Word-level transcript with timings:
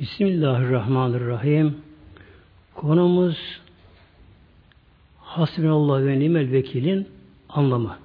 Bismillahirrahmanirrahim. 0.00 1.76
Konumuz 2.74 3.60
Hasbinallah 5.18 6.06
ve 6.06 6.18
nimel 6.18 6.52
vekilin 6.52 7.08
anlamı. 7.48 7.98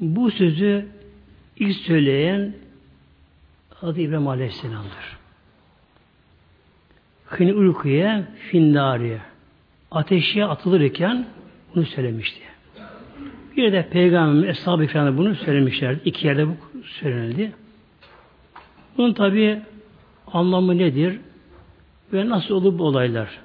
Bu 0.00 0.30
sözü 0.30 0.86
ilk 1.56 1.76
söyleyen 1.76 2.54
adı 3.82 4.00
İbrahim 4.00 4.28
Aleyhisselam'dır. 4.28 5.18
Hini 7.38 7.54
uykuya 7.54 8.28
finnariye 8.50 9.20
ateşe 9.90 10.44
atılırken 10.44 11.26
bunu 11.74 11.86
söylemişti. 11.86 12.40
Bir 13.56 13.72
de 13.72 13.88
Peygamber 13.88 14.48
Eshab-ı 14.48 15.16
bunu 15.16 15.34
söylemişlerdi. 15.34 16.00
İki 16.04 16.26
yerde 16.26 16.48
bu 16.48 16.56
söylenildi. 16.84 17.52
Bunun 18.98 19.12
tabi 19.12 19.62
anlamı 20.32 20.78
nedir? 20.78 21.20
Ve 22.12 22.28
nasıl 22.28 22.54
olur 22.54 22.78
bu 22.78 22.84
olaylar? 22.84 23.38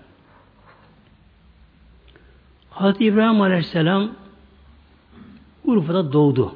Hazreti 2.70 3.05
İbrahim 3.05 3.41
Aleyhisselam 3.41 4.11
Urfa'da 5.66 6.13
doğdu. 6.13 6.55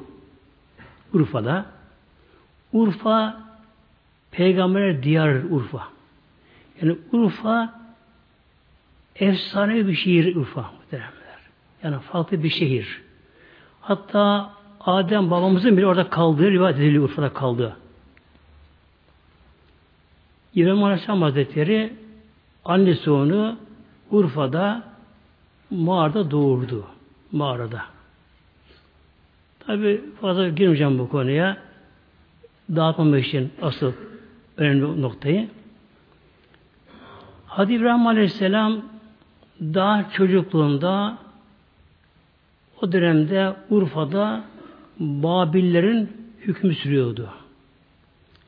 Urfa'da. 1.12 1.66
Urfa 2.72 3.40
peygamber 4.30 5.02
diyar 5.02 5.34
Urfa. 5.50 5.88
Yani 6.82 6.98
Urfa 7.12 7.80
efsane 9.16 9.86
bir 9.86 9.94
şehir 9.94 10.36
Urfa 10.36 10.60
muhteremler. 10.60 11.38
Yani 11.82 11.98
farklı 11.98 12.42
bir 12.42 12.50
şehir. 12.50 13.02
Hatta 13.80 14.50
Adem 14.80 15.30
babamızın 15.30 15.76
bile 15.76 15.86
orada 15.86 16.10
kaldığı 16.10 16.50
rivayet 16.50 16.78
ediliyor 16.78 17.04
Urfa'da 17.04 17.32
kaldığı. 17.32 17.76
İbrahim 20.54 20.84
Aleyhisselam 20.84 21.22
Hazretleri 21.22 21.92
annesi 22.64 23.10
onu 23.10 23.56
Urfa'da 24.10 24.82
mağarada 25.70 26.30
doğurdu. 26.30 26.86
Mağarada. 27.32 27.82
Tabi 29.66 30.04
fazla 30.20 30.48
girmeyeceğim 30.48 30.98
bu 30.98 31.08
konuya. 31.08 31.56
Dağıtmamak 32.76 33.26
için 33.26 33.52
asıl 33.62 33.92
önemli 34.56 35.02
noktayı. 35.02 35.48
Hadi 37.46 37.74
İbrahim 37.74 38.06
Aleyhisselam 38.06 38.82
daha 39.60 40.10
çocukluğunda 40.10 41.18
o 42.82 42.92
dönemde 42.92 43.56
Urfa'da 43.70 44.44
Babillerin 44.98 46.12
hükmü 46.40 46.74
sürüyordu. 46.74 47.28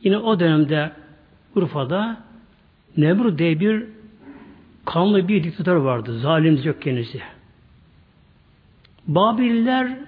Yine 0.03 0.19
o 0.19 0.41
dönemde 0.41 0.93
Urfa'da 1.55 2.17
Nemrut 2.97 3.39
diye 3.39 3.61
bir 3.61 3.85
kanlı 4.85 5.29
bir 5.29 5.45
diktatör 5.45 5.77
vardı. 5.77 6.19
Zalim 6.19 6.63
çok 6.63 6.83
kendisi. 6.83 7.21
Babiller 9.07 9.99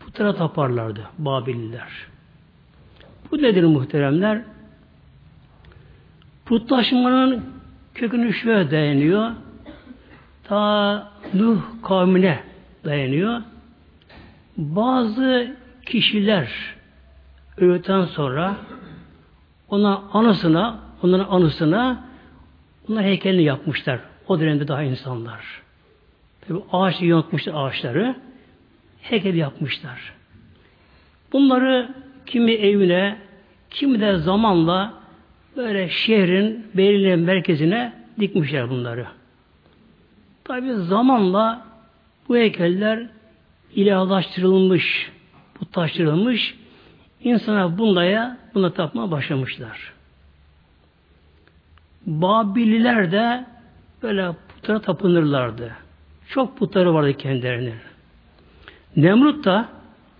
putlara 0.00 0.34
taparlardı. 0.34 1.08
Babiller. 1.18 1.88
Bu 3.30 3.42
nedir 3.42 3.64
muhteremler? 3.64 4.42
Putlaşmanın 6.46 7.44
kökünü 7.94 8.34
şöyle 8.34 8.70
dayanıyor. 8.70 9.30
Ta 10.44 11.10
Nuh 11.34 11.60
kavmine 11.82 12.42
dayanıyor. 12.84 13.42
Bazı 14.56 15.56
kişiler 15.86 16.50
öğütten 17.58 18.04
sonra 18.04 18.56
ona 19.70 20.02
anısına, 20.12 20.80
onların 21.02 21.26
anısına 21.30 22.04
onlar 22.88 23.04
heykelini 23.04 23.42
yapmışlar. 23.42 24.00
O 24.28 24.40
dönemde 24.40 24.68
daha 24.68 24.82
insanlar. 24.82 25.62
Tabi 26.40 26.60
ağaç 26.72 27.02
yontmuşlar 27.02 27.54
ağaçları. 27.56 28.14
Heykel 29.02 29.34
yapmışlar. 29.34 30.12
Bunları 31.32 31.94
kimi 32.26 32.52
evine, 32.52 33.18
kimi 33.70 34.00
de 34.00 34.18
zamanla 34.18 34.94
böyle 35.56 35.88
şehrin 35.88 36.66
belirli 36.74 37.16
merkezine 37.16 37.92
dikmişler 38.20 38.70
bunları. 38.70 39.06
Tabi 40.44 40.72
zamanla 40.74 41.66
bu 42.28 42.36
heykeller 42.36 43.06
ilahlaştırılmış, 43.74 45.10
putlaştırılmış, 45.54 46.54
insana 47.24 47.78
bunlaya 47.78 48.38
buna 48.54 48.72
tapmaya 48.72 49.10
başlamışlar. 49.10 49.92
Babililer 52.06 53.12
de 53.12 53.44
böyle 54.02 54.32
putlara 54.48 54.80
tapınırlardı. 54.80 55.76
Çok 56.28 56.58
putları 56.58 56.94
vardı 56.94 57.16
kendilerinin. 57.16 57.74
Nemrut 58.96 59.44
da 59.44 59.68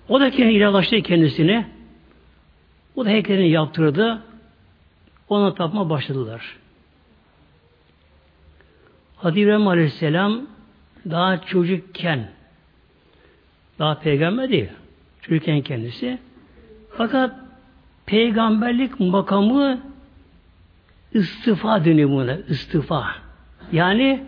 o 0.09 0.21
da 0.21 0.31
kendini 0.31 0.53
ilahlaştırdı 0.53 1.03
kendisini. 1.03 1.67
O 2.97 3.05
da 3.05 3.09
heykelini 3.09 3.51
yaptırdı. 3.51 4.23
Ona 5.29 5.55
tapma 5.55 5.91
başladılar. 5.91 6.57
Hadi 9.17 9.41
İbrahim 9.41 9.69
Aleyhisselam 9.69 10.47
daha 11.11 11.41
çocukken 11.41 12.29
daha 13.79 13.99
peygamber 13.99 14.51
değil. 14.51 14.69
Çocukken 15.23 15.61
kendisi. 15.61 16.19
Fakat 17.01 17.31
peygamberlik 18.07 19.01
makamı 19.01 19.81
istifa 21.13 21.85
deniyor 21.85 22.11
buna. 22.11 22.35
istifa. 22.35 23.07
Yani 23.73 24.25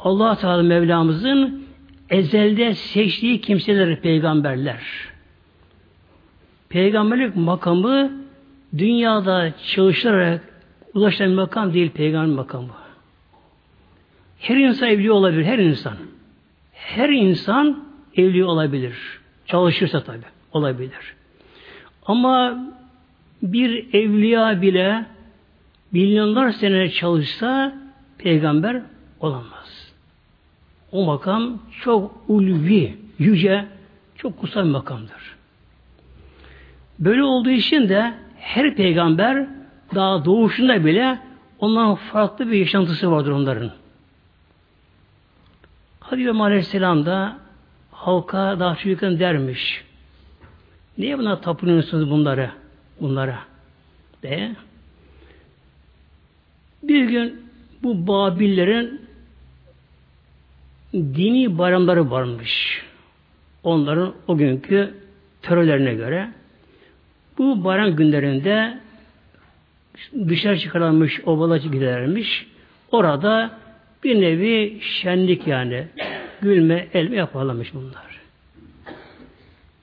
Allah 0.00 0.36
Teala 0.36 0.62
Mevlamızın 0.62 1.66
ezelde 2.10 2.74
seçtiği 2.74 3.40
kimseler 3.40 4.00
peygamberler. 4.00 4.82
Peygamberlik 6.68 7.36
makamı 7.36 8.12
dünyada 8.78 9.52
çalışarak 9.74 10.40
ulaşan 10.94 11.30
makam 11.30 11.74
değil 11.74 11.90
peygamber 11.90 12.34
makamı. 12.34 12.68
Her 14.38 14.56
insan 14.56 14.88
evli 14.88 15.12
olabilir, 15.12 15.44
her 15.44 15.58
insan. 15.58 15.96
Her 16.72 17.08
insan 17.08 17.84
evli 18.16 18.44
olabilir. 18.44 18.96
Çalışırsa 19.46 20.04
tabi 20.04 20.24
olabilir. 20.52 21.21
Ama 22.06 22.58
bir 23.42 23.94
evliya 23.94 24.62
bile 24.62 25.06
milyonlar 25.92 26.50
sene 26.50 26.90
çalışsa 26.90 27.74
peygamber 28.18 28.82
olamaz. 29.20 29.92
O 30.92 31.04
makam 31.04 31.58
çok 31.80 32.24
ulvi, 32.28 32.98
yüce, 33.18 33.66
çok 34.16 34.38
kutsal 34.40 34.64
makamdır. 34.64 35.36
Böyle 36.98 37.22
olduğu 37.22 37.50
için 37.50 37.88
de 37.88 38.14
her 38.38 38.74
peygamber 38.74 39.46
daha 39.94 40.24
doğuşunda 40.24 40.84
bile 40.84 41.18
ondan 41.58 41.94
farklı 41.94 42.50
bir 42.50 42.58
yaşantısı 42.58 43.10
vardır 43.10 43.30
onların. 43.30 43.70
Hadi 46.00 46.30
Aleyhisselam 46.30 47.06
da 47.06 47.36
halka 47.90 48.60
daha 48.60 48.76
çocukken 48.76 49.18
dermiş. 49.18 49.84
Niye 50.98 51.18
buna 51.18 51.40
tapınıyorsunuz 51.40 52.10
bunları? 52.10 52.50
Bunlara. 53.00 53.38
De. 54.22 54.56
Bir 56.82 57.04
gün 57.04 57.42
bu 57.82 58.06
Babillerin 58.06 59.00
dini 60.92 61.58
bayramları 61.58 62.10
varmış. 62.10 62.82
Onların 63.62 64.14
o 64.26 64.36
günkü 64.36 64.94
törelerine 65.42 65.94
göre 65.94 66.28
bu 67.38 67.64
bayram 67.64 67.96
günlerinde 67.96 68.78
dışarı 70.28 70.58
çıkarılmış 70.58 71.20
ovala 71.24 71.56
gidermiş. 71.56 72.46
Orada 72.90 73.58
bir 74.04 74.20
nevi 74.20 74.80
şenlik 74.80 75.46
yani 75.46 75.86
gülme, 76.40 76.88
elme 76.94 77.16
yaparlamış 77.16 77.74
bunlar. 77.74 78.20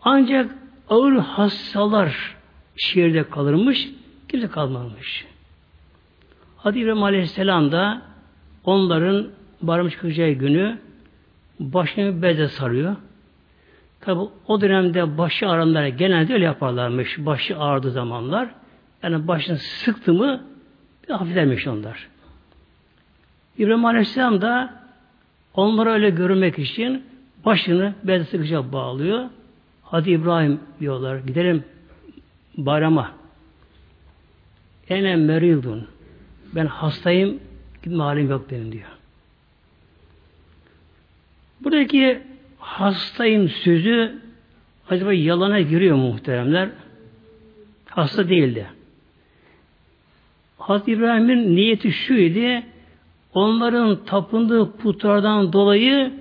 Ancak 0.04 0.52
ağır 0.90 1.18
hastalar 1.18 2.36
şehirde 2.78 3.30
kalırmış, 3.30 3.90
kimse 4.28 4.48
kalmamış. 4.48 5.26
Hadi 6.58 6.80
İbrahim 6.80 7.04
Aleyhisselam 7.04 7.72
da 7.72 8.02
onların 8.64 9.28
barmış 9.62 9.96
kılacağı 9.96 10.30
günü 10.30 10.78
başını 11.60 12.22
beze 12.22 12.48
sarıyor. 12.48 12.96
Tabi 14.02 14.20
o 14.48 14.62
dönemde 14.62 15.18
başı 15.18 15.50
ağrınlar 15.50 15.88
genelde 15.88 16.34
öyle 16.34 16.46
yaparlarmış. 16.46 17.18
Başı 17.18 17.60
ağrıdığı 17.60 17.92
zamanlar. 17.92 18.50
Yani 19.04 19.28
başını 19.28 19.58
sıktı 19.58 20.14
mı 20.14 20.44
hafiflemiş 21.10 21.68
onlar. 21.68 22.08
İbrahim 23.58 23.86
Aleyhisselam 23.86 24.42
da 24.42 24.74
onları 25.54 25.90
öyle 25.90 26.10
görmek 26.10 26.60
için 26.60 27.04
başını 27.46 27.94
beze 28.04 28.26
sıkıca 28.26 28.72
bağlıyor. 28.72 29.26
Hadi 29.92 30.12
İbrahim 30.12 30.60
diyorlar. 30.80 31.18
Gidelim 31.18 31.64
bayrama. 32.58 33.12
ene 34.90 35.16
merildun. 35.16 35.88
Ben 36.56 36.66
hastayım, 36.66 37.40
gitme 37.84 38.04
halim 38.04 38.30
yok 38.30 38.52
benim 38.52 38.72
diyor. 38.72 38.90
Buradaki 41.62 42.22
hastayım 42.60 43.50
sözü 43.50 44.22
acaba 44.90 45.14
yalana 45.14 45.62
giriyor 45.62 45.96
mu 45.96 46.08
muhteremler? 46.08 46.70
Hasta 47.86 48.30
değildi. 48.30 48.68
Hazreti 50.58 50.92
İbrahim'in 50.92 51.56
niyeti 51.56 51.92
şuydu, 51.92 52.66
onların 53.34 54.06
tapındığı 54.06 54.72
putlardan 54.72 55.54
dolayı 55.54 56.14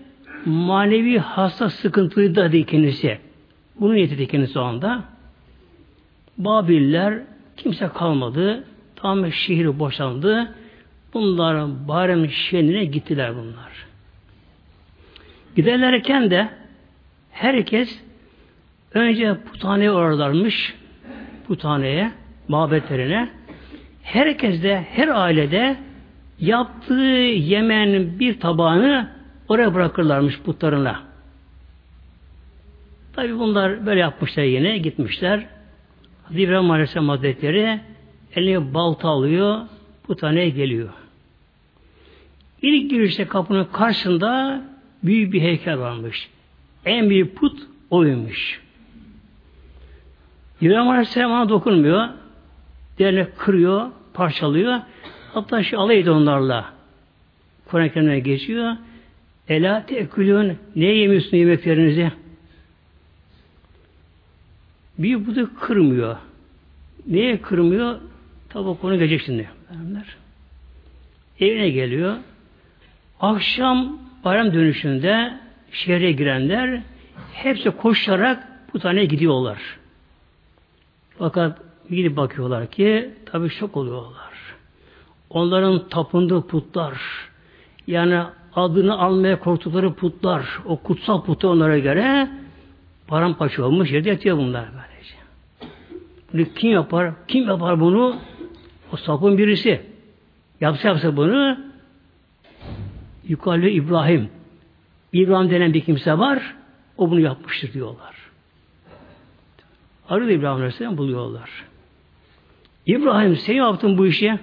manevi 0.44 1.18
hasta 1.18 1.70
sıkıntıydı 1.70 2.34
dedi 2.34 2.66
kendisi. 2.66 3.27
Bunun 3.80 3.94
niyeti 3.94 4.28
kendisi 4.28 4.58
o 4.58 4.62
anda. 4.62 5.04
Babiller 6.38 7.22
kimse 7.56 7.88
kalmadı. 7.88 8.64
Tamamen 8.96 9.30
şehir 9.30 9.78
boşandı. 9.78 10.54
Bunlar 11.14 11.88
Barem 11.88 12.30
şehrine 12.30 12.84
gittiler 12.84 13.36
bunlar. 13.36 13.86
Giderlerken 15.56 16.30
de 16.30 16.48
herkes 17.30 18.00
önce 18.94 19.36
puthaneye 19.52 19.92
uğrarlarmış. 19.92 20.74
Puthaneye, 21.46 22.12
mabetlerine. 22.48 23.28
Herkes 24.02 24.62
de, 24.62 24.86
her 24.90 25.08
ailede 25.08 25.76
yaptığı 26.40 26.94
yemeğin 26.94 28.20
bir 28.20 28.40
tabağını 28.40 29.08
oraya 29.48 29.74
bırakırlarmış 29.74 30.40
putlarına. 30.40 31.07
Tabi 33.18 33.38
bunlar 33.38 33.86
böyle 33.86 34.00
yapmışlar 34.00 34.42
yine, 34.42 34.78
gitmişler. 34.78 35.46
İbrahim 36.30 36.70
Aleyhisselam 36.70 37.08
Hazretleri 37.08 37.80
eline 38.36 38.74
balta 38.74 39.08
alıyor, 39.08 39.60
puthaneye 40.06 40.48
geliyor. 40.48 40.88
İlk 42.62 42.90
girişte 42.90 43.24
kapının 43.24 43.64
karşısında 43.64 44.62
büyük 45.02 45.32
bir 45.32 45.40
heykel 45.40 45.78
varmış. 45.78 46.28
En 46.84 47.10
büyük 47.10 47.36
put 47.36 47.58
oymuş. 47.90 48.60
İbrahim 50.60 50.88
Aleyhisselam 50.88 51.30
ona 51.30 51.48
dokunmuyor. 51.48 52.08
Diğerine 52.98 53.28
kırıyor, 53.38 53.90
parçalıyor. 54.14 54.80
Hatta 55.34 55.62
şu 55.62 55.80
alay 55.80 56.10
onlarla. 56.10 56.72
Kur'an-ı 57.66 58.18
geçiyor. 58.18 58.76
Ela 59.48 59.86
teekülün 59.86 60.58
ne 60.76 60.86
yemiyorsun 60.86 61.36
yemeklerinizi? 61.36 62.12
Bir 64.98 65.26
budu 65.26 65.54
kırmıyor. 65.60 66.16
Neye 67.06 67.40
kırmıyor? 67.40 67.98
Tabi 68.48 68.78
konu 68.78 68.98
gelecek 68.98 69.20
şimdi. 69.20 69.50
Evine 71.40 71.70
geliyor. 71.70 72.16
Akşam 73.20 73.98
bayram 74.24 74.52
dönüşünde 74.52 75.32
şehre 75.72 76.12
girenler 76.12 76.82
hepsi 77.32 77.70
koşarak 77.70 78.48
bu 78.74 78.78
tane 78.78 79.04
gidiyorlar. 79.04 79.58
Fakat 81.18 81.58
gidip 81.90 82.16
bakıyorlar 82.16 82.70
ki 82.70 83.10
tabi 83.26 83.50
şok 83.50 83.76
oluyorlar. 83.76 84.32
Onların 85.30 85.88
tapındığı 85.88 86.46
putlar 86.46 86.98
yani 87.86 88.22
adını 88.54 88.98
almaya 88.98 89.38
korktukları 89.38 89.94
putlar 89.94 90.60
o 90.64 90.76
kutsal 90.76 91.24
putu 91.24 91.48
onlara 91.48 91.78
göre 91.78 92.28
paramparça 93.08 93.64
olmuş 93.64 93.92
yerde 93.92 94.08
yatıyor 94.08 94.36
bunlar 94.36 94.64
böylece. 94.72 95.14
Bunu 96.32 96.54
kim 96.54 96.70
yapar? 96.70 97.12
Kim 97.28 97.48
yapar 97.48 97.80
bunu? 97.80 98.16
O 98.92 98.96
sapın 98.96 99.38
birisi. 99.38 99.82
Yapsa 100.60 100.88
yapsa 100.88 101.16
bunu 101.16 101.58
yukarı 103.28 103.68
İbrahim. 103.68 104.28
İbrahim 105.12 105.50
denen 105.50 105.74
bir 105.74 105.80
kimse 105.80 106.18
var. 106.18 106.54
O 106.96 107.10
bunu 107.10 107.20
yapmıştır 107.20 107.72
diyorlar. 107.72 108.14
Arıyor 110.08 110.30
İbrahim 110.30 110.56
Aleyhisselam 110.56 110.96
buluyorlar. 110.96 111.50
İbrahim 112.86 113.36
sen 113.36 113.54
yaptın 113.54 113.98
bu 113.98 114.06
işi. 114.06 114.38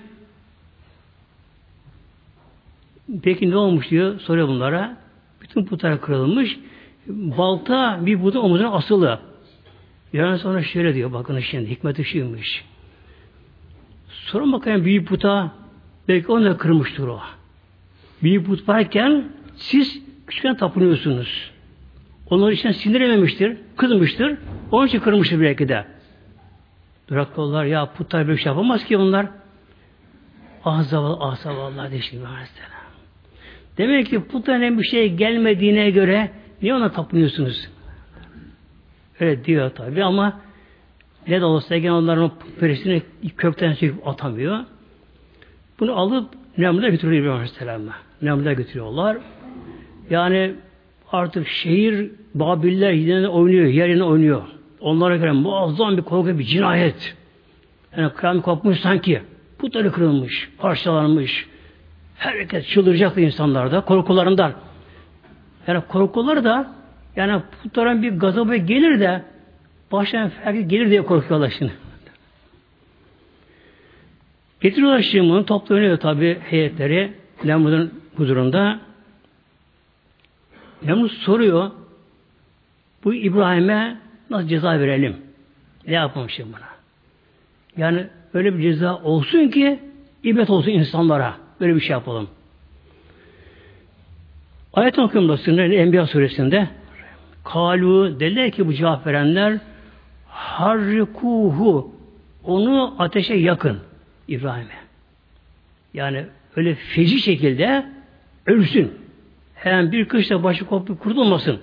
Peki 3.24 3.50
ne 3.50 3.56
olmuş 3.56 3.90
diyor 3.90 4.20
soruyor 4.20 4.48
bunlara. 4.48 4.98
Bütün 5.42 5.66
putlar 5.66 6.02
kırılmış. 6.02 6.60
Balta 7.08 8.00
bir 8.06 8.24
budun 8.24 8.40
omuzuna 8.40 8.72
asılı. 8.72 9.20
Yani 10.14 10.38
sonra 10.40 10.64
şöyle 10.64 10.96
diyor 10.96 11.14
bakın 11.14 11.40
şimdi 11.40 11.70
hikmet 11.70 12.00
ışığıymış. 12.00 12.66
Sorun 14.08 14.54
bakayım 14.54 14.86
büyük 14.86 15.08
puta 15.08 15.52
belki 16.08 16.32
onu 16.32 16.46
da 16.46 16.58
kırmıştır 16.58 17.08
o. 17.08 17.20
Büyük 18.24 18.46
put 18.46 18.70
varken 18.70 19.26
siz 19.56 20.02
küçükken 20.28 20.58
tapınıyorsunuz. 20.58 21.52
Onlar 22.30 22.52
için 22.52 22.72
sindirememiştir, 22.72 23.58
kızmıştır. 23.78 24.38
Onun 24.72 24.88
için 24.88 25.00
kırmıştır 25.00 25.42
belki 25.42 25.70
de. 25.70 25.86
Duraklılar 27.08 27.66
ya 27.66 27.86
putlar 27.94 28.28
bir 28.28 28.38
şey 28.38 28.50
yapamaz 28.50 28.86
ki 28.86 29.00
bunlar. 29.00 29.28
Ah 30.66 30.84
zavallı, 30.84 31.18
ah 31.20 31.36
zavallı 31.36 31.92
deşim 31.92 32.20
mesela. 32.20 32.76
Demek 33.78 34.08
ki 34.08 34.24
putların 34.24 34.80
bir 34.80 34.84
şey 34.84 35.14
gelmediğine 35.14 35.90
göre 35.90 36.32
niye 36.62 36.74
ona 36.74 36.92
tapınıyorsunuz? 36.92 37.70
Öyle 39.20 39.46
diyor 39.46 39.70
tabi 39.70 40.04
ama 40.04 40.40
ne 41.28 41.42
de 41.42 41.46
olsa 41.46 41.78
gene 41.78 41.94
onların 41.94 42.32
perisini 42.60 43.02
kökten 43.38 43.74
söküp 43.74 44.08
atamıyor. 44.08 44.60
Bunu 45.80 45.96
alıp 45.96 46.30
Nemrut'a 46.58 46.90
götürüyor 46.90 47.22
İbrahim 47.22 47.36
Aleyhisselam'a. 47.36 47.94
Nemrut'a 48.22 48.54
götürüyorlar. 48.54 49.18
Yani 50.10 50.56
artık 51.12 51.48
şehir 51.48 52.12
Babiller 52.36 52.92
yerine 52.92 53.28
oynuyor, 53.28 53.66
yerine 53.66 54.04
oynuyor. 54.04 54.42
Onlara 54.80 55.18
göre 55.18 55.32
muazzam 55.32 55.98
bir 55.98 56.02
korku, 56.02 56.40
bir 56.40 56.44
cinayet. 56.44 57.16
Yani 57.98 58.14
kıyamet 58.14 58.44
kopmuş 58.44 58.80
sanki. 58.80 59.22
Putları 59.60 59.92
kırılmış, 59.92 60.50
parçalanmış. 60.58 61.48
Herkes 62.16 62.68
çıldıracaktı 62.68 63.22
insanlarda, 63.22 63.82
korkularından. 63.82 64.54
Yani 65.68 65.82
korkuları 65.88 66.44
da 66.44 66.72
yani 67.16 67.42
putların 67.64 68.04
bir 68.04 68.12
gazabı 68.12 68.56
gelir 68.56 69.00
de 69.00 69.24
baştan 69.92 70.32
herkes 70.44 70.68
gelir 70.68 70.90
diye 70.90 71.02
korkuyorlar 71.02 71.50
şimdi. 71.58 71.74
Getiriyorlar 74.62 75.02
şimdi 75.02 75.30
bunu, 75.30 75.46
toplanıyor 75.46 75.98
tabi 75.98 76.40
heyetleri 76.40 77.14
Nemrut'un 77.44 78.02
huzurunda. 78.16 78.80
Nemrut 80.84 81.12
soruyor, 81.12 81.72
bu 83.04 83.14
İbrahim'e 83.14 83.98
nasıl 84.30 84.48
ceza 84.48 84.80
verelim? 84.80 85.18
Ne 85.88 85.94
yapalım 85.94 86.30
şimdi 86.30 86.50
buna? 86.50 86.70
Yani 87.78 88.08
öyle 88.34 88.58
bir 88.58 88.62
ceza 88.62 88.96
olsun 88.96 89.48
ki 89.48 89.80
ibret 90.24 90.50
olsun 90.50 90.72
insanlara. 90.72 91.34
Böyle 91.60 91.76
bir 91.76 91.80
şey 91.80 91.92
yapalım. 91.92 92.30
Ayet 94.76 95.00
okuyorum 95.00 95.58
da 95.58 95.64
Enbiya 95.64 96.08
suresinde 96.08 96.68
Kalu 97.44 98.20
dediler 98.20 98.52
ki 98.52 98.68
bu 98.68 98.74
cevap 98.74 99.08
verenler 99.08 99.58
harrikuhu 100.28 101.96
onu 102.44 102.96
ateşe 103.00 103.34
yakın 103.34 103.78
İbrahim'e. 104.28 104.76
Yani 105.94 106.26
öyle 106.56 106.76
feci 106.76 107.20
şekilde 107.20 107.86
ölsün. 108.46 108.94
Hemen 109.56 109.92
bir 109.92 110.08
kışta 110.08 110.44
başı 110.44 110.66
koptu 110.66 111.00
kurtulmasın. 111.00 111.60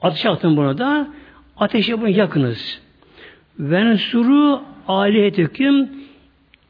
Ateşe 0.00 0.30
atın 0.30 0.56
bunu 0.56 0.78
da 0.78 1.08
ateşe 1.56 2.00
bunu 2.00 2.08
yakınız. 2.08 2.80
Vensuru 3.58 4.62
alihetüküm 4.88 5.90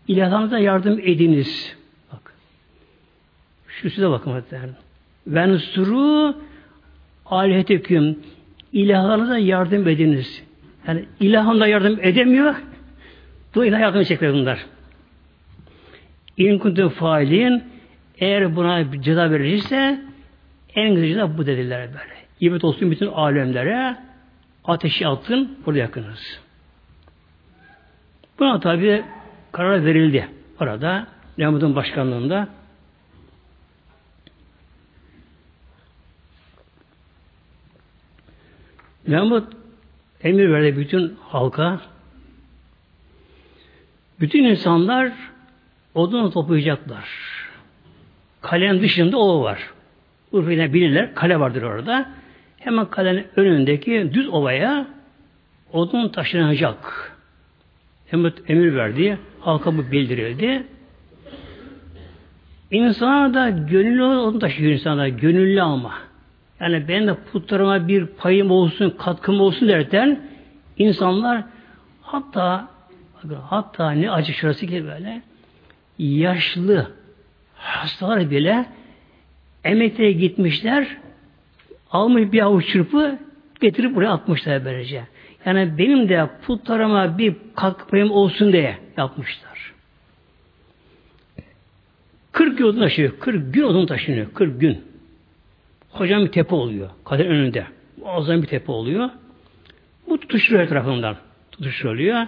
ilahlarınıza 0.09 0.59
yardım 0.59 0.99
ediniz. 0.99 1.76
Bak. 2.12 2.35
Şu 3.69 3.90
size 3.90 4.11
bakın 4.11 4.33
muhtemelen. 4.33 4.75
Vensuru 5.26 6.36
alihetüküm 7.26 8.18
ilahlarınıza 8.72 9.38
yardım 9.38 9.88
ediniz. 9.88 10.42
Yani 10.88 11.04
ilahında 11.20 11.66
yardım 11.66 11.98
edemiyor. 12.02 12.54
İlah 13.56 13.80
yardım 13.80 14.00
edecekler 14.00 14.32
bunlar. 14.32 14.66
İn 16.36 16.88
failin 16.88 17.62
eğer 18.18 18.56
buna 18.56 19.02
ceza 19.02 19.30
verilirse 19.30 20.00
en 20.74 20.94
güzel 20.94 21.08
ceza 21.08 21.38
bu 21.38 21.46
dediler 21.46 21.88
böyle. 21.88 22.14
İbret 22.40 22.64
olsun 22.64 22.90
bütün 22.90 23.06
alemlere 23.06 23.96
ateşi 24.64 25.08
atın 25.08 25.58
burada 25.66 25.78
yakınız. 25.78 26.40
Buna 28.38 28.60
tabi 28.60 29.04
karar 29.52 29.84
verildi. 29.84 30.28
Orada 30.60 31.06
Nemrut'un 31.38 31.76
başkanlığında 31.76 32.48
Nemrut 39.09 39.52
emir 40.23 40.52
verdi 40.52 40.76
bütün 40.76 41.16
halka 41.28 41.80
Bütün 44.23 44.44
insanlar 44.44 45.12
odunu 45.94 46.30
toplayacaklar. 46.30 47.09
Kalenin 48.40 48.82
dışında 48.82 49.18
o 49.18 49.42
var. 49.42 49.71
Urfa'da 50.32 50.73
bilirler. 50.73 51.14
Kale 51.14 51.40
vardır 51.40 51.62
orada. 51.62 52.11
Hemen 52.59 52.87
kalenin 52.87 53.26
önündeki 53.37 54.11
düz 54.12 54.28
ovaya 54.28 54.87
odun 55.73 56.09
taşınacak. 56.09 57.12
Emir, 58.12 58.32
emir 58.49 58.75
verdi. 58.75 59.18
Halka 59.40 59.76
bu 59.76 59.92
bildirildi. 59.92 60.66
İnsana 62.71 63.35
da 63.35 63.50
gönüllü 63.50 64.02
onu 64.02 64.38
taşıyor 64.38 64.73
insana 64.73 65.09
gönüllü 65.09 65.62
ama. 65.62 65.94
Yani 66.61 66.88
ben 66.88 67.06
de 67.06 67.14
putlarıma 67.14 67.88
bir 67.88 68.06
payım 68.06 68.50
olsun, 68.50 68.90
katkım 68.90 69.40
olsun 69.40 69.68
derken 69.68 70.21
insanlar 70.78 71.44
hatta 72.02 72.68
hatta 73.42 73.90
ne 73.90 74.11
acı 74.11 74.32
şurası 74.32 74.66
ki 74.66 74.85
böyle 74.85 75.23
yaşlı 75.99 76.92
hastalar 77.54 78.30
bile 78.30 78.66
emeklere 79.64 80.12
gitmişler 80.12 80.97
almış 81.90 82.32
bir 82.32 82.40
avuç 82.40 82.68
çırpı 82.73 83.18
getirip 83.61 83.94
buraya 83.94 84.11
atmışlar 84.11 84.64
böylece. 84.64 85.02
Yani 85.44 85.78
benim 85.78 86.09
de 86.09 86.30
putlarıma 86.47 87.18
bir 87.18 87.37
katkı 87.56 87.87
payım 87.87 88.11
olsun 88.11 88.52
diye 88.52 88.78
yapmışlar. 88.97 89.73
40 92.32 92.59
gün 92.59 92.64
odun 92.64 92.80
taşıyor. 92.80 93.18
40 93.21 93.54
gün 93.54 93.62
odun 93.62 93.87
taşınıyor. 93.87 94.32
40 94.35 94.61
gün. 94.61 94.91
Hocam 95.92 96.25
bir 96.25 96.32
tepe 96.32 96.54
oluyor. 96.54 96.90
Kader 97.04 97.26
önünde. 97.26 97.66
Muazzam 97.96 98.42
bir 98.42 98.46
tepe 98.46 98.72
oluyor. 98.72 99.11
Bu 100.08 100.20
tutuşuyor 100.20 100.62
etrafından. 100.62 101.16
Tutuşuyor. 101.52 102.26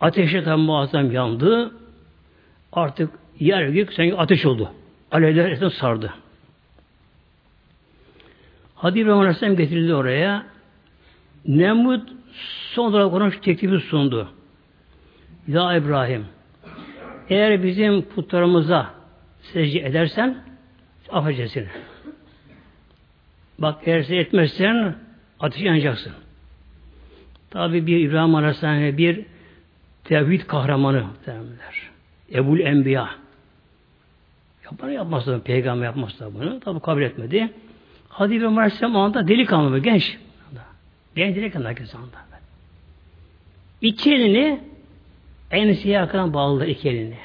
Ateşe 0.00 0.42
tam 0.44 0.60
muazzam 0.60 1.10
yandı. 1.10 1.72
Artık 2.72 3.10
yer 3.40 3.68
gök 3.68 3.92
sanki 3.92 4.16
ateş 4.16 4.46
oldu. 4.46 4.70
Alevler 5.12 5.50
etrafı 5.50 5.76
sardı. 5.76 6.14
Hadi 8.74 8.98
İbrahim 8.98 9.18
Aleyhisselam 9.18 9.56
getirildi 9.56 9.94
oraya. 9.94 10.46
Nemrut 11.46 12.12
son 12.74 12.84
olarak 12.84 13.12
ona 13.12 13.30
şu 13.30 13.40
teklifi 13.40 13.86
sundu. 13.86 14.28
Ya 15.48 15.76
İbrahim 15.76 16.26
eğer 17.28 17.62
bizim 17.62 18.02
putlarımıza 18.02 18.90
secde 19.40 19.78
edersen 19.80 20.36
affedeceğiz. 21.10 21.68
Bak 23.58 23.80
eğer 23.84 24.10
etmezsen 24.10 24.94
ateş 25.40 25.62
yanacaksın. 25.62 26.12
Tabi 27.50 27.86
bir 27.86 27.98
İbrahim 27.98 28.34
Aleyhisselam'a 28.34 28.98
bir 28.98 29.24
tevhid 30.04 30.40
kahramanı 30.40 31.04
derler. 31.26 31.90
Ebul 32.32 32.60
Enbiya. 32.60 33.10
Yapar 34.64 34.88
yapmaz 34.88 35.26
da 35.26 35.42
peygamber 35.42 35.84
yapmaz 35.84 36.20
da 36.20 36.34
bunu. 36.34 36.60
Tabi 36.60 36.80
kabul 36.80 37.02
etmedi. 37.02 37.52
Hadi 38.08 38.34
İbrahim 38.34 38.58
Aleyhisselam 38.58 38.96
anda 38.96 39.28
delikanlı 39.28 39.70
mı? 39.70 39.78
Genç. 39.78 40.18
Genç 41.16 41.36
delikanlı 41.36 41.68
herkes 41.68 41.94
anda. 41.94 42.26
İki 43.80 44.14
elini 44.14 44.60
enseye 45.50 46.00
arkadan 46.00 46.34
bağladı 46.34 46.66
iki 46.66 46.88
elini. 46.88 47.18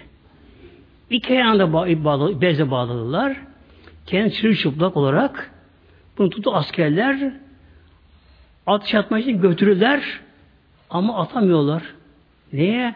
İki 1.10 1.34
ayağını 1.34 1.74
bağlı, 2.04 2.42
bezle 2.42 2.72
bağladılar. 2.72 3.38
Kendi 4.06 4.34
çırılçıplak 4.34 4.98
olarak 4.98 5.52
bunu 6.18 6.30
tutu 6.30 6.56
askerler 6.56 7.34
atış 8.68 8.96
atmak 8.96 9.22
için 9.22 9.41
götürürler 9.41 10.20
ama 10.89 11.22
atamıyorlar. 11.22 11.84
Niye? 12.53 12.96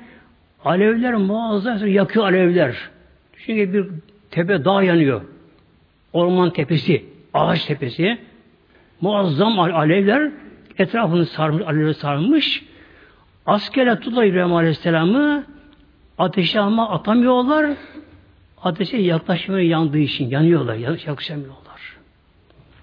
Alevler 0.65 1.15
muazzam 1.15 1.87
yakıyor 1.87 2.25
alevler. 2.25 2.75
Çünkü 3.37 3.73
bir 3.73 3.85
tepe 4.31 4.65
dağ 4.65 4.83
yanıyor. 4.83 5.21
Orman 6.13 6.49
tepesi, 6.49 7.05
ağaç 7.33 7.65
tepesi. 7.65 8.17
Muazzam 9.01 9.59
alevler 9.59 10.31
etrafını 10.77 11.25
sarmış, 11.25 11.67
alevler 11.67 11.93
sarmış. 11.93 12.65
Askerler 13.45 13.99
tutuyor 13.99 14.23
İbrahim 14.23 14.53
Aleyhisselam'ı 14.53 15.45
ateşe 16.17 16.59
ama 16.59 16.89
atamıyorlar. 16.89 17.77
Ateşe 18.63 18.97
yaklaşmıyor 18.97 19.61
yandığı 19.61 19.97
için 19.97 20.29
yanıyorlar, 20.29 20.75
yaklaşamıyorlar. 20.75 21.74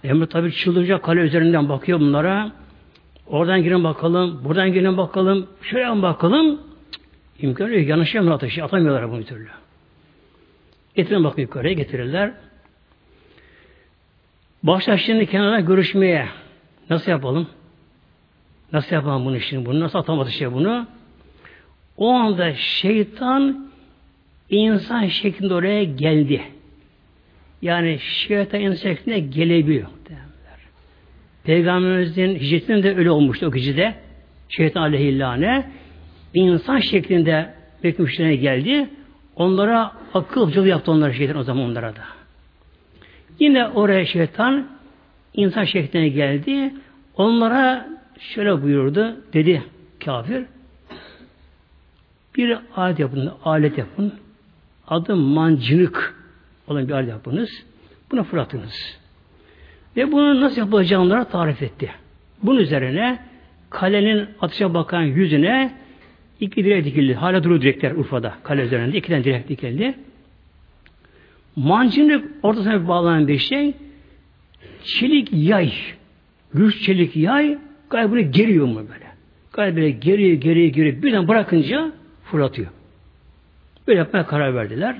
Emre 0.04 0.26
tabi 0.26 0.52
çıldıracak 0.52 1.02
kale 1.02 1.20
üzerinden 1.20 1.68
bakıyor 1.68 2.00
bunlara. 2.00 2.52
Oradan 3.26 3.62
girin 3.62 3.84
bakalım, 3.84 4.44
buradan 4.44 4.72
girin 4.72 4.96
bakalım, 4.96 5.46
şuraya 5.62 6.02
bakalım. 6.02 6.60
İmkan 7.38 7.68
yok, 7.68 7.88
yanaşamıyor 7.88 8.34
ateşi, 8.34 8.64
atamıyorlar 8.64 9.10
bunu 9.10 9.24
türlü. 9.24 9.48
Getirin 10.94 11.24
bakın 11.24 11.42
yukarıya 11.42 11.72
getirirler. 11.72 12.32
Başlar 14.62 14.96
şimdi 14.96 15.26
kenara 15.26 15.60
görüşmeye. 15.60 16.28
Nasıl 16.90 17.10
yapalım? 17.10 17.46
Nasıl 18.72 18.94
yapalım 18.94 19.24
bunu 19.24 19.40
şimdi? 19.40 19.66
Bunu 19.66 19.80
nasıl 19.80 19.98
atamadı 19.98 20.30
şey 20.30 20.52
bunu? 20.52 20.86
O 21.96 22.10
anda 22.12 22.54
şeytan 22.54 23.70
insan 24.50 25.06
şeklinde 25.06 25.54
oraya 25.54 25.84
geldi. 25.84 26.42
Yani 27.62 27.98
insan 28.52 28.74
şeklinde 28.74 29.18
gelebiliyor. 29.18 29.88
Peygamberimizin 31.44 32.34
hicretinde 32.34 32.82
de 32.82 32.96
öyle 32.96 33.10
olmuştu 33.10 33.46
o 33.46 33.52
gecede. 33.52 33.94
Şeytan 34.48 34.82
aleyhillâne 34.82 35.70
insan 36.34 36.80
şeklinde 36.80 37.54
bekmişlerine 37.84 38.36
geldi. 38.36 38.88
Onlara 39.36 39.92
akıl 40.14 40.66
yaptı 40.66 40.90
onlara 40.92 41.12
şeytan 41.12 41.36
o 41.36 41.42
zaman 41.42 41.64
onlara 41.64 41.96
da. 41.96 42.02
Yine 43.40 43.66
oraya 43.66 44.06
şeytan 44.06 44.68
insan 45.34 45.64
şekline 45.64 46.08
geldi. 46.08 46.74
Onlara 47.16 47.88
şöyle 48.18 48.62
buyurdu. 48.62 49.16
Dedi 49.32 49.62
kafir. 50.04 50.44
Bir 52.36 52.58
alet 52.76 52.98
yapın, 52.98 53.32
alet 53.44 53.78
yapın. 53.78 54.12
Adı 54.88 55.16
mancınık 55.16 56.21
olan 56.66 56.88
bir 56.88 56.92
alet 56.92 57.08
yapınız. 57.08 57.64
Buna 58.10 58.22
fırlatınız. 58.22 58.98
Ve 59.96 60.12
bunu 60.12 60.40
nasıl 60.40 60.60
yapılacağını 60.60 61.24
tarif 61.24 61.62
etti. 61.62 61.90
Bunun 62.42 62.60
üzerine 62.60 63.18
kalenin 63.70 64.28
atışa 64.40 64.74
bakan 64.74 65.02
yüzüne 65.02 65.74
iki 66.40 66.64
direk 66.64 66.84
dikildi. 66.84 67.14
Hala 67.14 67.44
duruyor 67.44 67.62
direkler 67.62 67.90
Urfa'da. 67.90 68.34
Kale 68.42 68.62
üzerinde 68.62 68.98
iki 68.98 69.08
tane 69.08 69.24
direk 69.24 69.48
dikildi. 69.48 69.94
Mancınık 71.56 72.24
ortasına 72.42 72.88
bağlanan 72.88 73.28
bir 73.28 73.38
şey 73.38 73.74
çelik 74.84 75.28
yay. 75.32 75.72
Güç 76.54 76.82
çelik 76.82 77.16
yay 77.16 77.58
galiba 77.90 78.20
geriyor 78.20 78.66
mu 78.66 78.76
böyle? 78.76 79.06
Galiba 79.52 79.88
geriye 79.88 80.34
geriye 80.34 80.68
geriye 80.68 81.02
birden 81.02 81.28
bırakınca 81.28 81.92
fırlatıyor. 82.24 82.68
Böyle 83.88 83.98
yapmaya 83.98 84.26
karar 84.26 84.54
verdiler. 84.54 84.96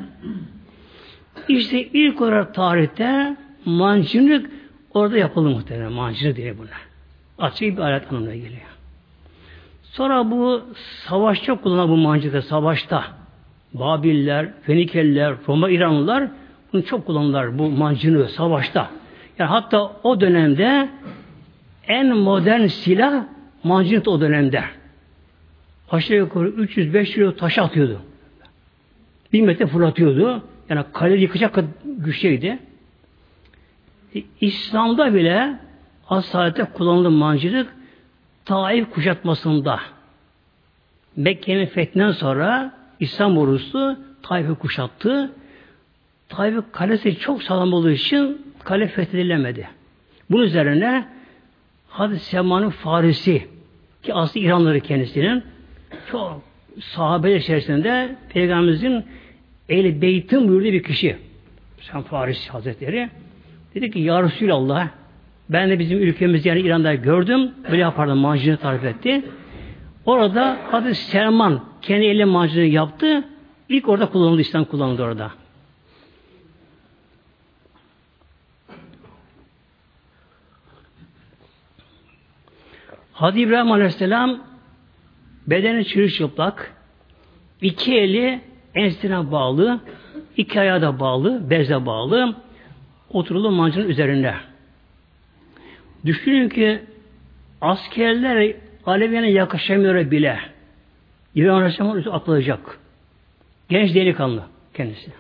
İşte 1.49 1.82
ilk 1.82 2.20
olarak 2.20 2.54
tarihte 2.54 3.37
mancınık 3.64 4.50
orada 4.94 5.18
yapıldı 5.18 5.49
muhtemelen. 5.49 5.92
Mancınık 5.92 6.37
diye 6.37 6.58
buna. 6.58 6.68
Açık 7.38 7.76
bir 7.76 7.82
alet 7.82 8.12
anlamına 8.12 8.34
geliyor. 8.34 8.72
Sonra 9.82 10.30
bu 10.30 10.62
savaşta 10.76 11.61
kullanılan 11.61 11.88
bu 11.88 11.96
mancınık 11.96 12.44
savaşta 12.44 13.04
Babiller, 13.75 14.49
Fenikeliler, 14.62 15.34
Roma, 15.49 15.70
İranlılar 15.70 16.28
bunu 16.72 16.84
çok 16.84 17.06
kullanırlar 17.06 17.58
bu 17.58 17.70
mancını 17.70 18.28
savaşta. 18.28 18.90
Yani 19.38 19.49
hatta 19.49 19.92
o 20.02 20.20
dönemde 20.20 20.88
en 21.88 22.16
modern 22.16 22.66
silah 22.66 23.25
mancınık 23.64 24.08
o 24.08 24.20
dönemde. 24.20 24.64
Aşağı 25.90 26.16
yukarı 26.16 26.49
300-500 26.49 27.04
kilo 27.04 27.37
taş 27.37 27.58
atıyordu. 27.58 28.00
Bir 29.32 29.40
metre 29.40 29.66
fırlatıyordu. 29.66 30.42
Yani 30.72 30.84
kale 30.92 31.16
yıkacak 31.16 31.58
güçlüydü. 31.84 32.58
E, 34.14 34.22
İslam'da 34.40 35.14
bile 35.14 35.58
asalete 36.08 36.64
kullanılan 36.64 37.12
mancınık 37.12 37.74
Taif 38.44 38.90
kuşatmasında 38.90 39.80
Mekke'nin 41.16 41.66
fethinden 41.66 42.10
sonra 42.10 42.74
İslam 43.00 43.38
ordusu 43.38 43.98
Taif'i 44.22 44.54
kuşattı. 44.54 45.32
Taif'in 46.28 46.64
kalesi 46.72 47.18
çok 47.18 47.42
sağlam 47.42 47.72
olduğu 47.72 47.90
için 47.90 48.46
kale 48.64 48.88
fethedilemedi. 48.88 49.68
Bunun 50.30 50.42
üzerine 50.42 51.08
Hazreti 51.88 52.24
Selman'ın 52.24 52.70
Farisi 52.70 53.48
ki 54.02 54.14
aslı 54.14 54.40
İranları 54.40 54.80
kendisinin 54.80 55.44
çok 56.10 56.42
sahabe 56.80 57.36
içerisinde 57.36 58.16
Peygamberimizin 58.28 59.04
el 59.69 60.02
beytin 60.02 60.49
buyurduğu 60.49 60.64
bir 60.64 60.83
kişi. 60.83 61.16
Sen 61.81 62.02
Farisi 62.02 62.50
Hazretleri 62.50 63.11
dedi 63.75 63.90
ki 63.90 63.99
Ya 63.99 64.23
Resulallah 64.23 64.88
ben 65.50 65.71
de 65.71 65.78
bizim 65.78 65.99
ülkemiz 65.99 66.47
yani 66.47 66.61
İran'da 66.61 66.95
gördüm. 66.95 67.50
Böyle 67.71 67.83
yapardım 67.83 68.19
mancını 68.19 68.57
tarif 68.57 68.85
etti. 68.85 69.25
Orada 70.07 70.59
Hazreti 70.71 70.95
Selman 70.95 71.64
kendi 71.83 72.04
elle 72.04 72.25
mancınığı 72.25 72.64
yaptı. 72.64 73.25
İlk 73.69 73.88
orada 73.88 74.07
kullanıldı, 74.11 74.40
İslam 74.40 74.64
kullanıldı 74.64 75.02
orada. 75.02 75.33
Hadi 83.12 83.40
İbrahim 83.40 83.73
Aleyhisselam 83.73 84.38
bedeni 85.47 85.85
çırılçıplak, 85.85 86.73
iki 87.61 87.99
eli 87.99 88.40
ensine 88.74 89.32
bağlı, 89.32 89.80
iki 90.36 90.60
ayağı 90.60 90.82
da 90.82 91.00
bağlı, 91.00 91.50
bezle 91.50 91.86
bağlı, 91.86 92.36
oturulu 93.10 93.50
mancının 93.50 93.88
üzerinde. 93.88 94.34
Düşünün 96.04 96.48
ki 96.48 96.80
askerler 97.60 98.54
Alevi'ne 98.86 99.30
yakışamıyor 99.30 100.10
bile. 100.10 100.38
İbrahim 101.34 101.54
Aleyhisselam 101.54 102.14
atılacak. 102.14 102.78
Genç 103.68 103.94
delikanlı 103.94 104.44
kendisi. 104.74 105.10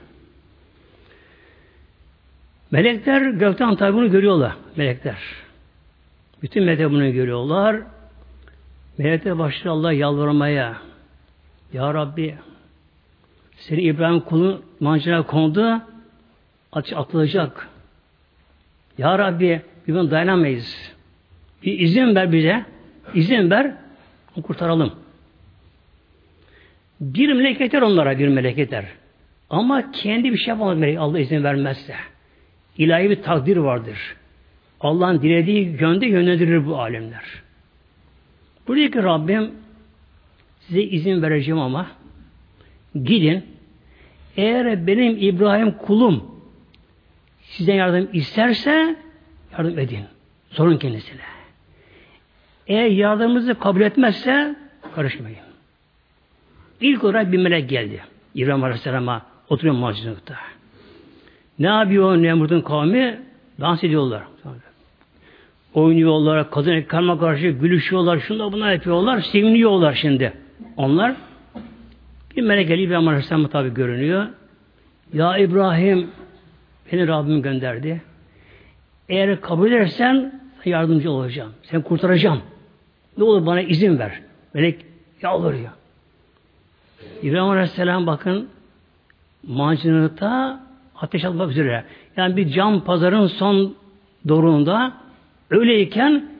Melekler 2.70 3.30
gökten 3.30 3.76
tabi 3.76 3.96
bunu 3.96 4.10
görüyorlar. 4.10 4.52
Melekler. 4.76 5.18
Bütün 6.42 6.64
melekler 6.64 6.90
bunu 6.90 7.12
görüyorlar. 7.12 7.76
Melekler 8.98 9.38
başlıyor 9.38 9.74
Allah 9.74 9.92
yalvarmaya. 9.92 10.76
Ya 11.72 11.94
Rabbi 11.94 12.34
seni 13.68 13.82
İbrahim 13.82 14.20
kulu 14.20 14.62
mancına 14.80 15.26
kondu 15.26 15.82
atılacak. 16.72 17.68
Ya 18.98 19.18
Rabbi 19.18 19.62
bir 19.88 19.92
gün 19.92 20.10
dayanamayız. 20.10 20.92
Bir 21.62 21.78
izin 21.78 22.14
ver 22.14 22.32
bize. 22.32 22.64
İzin 23.14 23.50
ver. 23.50 23.74
Kurtaralım. 24.42 24.92
Bir 27.00 27.32
melek 27.32 27.74
onlara 27.74 28.18
bir 28.18 28.28
melek 28.28 28.84
Ama 29.50 29.92
kendi 29.92 30.32
bir 30.32 30.38
şey 30.38 30.48
yapamaz 30.48 30.78
melek 30.78 30.98
Allah 30.98 31.20
izin 31.20 31.44
vermezse. 31.44 31.94
İlahi 32.78 33.10
bir 33.10 33.22
takdir 33.22 33.56
vardır. 33.56 34.16
Allah'ın 34.80 35.22
dilediği 35.22 35.76
yönde 35.80 36.06
yönlendirir 36.06 36.66
bu 36.66 36.78
alemler. 36.80 37.24
Buradaki 38.68 39.02
Rabbim 39.02 39.50
size 40.60 40.82
izin 40.82 41.22
vereceğim 41.22 41.60
ama 41.60 41.86
gidin 42.94 43.51
eğer 44.36 44.86
benim 44.86 45.16
İbrahim 45.20 45.72
kulum 45.72 46.24
sizden 47.42 47.74
yardım 47.74 48.08
isterse 48.12 48.96
yardım 49.52 49.78
edin. 49.78 50.04
Sorun 50.50 50.76
kendisine. 50.76 51.20
Eğer 52.66 52.86
yardımınızı 52.86 53.58
kabul 53.58 53.80
etmezse 53.80 54.56
karışmayın. 54.94 55.38
İlk 56.80 57.04
olarak 57.04 57.32
bir 57.32 57.38
melek 57.38 57.68
geldi. 57.68 58.00
İbrahim 58.34 58.64
Aleyhisselam'a 58.64 59.22
oturuyor 59.48 59.74
macunlukta. 59.74 60.34
Ne 61.58 61.66
yapıyor 61.66 62.16
Nemrut'un 62.16 62.60
kavmi? 62.60 63.20
Dans 63.60 63.84
ediyorlar. 63.84 64.22
Oynuyorlar, 65.74 66.50
kadın 66.50 66.72
ekranına 66.72 67.18
karşı 67.18 67.48
gülüşüyorlar, 67.48 68.18
şunda 68.18 68.52
buna 68.52 68.72
yapıyorlar, 68.72 69.20
seviniyorlar 69.20 69.94
şimdi. 69.94 70.32
Onlar 70.76 71.14
bir 72.36 72.42
melek 72.42 72.68
geliyor 72.68 72.88
İbrahim 72.88 73.08
Aleyhisselam'a 73.08 73.48
tabi 73.48 73.74
görünüyor. 73.74 74.26
Ya 75.12 75.38
İbrahim 75.38 76.10
beni 76.92 77.08
Rabbim 77.08 77.42
gönderdi. 77.42 78.02
Eğer 79.08 79.40
kabul 79.40 79.68
edersen 79.72 80.40
yardımcı 80.64 81.10
olacağım. 81.10 81.52
Seni 81.62 81.82
kurtaracağım. 81.82 82.42
Ne 83.18 83.24
olur 83.24 83.46
bana 83.46 83.60
izin 83.60 83.98
ver. 83.98 84.20
Melek 84.54 84.84
yalvarıyor. 85.22 85.70
İbrahim 87.22 87.48
Aleyhisselam 87.50 88.06
bakın 88.06 88.48
mancınıkta 89.46 90.60
ateş 90.96 91.24
atmak 91.24 91.50
üzere. 91.50 91.84
Yani 92.16 92.36
bir 92.36 92.48
cam 92.48 92.84
pazarın 92.84 93.26
son 93.26 93.74
doruğunda 94.28 94.92
öyleyken 95.50 96.30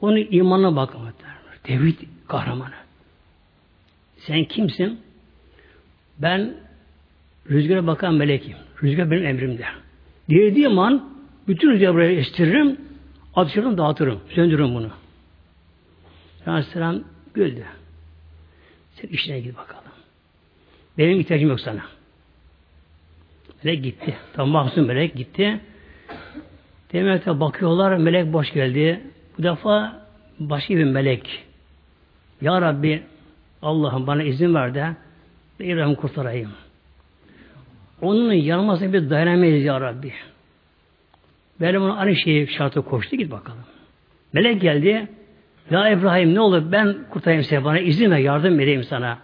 onun 0.00 0.26
imanına 0.30 0.76
bakmak 0.76 1.14
Tevhid 1.62 1.98
kahramanı. 2.28 2.74
Sen 4.16 4.44
kimsin? 4.44 5.00
Ben 6.22 6.54
rüzgara 7.50 7.86
bakan 7.86 8.14
melekim. 8.14 8.56
Rüzgar 8.82 9.10
benim 9.10 9.26
emrimde. 9.26 9.64
Dilediğim 10.28 10.78
an 10.78 11.10
bütün 11.48 11.70
rüzgarı 11.70 11.94
buraya 11.94 12.12
estiririm, 12.12 12.76
ateşlerini 13.34 13.78
dağıtırım, 13.78 14.20
söndürürüm 14.28 14.74
bunu. 14.74 14.90
Aleyhisselam 16.46 17.00
güldü. 17.34 17.64
Sen 18.94 19.08
işine 19.08 19.40
git 19.40 19.56
bakalım. 19.56 19.82
Benim 20.98 21.20
ihtiyacım 21.20 21.48
yok 21.48 21.60
sana. 21.60 21.82
Melek 23.64 23.84
gitti. 23.84 24.16
Tam 24.32 24.48
mahzun 24.48 24.86
melek 24.86 25.14
gitti. 25.14 25.60
Demek 26.92 27.24
ki 27.24 27.40
bakıyorlar 27.40 27.96
melek 27.96 28.32
boş 28.32 28.52
geldi. 28.52 29.00
Bu 29.38 29.42
defa 29.42 30.02
başka 30.40 30.76
bir 30.76 30.84
melek. 30.84 31.44
Ya 32.40 32.60
Rabbi 32.60 33.02
Allah'ım 33.62 34.06
bana 34.06 34.22
izin 34.22 34.54
ver 34.54 34.74
de 34.74 34.96
İbrahim'i 35.64 35.96
kurtarayım. 35.96 36.50
Onun 38.02 38.32
yanılmasına 38.32 38.92
bir 38.92 39.10
dayanamayız 39.10 39.64
ya 39.64 39.80
Rabbi. 39.80 40.12
Benim 41.60 41.82
ona 41.82 41.96
aynı 41.96 42.16
şeyi 42.16 42.48
şartı 42.48 42.82
koştu 42.82 43.16
git 43.16 43.30
bakalım. 43.30 43.64
Melek 44.32 44.60
geldi. 44.60 45.08
Ya 45.70 45.90
İbrahim 45.90 46.34
ne 46.34 46.40
olur 46.40 46.72
ben 46.72 46.96
kurtarayım 47.10 47.44
seni 47.44 47.64
bana 47.64 47.78
izin 47.78 48.10
ver 48.10 48.18
yardım 48.18 48.60
edeyim 48.60 48.84
sana. 48.84 49.18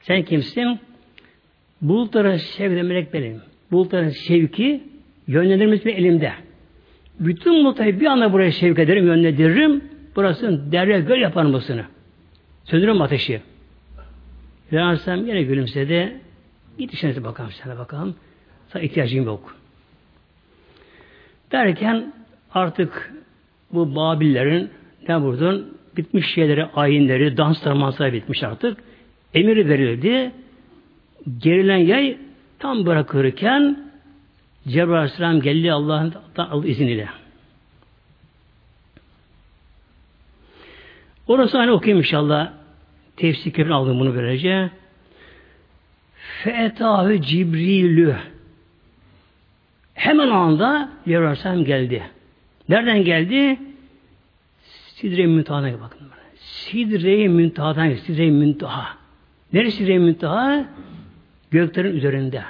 Sen 0.00 0.22
kimsin? 0.22 0.80
Bulutların 1.82 2.36
sevgi 2.36 2.82
melek 2.82 3.14
benim. 3.14 3.40
Bulutların 3.72 4.08
sevki 4.08 4.84
yönlendirmesi 5.26 5.90
elimde. 5.90 6.32
Bütün 7.20 7.64
bulutları 7.64 8.00
bir 8.00 8.06
anda 8.06 8.32
buraya 8.32 8.52
sevk 8.52 8.78
ederim, 8.78 9.06
yönlendiririm. 9.06 9.84
Burasını 10.16 10.72
derya 10.72 10.98
göl 10.98 11.18
yaparım 11.18 11.52
burasını. 11.52 11.84
Söndürürüm 12.64 13.02
ateşi. 13.02 13.40
Peygamber 14.70 15.16
yine 15.16 15.42
gülümsedi. 15.42 16.20
Git 16.78 16.94
işine 16.94 17.24
bakalım 17.24 17.50
sana 17.62 17.78
bakalım. 17.78 18.14
Sana 18.68 18.82
ihtiyacım 18.82 19.24
yok. 19.24 19.56
Derken 21.52 22.12
artık 22.54 23.12
bu 23.72 23.96
Babillerin 23.96 24.70
ne 25.08 25.22
buradan 25.22 25.64
bitmiş 25.96 26.34
şeyleri, 26.34 26.64
ayinleri, 26.64 27.36
dansları, 27.36 27.74
mansları 27.74 28.12
bitmiş 28.12 28.42
artık. 28.42 28.78
Emir 29.34 29.68
verildi. 29.68 30.32
Gerilen 31.38 31.76
yay 31.76 32.18
tam 32.58 32.86
bırakırken 32.86 33.90
Cebrail 34.68 34.98
Aleyhisselam 34.98 35.40
geldi 35.40 35.72
Allah'ın 35.72 36.14
izniyle. 36.64 37.08
Orası 41.26 41.58
hani 41.58 41.70
okuyayım 41.70 41.98
inşallah. 41.98 42.59
Tefsir 43.20 43.52
aldım 43.66 44.00
bunu 44.00 44.14
böylece. 44.14 44.70
Fe'etahü 46.42 47.22
Cibrilü 47.22 48.16
Hemen 49.94 50.28
anda 50.28 50.88
Cebrail 51.06 51.64
geldi. 51.64 52.02
Nereden 52.68 53.04
geldi? 53.04 53.58
Sidre-i 54.94 55.26
Müntaha'dan 55.26 55.80
bakın. 55.80 56.00
Sidre-i 56.36 57.28
Müntaha'dan 57.28 57.94
Sidre-i 57.94 58.30
Müntaha. 58.30 58.96
Neresi 59.52 59.76
Sidre-i 59.76 59.98
Müntaha? 59.98 60.64
Göklerin 61.50 61.96
üzerinde. 61.96 62.42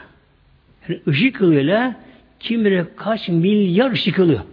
Yani 0.89 1.01
ışık 1.09 1.41
yılıyla 1.41 1.97
kim 2.41 2.65
bilir 2.65 2.87
kaç 2.97 3.29
milyar 3.29 3.91
ışık 3.91 4.19
yılı. 4.19 4.45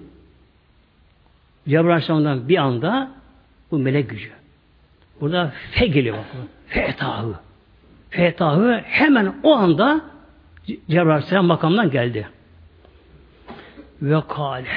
Cebrail 1.67 2.49
bir 2.49 2.57
anda 2.57 3.11
bu 3.71 3.79
melek 3.79 4.09
gücü. 4.09 4.36
Burada 5.21 5.53
fe 5.71 5.87
geliyor. 5.87 6.17
Fetahı. 6.67 7.35
Fetahı 8.09 8.81
hemen 8.85 9.35
o 9.43 9.55
anda 9.55 10.01
Cebrail 10.65 11.09
Aleyhisselam 11.09 11.45
makamdan 11.45 11.91
geldi. 11.91 12.27
Ve 14.01 14.21
kâle. 14.27 14.67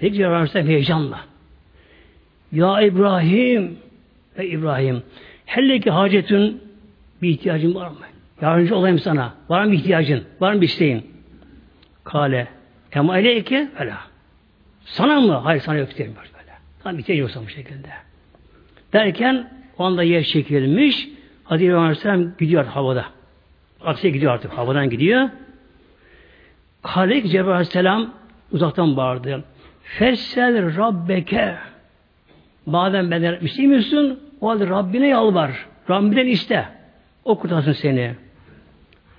Dedi 0.00 0.14
Cebrail 0.14 0.34
Aleyhisselam 0.34 0.66
heyecanla. 0.66 1.20
Ya 2.52 2.80
İbrahim 2.80 3.78
ve 4.38 4.48
İbrahim 4.48 5.02
helleki 5.46 5.90
hacetün 5.90 6.62
bir 7.22 7.28
ihtiyacın 7.28 7.74
var 7.74 7.88
mı? 7.88 7.96
Yardımcı 8.40 8.76
olayım 8.76 8.98
sana. 8.98 9.34
Var 9.48 9.64
mı 9.64 9.74
ihtiyacın? 9.74 10.24
Var 10.40 10.52
mı 10.52 10.60
bir 10.60 10.66
isteğin? 10.66 11.06
Kale. 12.04 12.48
Ema 12.92 13.18
eleyke 13.18 13.68
fela. 13.76 13.98
Sana 14.84 15.20
mı? 15.20 15.32
Hayır 15.32 15.60
sana 15.60 15.76
yok 15.76 15.90
istemiyor 15.90 16.16
böyle. 16.16 16.52
Tam 16.82 16.98
ihtiyacı 16.98 17.20
yoksa 17.20 17.42
bu 17.42 17.48
şekilde. 17.48 17.88
Derken 18.92 19.50
o 19.80 19.84
anda 19.84 20.02
yer 20.02 20.22
çekilmiş. 20.22 21.08
İbrahim 21.50 21.78
Aleyhisselam 21.78 22.36
gidiyor 22.38 22.66
havada. 22.66 23.04
Aksiye 23.84 24.12
gidiyor 24.12 24.32
artık. 24.32 24.52
Havadan 24.52 24.90
gidiyor. 24.90 25.28
Kale 26.82 27.28
Cebrail 27.28 27.52
Aleyhisselam 27.52 28.10
uzaktan 28.52 28.96
bağırdı. 28.96 29.44
Fessel 29.82 30.76
Rabbeke 30.76 31.54
Madem 32.66 33.10
benden 33.10 33.38
istemiyorsun 33.40 34.20
o 34.40 34.48
halde 34.48 34.66
Rabbine 34.66 35.08
yalvar. 35.08 35.66
Rabbinden 35.90 36.26
iste. 36.26 36.64
O 37.24 37.38
kurtarsın 37.38 37.72
seni. 37.72 38.14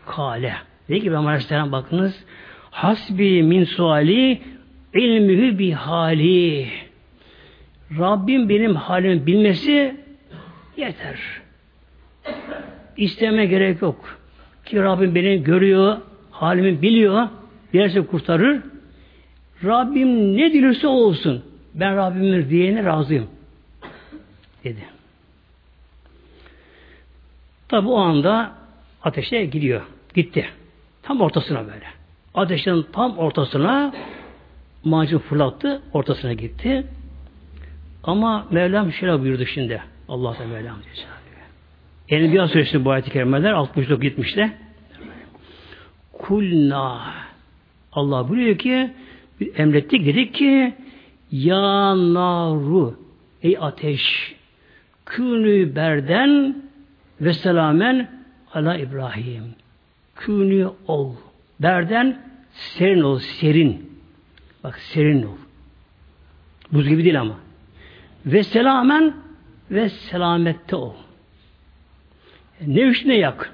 Kale. 0.06 0.54
Dedi 0.90 1.00
ki 1.00 1.08
İbrahim 1.08 1.28
Aleyhisselam 1.28 1.72
bakınız 1.72 2.26
hasbi 2.72 3.44
min 3.44 3.64
suali 3.64 4.42
ilmühü 4.94 5.60
bi 5.60 5.72
hali. 5.72 6.68
Rabbim 8.00 8.50
benim 8.50 8.76
halimi 8.76 9.26
bilmesi 9.26 10.01
yeter. 10.82 11.20
İsteme 12.98 13.46
gerek 13.46 13.82
yok. 13.82 14.18
Ki 14.66 14.84
Rabbim 14.84 15.16
beni 15.16 15.44
görüyor, 15.44 15.98
halimi 16.32 16.82
biliyor, 16.82 17.28
dilerse 17.74 18.06
kurtarır. 18.06 18.62
Rabbim 19.64 20.38
ne 20.38 20.54
dilirse 20.54 20.88
olsun. 20.88 21.44
Ben 21.74 21.98
Rabbimdir 21.98 22.50
diyene 22.50 22.84
razıyım. 22.84 23.28
Dedi. 24.64 24.86
Tabi 27.70 27.88
o 27.88 27.98
anda 27.98 28.52
ateşe 29.04 29.46
gidiyor. 29.46 29.82
Gitti. 30.16 30.46
Tam 31.04 31.22
ortasına 31.22 31.60
böyle. 31.60 31.86
Ateşin 32.36 32.86
tam 32.94 33.18
ortasına 33.18 33.94
macun 34.84 35.18
fırlattı. 35.18 35.82
Ortasına 35.94 36.34
gitti. 36.34 36.88
Ama 38.04 38.48
Mevlam 38.52 38.92
şöyle 38.92 39.22
buyurdu 39.22 39.46
şimdi. 39.46 39.82
Allah 40.12 40.40
da 40.40 40.46
Mevlam 40.46 40.78
diyor. 40.84 41.08
Enbiya 42.10 42.48
Suresi 42.48 42.86
bu 42.86 42.92
ayet-i 42.92 43.12
kerimeler 43.12 43.52
69 43.52 44.04
70'te. 44.04 44.52
Kulna 46.14 47.14
Allah 47.92 48.30
buyuruyor 48.30 48.58
ki 48.58 48.94
emrettik 49.56 50.06
dedik 50.06 50.34
ki 50.34 50.74
ya 51.32 51.96
naru 52.14 53.00
ey 53.44 53.58
ateş 53.62 54.36
künü 55.06 55.76
berden 55.76 56.64
ve 57.22 57.34
selamen 57.34 58.12
ala 58.54 58.78
İbrahim. 58.78 59.44
Künü 60.16 60.70
ol. 60.88 61.16
Berden 61.60 62.22
serin 62.52 63.02
ol, 63.02 63.20
serin. 63.20 63.92
Bak 64.64 64.80
serin 64.80 65.24
ol. 65.24 65.38
Buz 66.72 66.90
gibi 66.90 67.04
değil 67.04 67.22
ama. 67.22 67.36
Ve 68.26 68.44
selamen 68.44 69.21
ve 69.72 69.90
selamette 69.90 70.76
ol. 70.76 70.94
Ne 72.68 72.82
üç 72.82 73.06
ne 73.06 73.16
yak. 73.16 73.54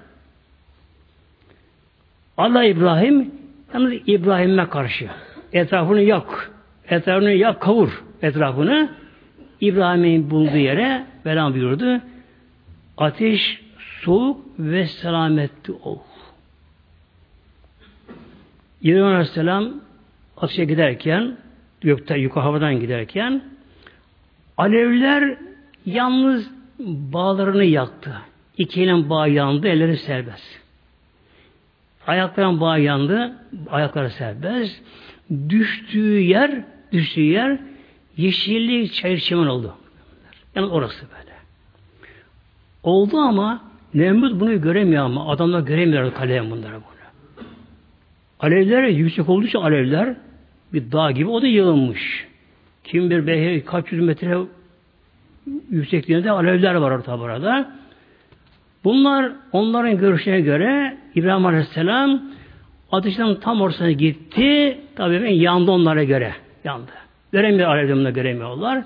Allah 2.38 2.64
İbrahim 2.64 3.32
yalnız 3.74 3.94
İbrahim'e 4.08 4.70
karşı. 4.70 5.10
Etrafını 5.54 6.02
yak. 6.02 6.52
Etrafını 6.90 7.32
yak 7.32 7.62
kavur. 7.62 8.04
Etrafını 8.22 8.90
İbrahim'in 9.62 10.30
bulduğu 10.30 10.58
yere 10.58 11.06
Velam 11.26 11.54
buyurdu. 11.54 12.02
Ateş 12.98 13.62
soğuk 14.02 14.46
ve 14.60 14.88
selametli 14.88 15.74
ol. 15.74 16.00
İbrahim 18.82 19.06
Aleyhisselam 19.06 19.74
ateşe 20.38 20.66
giderken 20.66 21.38
gökte 21.82 22.18
yukarı 22.18 22.44
havadan 22.44 22.80
giderken 22.80 23.42
alevler 24.58 25.38
yalnız 25.88 26.52
bağlarını 27.14 27.64
yaktı. 27.64 28.14
İki 28.58 28.84
elin 28.84 29.10
bağ 29.10 29.28
yandı, 29.28 29.68
elleri 29.68 29.98
serbest. 29.98 30.60
Ayakların 32.08 32.62
bağ 32.62 32.78
yandı, 32.78 33.36
ayakları 33.70 34.10
serbest. 34.10 34.82
Düştüğü 35.50 36.20
yer, 36.20 36.64
düştüğü 36.92 37.22
yer 37.22 37.60
yeşillik 38.18 38.94
çayır 38.94 39.20
çimen 39.20 39.48
oldu. 39.48 39.76
Yani 40.56 40.68
orası 40.68 41.06
böyle. 41.18 41.38
Oldu 42.84 43.18
ama 43.18 43.62
Nemrut 43.94 44.40
bunu 44.40 44.62
göremiyor 44.62 45.06
ama 45.06 45.32
adamlar 45.32 45.60
göremiyor 45.60 46.14
kalem 46.14 46.52
bunları 46.52 46.74
bunu. 46.74 46.98
Alevler 48.40 48.84
yüksek 48.84 49.30
olduğu 49.30 49.46
için 49.46 49.60
alevler 49.60 50.16
bir 50.74 50.92
dağ 50.92 51.12
gibi 51.12 51.30
o 51.30 51.42
da 51.42 51.48
yığılmış. 51.48 52.28
Kim 52.84 53.10
bir 53.10 53.28
behe 53.28 53.66
kaç 53.66 53.92
yüz 53.92 54.02
metre 54.02 54.38
yüksekliğinde 55.70 56.32
alevler 56.32 56.76
var 56.76 56.92
orada 56.92 57.20
burada. 57.20 57.72
Bunlar 58.84 59.32
onların 59.52 59.98
görüşüne 59.98 60.42
göre 60.42 60.98
İbrahim 61.16 61.46
Aleyhisselam 61.46 62.22
ateşten 62.92 63.36
tam 63.36 63.62
ortasına 63.62 63.92
gitti. 63.92 64.78
Tabii 64.96 65.22
ben 65.22 65.34
yandı 65.34 65.72
onlara 65.72 66.04
göre. 66.04 66.34
Yandı. 66.64 66.92
Göremiyor 67.32 67.70
alevlerini 67.70 68.14
göremiyorlar. 68.14 68.84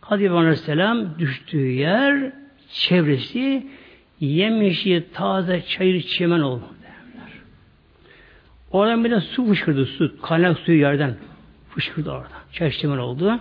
Hadi 0.00 0.22
İbrahim 0.22 0.38
Aleyhisselam 0.38 1.18
düştüğü 1.18 1.66
yer 1.66 2.32
çevresi 2.72 3.66
yemişi 4.20 5.04
taze 5.14 5.62
çayır 5.62 6.02
çimen 6.02 6.40
oldu 6.40 6.64
derler. 6.82 7.32
Oradan 8.70 9.04
bir 9.04 9.10
de 9.10 9.20
su 9.20 9.46
fışkırdı 9.46 9.86
su. 9.86 10.22
Kaynak 10.22 10.58
suyu 10.58 10.78
yerden 10.78 11.14
fışkırdı 11.68 12.10
orada. 12.10 12.34
Çayır 12.52 12.72
çimen 12.72 12.98
oldu. 12.98 13.40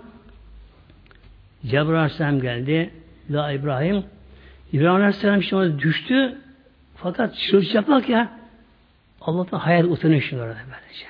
Cebrail 1.65 1.99
Aleyhisselam 1.99 2.41
geldi. 2.41 2.89
La 3.29 3.51
İbrahim 3.51 4.03
İbrahim 4.73 4.95
Aleyhisselam 4.95 5.41
ona 5.51 5.79
düştü. 5.79 6.37
Fakat 6.95 7.35
çırılçaplak 7.35 8.09
ya. 8.09 8.39
Allah'tan 9.21 9.57
hayal 9.57 9.83
utanıyor 9.83 10.21
şimdi 10.21 10.41
orada 10.41 10.55
böylece. 10.55 11.05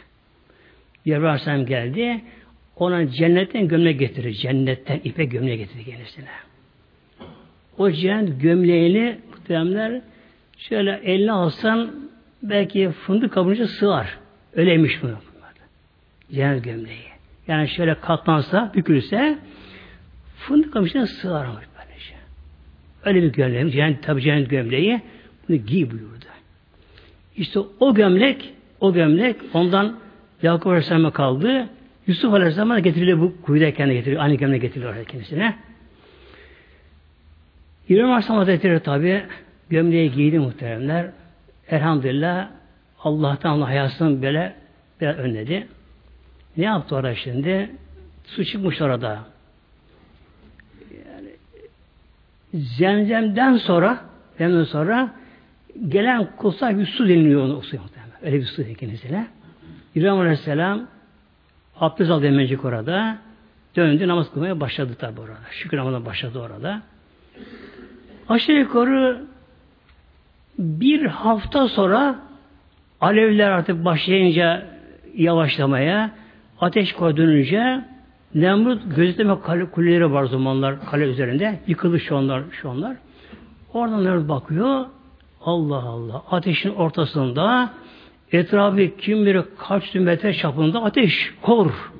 Cebrail 1.05 1.25
Aleyhisselam 1.25 1.65
geldi. 1.65 2.21
Ona 2.75 3.07
cennetten 3.07 3.67
gömlek 3.67 3.99
getirir. 3.99 4.33
Cennetten 4.33 4.99
ipe 5.03 5.25
gömlek 5.25 5.57
getirir 5.59 5.85
kendisine. 5.85 6.29
O 7.77 7.91
cennet 7.91 8.41
gömleğini 8.41 9.19
muhteremler 9.31 10.01
şöyle 10.57 10.91
eline 11.03 11.31
alsan 11.31 11.91
belki 12.43 12.89
fındık 12.91 13.33
kabınca 13.33 13.67
sığar. 13.67 14.17
Öyleymiş 14.53 15.03
bunu. 15.03 15.17
Cennet 16.31 16.63
gömleği. 16.63 17.09
Yani 17.47 17.67
şöyle 17.67 17.95
katlansa, 17.95 18.71
bükülse 18.75 19.39
fındık 20.39 20.73
kabınca 20.73 21.07
sığar 21.07 21.45
ama 21.45 21.61
böylece. 21.77 22.13
Öyle 23.05 23.21
bir 23.21 23.33
gömleği. 23.33 23.71
Cennet, 23.71 24.03
tabi 24.03 24.21
cennet 24.21 24.49
gömleği 24.49 25.01
bunu 25.49 25.57
giy 25.57 25.91
buyurdu. 25.91 26.25
İşte 27.37 27.59
o 27.79 27.93
gömlek 27.93 28.53
o 28.79 28.93
gömlek 28.93 29.35
ondan 29.53 29.99
Yakup 30.41 30.67
Aleyhisselam'a 30.67 31.11
kaldı. 31.11 31.69
Yusuf 32.07 32.33
Aleyhisselam'a 32.33 32.79
getiriliyor 32.79 33.19
bu 33.19 33.41
kuyudayken 33.41 33.89
de 33.89 33.93
getiriyor. 33.93 34.21
Aynı 34.21 34.35
gömlek 34.35 34.61
getiriliyor 34.61 35.05
kendisine. 35.05 35.55
İbrahim 37.89 38.09
Aleyhisselam 38.09 38.39
Hazretleri 38.39 38.79
tabi 38.79 39.23
gömleği 39.69 40.11
giydi 40.11 40.39
muhteremler. 40.39 41.11
Elhamdülillah 41.69 42.49
Allah'tan 43.03 43.49
Allah 43.49 43.67
hayatını 43.67 44.21
böyle 44.21 44.55
biraz 45.01 45.17
önledi. 45.17 45.67
Ne 46.57 46.65
yaptı 46.65 46.95
orada 46.95 47.15
şimdi? 47.15 47.69
Su 48.25 48.45
çıkmış 48.45 48.81
orada. 48.81 49.19
Yani, 50.91 51.29
zemzemden 52.53 53.57
sonra 53.57 53.99
zemzemden 54.37 54.63
sonra 54.63 55.11
gelen 55.87 56.27
kutsal 56.37 56.79
bir 56.79 56.85
su 56.85 57.09
deniliyor 57.09 57.41
onu 57.41 57.61
su. 57.61 57.77
Öyle 58.21 58.39
bir 58.39 58.45
su 58.45 58.73
kendisine. 58.73 59.27
İbrahim 59.95 60.19
Aleyhisselam 60.19 60.87
abdest 61.79 62.11
aldı 62.11 62.25
hemencik 62.25 62.65
orada. 62.65 63.17
Döndü 63.75 64.07
namaz 64.07 64.33
kılmaya 64.33 64.59
başladı 64.59 64.95
tabi 64.99 65.21
orada. 65.21 65.37
Şükür 65.51 65.77
namazına 65.77 66.05
başladı 66.05 66.39
orada. 66.39 66.81
Aşağı 68.29 68.55
yukarı 68.55 69.21
bir 70.59 71.05
hafta 71.05 71.67
sonra 71.67 72.19
alevler 73.01 73.49
artık 73.49 73.85
başlayınca 73.85 74.65
yavaşlamaya, 75.15 76.11
ateş 76.61 76.93
koya 76.93 77.17
dönünce 77.17 77.81
Nemrut 78.35 78.95
gözetleme 78.95 79.41
kale, 79.41 79.65
kuleleri 79.65 80.11
var 80.11 80.25
zamanlar 80.25 80.85
kale 80.85 81.03
üzerinde. 81.03 81.59
Yıkıldı 81.67 81.99
şu 81.99 82.17
anlar, 82.17 82.43
şu 82.51 82.69
anlar. 82.69 82.97
Oradan 83.73 84.05
Nemrut 84.05 84.29
bakıyor. 84.29 84.85
Allah 85.41 85.83
Allah. 85.83 86.23
Ateşin 86.31 86.69
ortasında 86.69 87.73
etrafı 88.31 88.97
kim 88.97 89.25
bilir 89.25 89.43
kaç 89.57 89.95
metre 89.95 90.33
çapında 90.33 90.83
ateş, 90.83 91.33
kor. 91.41 91.91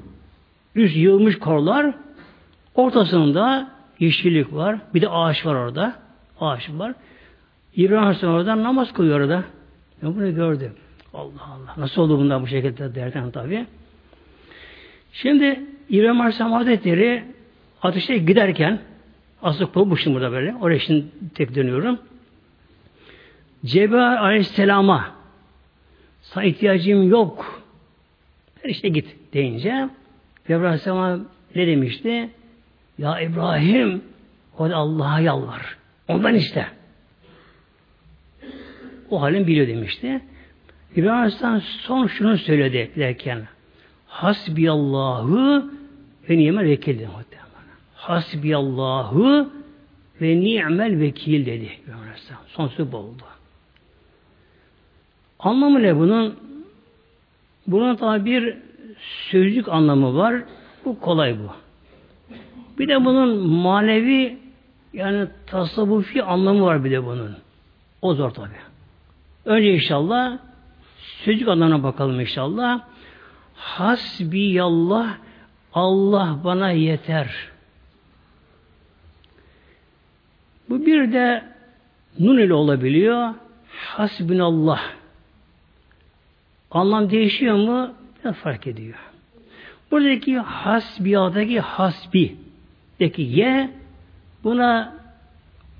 Üst 0.76 0.96
yığılmış 0.96 1.40
korlar. 1.40 1.96
Ortasında 2.76 3.72
yeşillik 4.00 4.54
var. 4.54 4.80
Bir 4.94 5.02
de 5.02 5.10
ağaç 5.10 5.46
var 5.46 5.56
orada 5.56 5.96
ağaç 6.42 6.70
var. 6.70 6.94
İbrahim 7.76 8.04
Aleyhisselam 8.04 8.36
oradan 8.36 8.64
namaz 8.64 8.94
kılıyor 8.94 9.20
orada. 9.20 9.44
Ben 10.04 10.16
bunu 10.16 10.36
gördüm. 10.36 10.74
Allah 11.14 11.44
Allah. 11.44 11.74
Nasıl 11.78 12.02
oldu 12.02 12.20
bundan 12.20 12.42
bu 12.42 12.48
şekilde 12.48 12.96
derken 12.96 13.32
tabi. 13.32 13.66
Şimdi 15.12 15.66
İbrahim 15.90 16.22
Aleyhisselam 16.22 16.52
Hazretleri 16.52 17.24
ateşe 17.82 18.18
giderken 18.18 18.80
asıl 19.42 19.66
kovmuştum 19.66 20.14
burada 20.14 20.32
böyle. 20.32 20.56
Oraya 20.56 20.80
şimdi 20.80 21.06
tek 21.36 21.56
dönüyorum. 21.56 22.00
Cebrail 23.66 24.22
Aleyhisselam'a 24.22 25.12
sana 26.22 26.44
ihtiyacım 26.44 27.10
yok. 27.10 27.64
İşte 28.66 28.90
git 28.90 29.34
deyince 29.34 29.90
Cebrail 30.48 30.66
Aleyhisselam 30.66 31.26
ne 31.56 31.68
demişti? 31.68 32.30
Ya 32.98 33.22
İbrahim 33.22 34.02
o 34.58 34.64
Allah'a 34.64 35.20
yalvar. 35.20 35.78
Ondan 36.08 36.36
iste. 36.36 36.68
o 39.10 39.22
halini 39.22 39.48
biliyor 39.48 39.68
demişti. 39.68 40.22
İbrahim 40.96 41.18
Aleyhisselam 41.18 41.62
son 41.62 42.08
şunu 42.08 42.38
söyledi 42.38 42.92
derken 42.96 43.48
Hasbiyallahu 44.08 45.72
ve 46.30 46.38
ni'mel 46.38 46.66
vekil 46.66 47.00
dedi 47.00 47.08
muhtemelen. 47.08 47.50
Hasbiyallahu 47.96 49.50
ve 50.22 50.40
ni'mel 50.40 51.00
vekil 51.00 51.46
dedi. 51.46 51.72
Son 52.48 52.68
söz 52.68 52.92
bu 52.92 52.98
oldu. 52.98 53.24
Anlamı 55.40 55.84
ne 55.84 55.96
bunun? 55.96 56.36
Bunun 57.68 57.96
tabi 57.96 58.26
bir 58.26 58.58
sözcük 59.02 59.68
anlamı 59.68 60.16
var. 60.16 60.44
Bu 60.86 61.00
kolay 61.00 61.38
bu. 61.40 61.52
Bir 62.80 62.88
de 62.88 63.06
bunun 63.06 63.48
manevi 63.48 64.38
yani 64.94 65.28
tasavvufi 65.48 66.24
anlamı 66.24 66.62
var 66.62 66.84
bir 66.84 66.92
de 66.92 67.06
bunun. 67.06 67.36
O 68.02 68.14
zor 68.14 68.30
tabi. 68.32 68.56
Önce 69.46 69.74
inşallah 69.74 70.38
sözcük 70.98 71.48
anlamına 71.48 71.84
bakalım 71.84 72.20
inşallah. 72.20 72.82
Hasbiyallah 73.56 75.18
Allah 75.74 76.40
bana 76.44 76.72
yeter. 76.72 77.50
Bu 80.70 80.86
bir 80.86 81.14
de 81.14 81.44
nun 82.20 82.38
ile 82.38 82.54
olabiliyor. 82.54 83.34
Hasbinallah. 83.70 84.82
Anlam 86.72 87.10
değişiyor 87.10 87.56
mu? 87.56 87.94
Biraz 88.24 88.36
fark 88.36 88.68
ediyor. 88.68 88.98
Buradaki 89.92 90.38
hasbiyadaki 90.38 91.60
hasbi 91.60 92.36
deki 93.00 93.22
ye 93.22 93.70
buna 94.44 94.94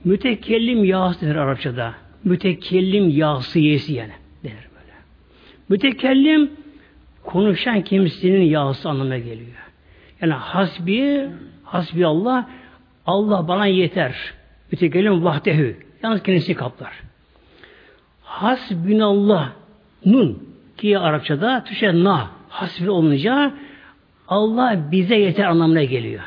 mütekellim 0.06 0.84
yağısı 0.84 1.22
denir 1.22 1.36
Arapçada. 1.36 1.94
Mütekellim 2.24 3.10
yağısı 3.10 3.60
yesi 3.60 3.94
yani 3.94 4.14
denir 4.44 4.68
böyle. 4.76 4.94
Mütekellim 5.70 6.52
konuşan 7.24 7.82
kimsenin 7.82 8.42
yağısı 8.42 8.90
anlamına 8.90 9.18
geliyor. 9.18 9.69
Yani 10.22 10.34
hasbi, 10.34 11.30
hasbi 11.64 12.06
Allah, 12.06 12.50
Allah 13.06 13.48
bana 13.48 13.66
yeter. 13.66 14.16
Mütekellim 14.72 15.24
vahdehu. 15.24 15.74
Yalnız 16.04 16.24
kendisi 16.24 16.54
kaplar. 16.54 16.94
Hasbinallah 18.24 19.52
nun 20.06 20.44
ki 20.78 21.00
Arapçada 21.00 21.64
Türkçe 21.64 22.04
na 22.04 22.32
hasbi 22.50 22.90
olunca 22.90 23.54
Allah 24.28 24.92
bize 24.92 25.16
yeter 25.16 25.46
anlamına 25.46 25.84
geliyor. 25.84 26.24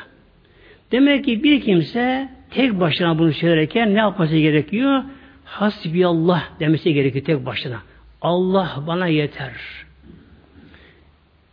Demek 0.91 1.25
ki 1.25 1.43
bir 1.43 1.61
kimse 1.61 2.29
tek 2.49 2.79
başına 2.79 3.19
bunu 3.19 3.33
söylerken 3.33 3.93
ne 3.93 3.97
yapması 3.97 4.37
gerekiyor? 4.37 5.03
Hasbi 5.45 6.05
Allah 6.05 6.43
demesi 6.59 6.93
gerekiyor 6.93 7.25
tek 7.25 7.45
başına. 7.45 7.77
Allah 8.21 8.83
bana 8.87 9.07
yeter. 9.07 9.53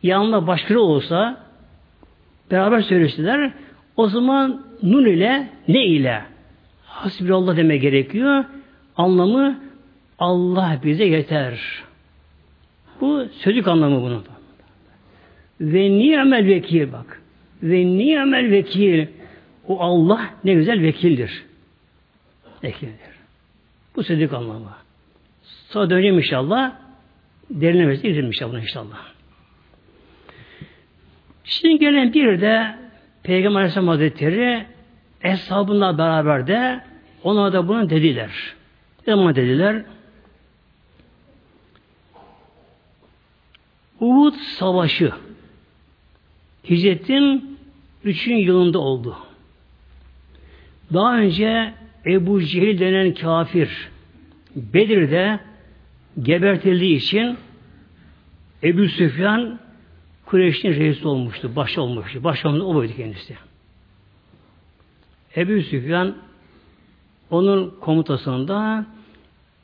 Yanında 0.03 0.47
başkaları 0.47 0.81
olsa 0.81 1.50
beraber 2.51 2.81
söyleseler 2.81 3.53
o 3.97 4.09
zaman 4.09 4.63
nun 4.83 5.07
ile 5.07 5.49
ne 5.69 5.87
ile 5.87 6.23
hasbirallah 6.85 7.57
deme 7.57 7.77
gerekiyor. 7.77 8.45
Anlamı 8.97 9.61
Allah 10.19 10.81
bize 10.85 11.05
yeter. 11.05 11.61
Bu 13.01 13.25
sözlük 13.33 13.69
anlamı 13.69 14.03
bunun. 14.03 14.25
Ve 15.61 15.91
ni'mel 15.91 16.47
vekil 16.47 16.93
bak. 16.93 17.23
Ve 17.63 17.87
ni'mel 17.87 18.51
vekil. 18.51 19.07
O 19.69 19.81
Allah 19.81 20.21
ne 20.45 20.55
güzel 20.55 20.83
vekildir. 20.83 21.45
Vekildir. 22.65 23.11
Bu 23.97 24.03
sözlük 24.03 24.33
anlamı. 24.33 24.71
Sonra 25.43 25.91
döneceğim 25.91 26.19
inşallah. 26.19 26.73
Derinlemesi 27.51 28.03
girelim 28.03 28.27
inşallah 28.27 28.61
inşallah. 28.63 29.20
Şimdi 31.45 31.79
gelen 31.79 32.13
bir 32.13 32.41
de 32.41 32.75
Peygamber 33.23 33.59
Aleyhisselam 33.59 33.89
Hazretleri 33.89 34.67
eshabınla 35.23 35.99
beraber 35.99 36.47
de 36.47 36.81
ona 37.23 37.53
da 37.53 37.69
bunu 37.69 37.91
dediler. 37.91 38.31
Ama 39.07 39.35
dediler 39.35 39.83
Uhud 44.01 44.35
Savaşı 44.35 45.13
Hicretin 46.71 47.59
3. 48.05 48.27
yılında 48.27 48.79
oldu. 48.79 49.17
Daha 50.93 51.17
önce 51.17 51.75
Ebu 52.07 52.43
Cehil 52.43 52.79
denen 52.79 53.15
kafir 53.15 53.89
Bedir'de 54.57 55.41
gebertildiği 56.23 56.97
için 56.97 57.37
Ebu 58.63 58.89
Süfyan 58.89 59.59
Kureyş'in 60.31 60.75
reisi 60.75 61.09
olmuştu, 61.09 61.57
baş 61.57 61.79
olmuştu. 61.79 62.25
Baş 62.25 62.45
olmuştu, 62.45 62.67
o 62.67 62.75
buydu 62.75 62.93
kendisi. 62.97 63.37
Ebu 65.37 65.63
Süfyan 65.63 66.17
onun 67.31 67.75
komutasında 67.81 68.87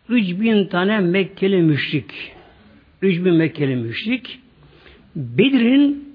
3000 0.08 0.66
tane 0.66 1.00
Mekkeli 1.00 1.62
müşrik 1.62 2.32
3000 3.02 3.34
Mekkeli 3.34 3.76
müşrik 3.76 4.40
Bedir'in 5.16 6.14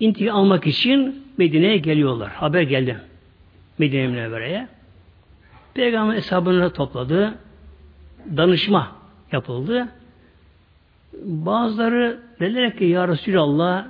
intikam 0.00 0.36
almak 0.36 0.66
için 0.66 1.24
Medine'ye 1.38 1.76
geliyorlar. 1.76 2.30
Haber 2.30 2.62
geldi. 2.62 2.96
Medine 3.78 4.06
Münevvere'ye. 4.06 4.68
Peygamber 5.74 6.14
hesabını 6.16 6.72
topladı. 6.72 7.34
Danışma 8.36 8.96
yapıldı. 9.32 9.88
Bazıları 11.22 12.20
dediler 12.40 12.76
ki 12.76 12.84
Ya 12.84 13.08
Resulallah 13.08 13.86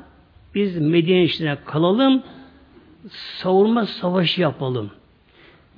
biz 0.54 0.78
Medine 0.78 1.24
içine 1.24 1.56
kalalım 1.64 2.22
savurma 3.10 3.86
savaşı 3.86 4.40
yapalım. 4.40 4.90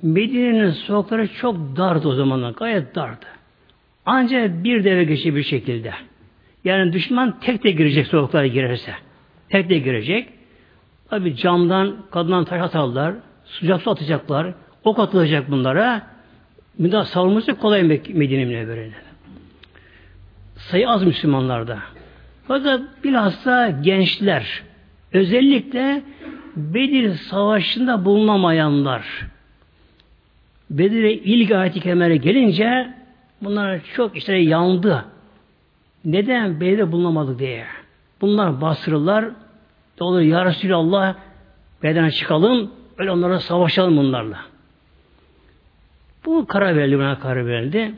Medine'nin 0.01 0.69
sokakları 0.69 1.27
çok 1.27 1.77
dardı 1.77 2.07
o 2.07 2.13
zamanlar. 2.13 2.51
Gayet 2.51 2.95
dardı. 2.95 3.25
Ancak 4.05 4.63
bir 4.63 4.83
deve 4.83 5.03
geçi 5.03 5.35
bir 5.35 5.43
şekilde. 5.43 5.93
Yani 6.63 6.93
düşman 6.93 7.39
tek 7.39 7.63
de 7.63 7.71
girecek 7.71 8.07
sokaklara 8.07 8.47
girerse. 8.47 8.93
Tek 9.49 9.69
de 9.69 9.77
girecek. 9.77 10.29
Tabi 11.09 11.35
camdan, 11.35 11.95
kadından 12.11 12.45
taş 12.45 12.61
atarlar. 12.61 13.13
Sıcak 13.45 13.81
su 13.81 13.91
atacaklar. 13.91 14.53
Ok 14.83 14.99
atılacak 14.99 15.51
bunlara. 15.51 16.01
Müdahale 16.77 17.07
savunması 17.07 17.55
kolay 17.55 17.83
Medine 17.83 18.45
Münevvere'nin. 18.45 18.93
Sayı 20.65 20.89
az 20.89 21.03
Müslümanlarda. 21.03 21.79
Fakat 22.47 22.81
bilhassa 23.03 23.69
gençler, 23.69 24.63
özellikle 25.13 26.03
Bedir 26.55 27.13
Savaşı'nda 27.13 28.05
bulunamayanlar, 28.05 29.27
Bedir'e 30.69 31.13
ilk 31.13 31.51
ayet-i 31.51 31.79
gelince 32.21 32.93
bunlar 33.41 33.79
çok 33.95 34.17
işte 34.17 34.35
yandı. 34.35 35.05
Neden 36.05 36.61
Bedir'de 36.61 36.91
bulunamadı 36.91 37.39
diye. 37.39 37.65
Bunlar 38.21 38.61
bastırırlar. 38.61 39.25
Olur 39.99 40.21
ya 40.21 40.45
Resulallah 40.45 41.15
Bedir'den 41.83 42.09
çıkalım 42.09 42.71
öyle 42.97 43.11
onlara 43.11 43.39
savaşalım 43.39 43.97
bunlarla. 43.97 44.39
Bu 46.25 46.45
karar 46.47 46.75
verildi, 46.75 46.97
buna 46.97 47.19
karar 47.19 47.47
verildi. 47.47 47.95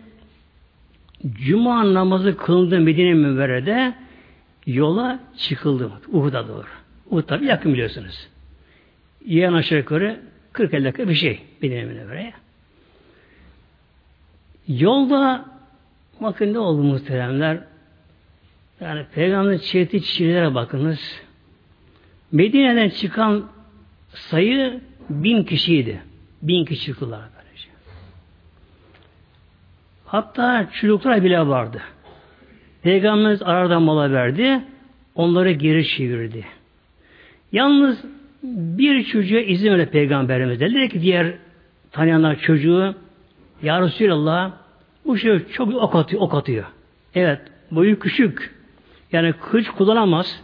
Cuma 1.33 1.93
namazı 1.93 2.37
kılındı 2.37 2.79
Medine 2.79 3.13
Münvere'de 3.13 3.93
yola 4.65 5.19
çıkıldı. 5.37 5.91
Uhud'a 6.11 6.47
doğru. 6.47 6.67
Uhud 7.09 7.23
tabi 7.23 7.45
yakın 7.45 7.73
biliyorsunuz. 7.73 8.27
Yiyen 9.25 9.53
aşağı 9.53 9.77
yukarı 9.77 10.19
40-50 10.53 10.83
dakika 10.83 11.09
bir 11.09 11.15
şey 11.15 11.41
Medine 11.61 11.85
Münvere'ye. 11.85 12.33
Yolda 14.67 15.45
bakın 16.21 16.53
ne 16.53 16.59
oldu 16.59 16.83
muhteremler. 16.83 17.59
Yani 18.81 19.05
Peygamber'in 19.15 19.57
çektiği 19.57 20.01
çiçeğlere 20.03 20.55
bakınız. 20.55 21.21
Medine'den 22.31 22.89
çıkan 22.89 23.49
sayı 24.13 24.81
bin 25.09 25.43
kişiydi. 25.43 26.01
Bin 26.41 26.65
kişi 26.65 26.85
çıktılar. 26.85 27.36
Hatta 30.07 30.69
çocuklar 30.73 31.23
bile 31.23 31.47
vardı. 31.47 31.81
Peygamberimiz 32.81 33.41
aradan 33.41 33.81
mola 33.81 34.11
verdi. 34.11 34.61
Onları 35.15 35.51
geri 35.51 35.87
çevirdi. 35.87 36.45
Yalnız 37.51 38.03
bir 38.43 39.03
çocuğa 39.03 39.39
izin 39.39 39.71
verdi 39.71 39.91
Peygamberimiz. 39.91 40.59
Dedi 40.59 40.89
ki 40.89 41.01
diğer 41.01 41.33
tanıyanlar 41.91 42.39
çocuğu 42.39 42.95
Ya 43.63 43.81
Resulallah 43.81 44.51
bu 45.05 45.17
şey 45.17 45.47
çok 45.47 45.75
ok 45.75 45.95
atıyor. 45.95 46.21
Ok 46.21 46.33
atıyor. 46.33 46.65
Evet 47.15 47.39
boyu 47.71 47.99
küçük. 47.99 48.55
Yani 49.11 49.33
kılıç 49.33 49.69
kullanamaz. 49.69 50.41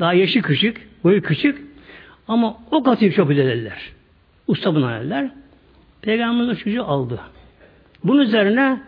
Daha 0.00 0.14
yaşı 0.14 0.42
küçük. 0.42 0.88
Boyu 1.04 1.22
küçük. 1.22 1.66
Ama 2.28 2.56
ok 2.70 2.88
atıyor 2.88 3.12
çok 3.12 3.28
bilirler. 3.28 3.92
Usta 4.46 4.74
buna 4.74 4.90
derler. 4.90 5.30
Peygamberimiz 6.02 6.56
o 6.56 6.60
çocuğu 6.60 6.84
aldı. 6.84 7.20
Bunun 8.04 8.20
üzerine 8.20 8.80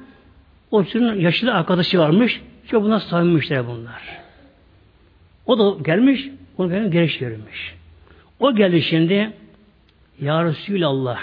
O 0.70 0.84
çocuğun 0.84 1.14
yaşlı 1.14 1.54
arkadaşı 1.54 1.98
varmış. 1.98 2.40
Çok 2.66 2.84
buna 2.84 3.00
samimmişler 3.00 3.66
bunlar. 3.66 4.02
O 5.46 5.58
da 5.58 5.82
gelmiş, 5.82 6.28
onu 6.58 6.70
benim 6.70 6.90
gereç 6.90 7.22
verilmiş. 7.22 7.74
O 8.40 8.54
geldi 8.54 8.82
şimdi, 8.82 9.32
Ya 10.20 10.44
Resulallah, 10.44 11.18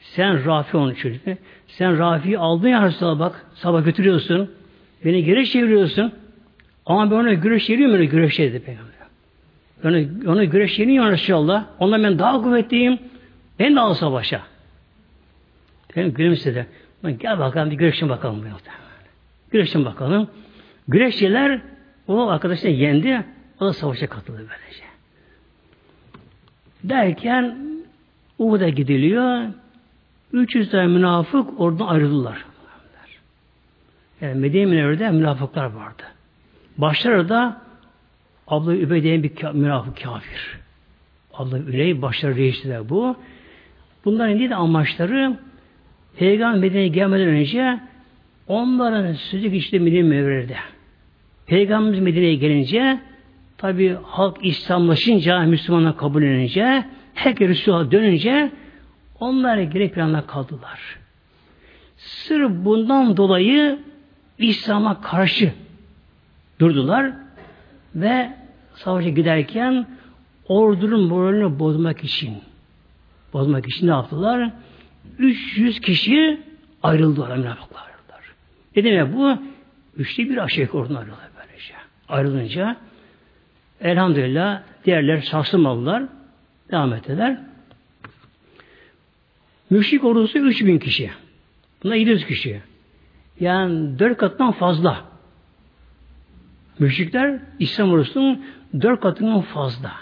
sen 0.00 0.46
Rafi 0.46 0.76
onun 0.76 0.94
çocuk. 0.94 1.22
Sen 1.68 1.98
Rafi'yi 1.98 2.38
aldın 2.38 2.68
ya 2.68 2.86
Resulallah 2.86 3.18
bak, 3.18 3.46
sabah 3.54 3.84
götürüyorsun, 3.84 4.50
beni 5.04 5.24
geri 5.24 5.50
çeviriyorsun. 5.50 6.12
Ama 6.86 7.10
ben 7.10 7.16
ona 7.16 7.32
güreş 7.32 7.70
yeriyorum 7.70 7.94
öyle 7.94 8.04
güreş 8.04 8.38
dedi 8.38 8.60
peygamber. 8.60 8.90
Ona, 9.84 10.32
ona 10.32 10.44
güreş 10.44 10.78
yeriyorum 10.78 11.12
Resulallah. 11.12 11.64
Ondan 11.78 12.04
ben 12.04 12.18
daha 12.18 12.42
kuvvetliyim. 12.42 12.98
Ben 13.58 13.76
de 13.76 13.80
al 13.80 13.94
savaşa. 13.94 14.42
Benim 15.96 16.14
gülümsedi. 16.14 16.66
Gel 17.18 17.38
bakalım 17.38 17.70
bir 17.70 17.76
güreşin 17.76 18.08
bakalım. 18.08 18.44
Güreşin 19.50 19.84
bakalım. 19.84 20.28
Güreşçiler 20.88 21.60
o 22.08 22.28
arkadaşını 22.28 22.70
yendi. 22.70 23.24
O 23.60 23.66
da 23.66 23.72
savaşa 23.72 24.06
katıldı 24.06 24.38
böylece. 24.38 24.84
Derken 26.84 27.58
Uhud'a 28.38 28.68
gidiliyor. 28.68 29.46
300 30.32 30.70
tane 30.70 30.86
münafık 30.86 31.60
oradan 31.60 31.86
ayrıldılar. 31.86 32.44
Yani 34.20 34.34
Medine 34.34 34.66
Münevver'de 34.66 35.10
münafıklar 35.10 35.64
vardı. 35.64 36.02
Başları 36.78 37.28
da 37.28 37.62
Abla 38.48 38.74
Übeyde'nin 38.74 39.22
bir 39.22 39.52
münafık 39.52 40.02
kafir. 40.02 40.58
Abla 41.34 41.58
Üley 41.58 42.02
başları 42.02 42.36
reisler 42.36 42.88
bu. 42.88 43.16
Bunların 44.04 44.38
değil 44.38 44.50
de 44.50 44.54
amaçları 44.54 45.38
Peygamber 46.16 46.58
Medine'ye 46.60 46.88
gelmeden 46.88 47.28
önce 47.28 47.80
onların 48.48 49.12
sözü 49.12 49.48
işte 49.48 49.78
Medine 49.78 50.02
Münevver'de. 50.02 50.56
Peygamberimiz 51.46 52.00
Medine'ye 52.00 52.34
gelince 52.34 53.00
tabi 53.58 53.96
halk 54.02 54.36
İslamlaşınca, 54.42 55.40
Müslümanlar 55.40 55.96
kabul 55.96 56.22
edince, 56.22 56.84
herkes 57.14 57.48
Resul'a 57.48 57.90
dönünce 57.90 58.52
onlar 59.20 59.58
geri 59.58 59.92
plana 59.92 60.26
kaldılar. 60.26 60.98
Sırf 61.96 62.50
bundan 62.64 63.16
dolayı 63.16 63.78
İslam'a 64.38 65.00
karşı 65.00 65.52
durdular 66.60 67.12
ve 67.94 68.30
savaşa 68.74 69.08
giderken 69.08 69.86
ordunun 70.48 71.08
moralini 71.08 71.58
bozmak 71.58 72.04
için 72.04 72.38
bozmak 73.32 73.66
için 73.66 73.86
ne 73.86 73.90
yaptılar? 73.90 74.50
300 75.18 75.80
kişi 75.80 76.40
ayrıldılar 76.82 77.36
münafıklar. 77.36 77.90
Ne 78.76 78.84
demek 78.84 79.14
bu? 79.14 79.38
Üçte 79.96 80.28
bir 80.28 80.44
aşağı 80.44 80.66
ordunun 80.66 80.98
ayrıldılar 80.98 81.28
böylece. 81.38 81.74
Ayrılınca 82.08 82.76
elhamdülillah 83.80 84.62
diğerler 84.84 85.20
sarsılmadılar. 85.20 86.02
Devam 86.70 86.92
ettiler. 86.92 87.40
Müşrik 89.70 90.04
ordusu 90.04 90.38
3000 90.38 90.78
kişi. 90.78 91.10
Buna 91.82 91.94
700 91.94 92.26
kişi. 92.26 92.60
Yani 93.40 93.98
dört 93.98 94.18
katından 94.18 94.52
fazla. 94.52 95.04
Müşrikler 96.78 97.38
İslam 97.58 97.90
ordusunun 97.92 98.44
dört 98.80 99.00
katından 99.00 99.40
fazla. 99.40 99.92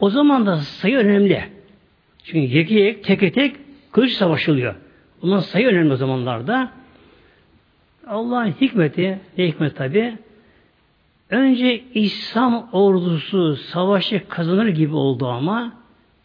O 0.00 0.10
zaman 0.10 0.46
da 0.46 0.56
sayı 0.56 0.96
önemli. 0.96 1.44
Çünkü 2.24 2.56
yeki 2.56 2.74
yek, 2.74 3.04
tek 3.04 3.34
tek 3.34 3.56
kılıç 3.96 4.12
savaşılıyor. 4.12 4.74
Bunun 5.22 5.40
sayı 5.40 5.66
önemli 5.66 5.92
o 5.92 5.96
zamanlarda. 5.96 6.70
Allah'ın 8.06 8.50
hikmeti, 8.60 9.20
ne 9.38 9.46
hikmet 9.46 9.76
tabi? 9.76 10.18
Önce 11.30 11.82
İslam 11.94 12.68
ordusu 12.72 13.56
savaşı 13.56 14.28
kazanır 14.28 14.66
gibi 14.66 14.94
oldu 14.94 15.28
ama 15.28 15.72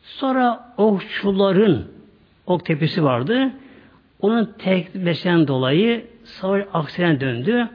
sonra 0.01 0.73
okçuların 0.77 1.87
ok 2.45 2.65
tepesi 2.65 3.03
vardı. 3.03 3.51
Onun 4.19 4.53
tekmesinden 4.59 5.47
dolayı 5.47 6.05
savaş 6.23 6.65
aksine 6.73 7.19
döndü. 7.19 7.69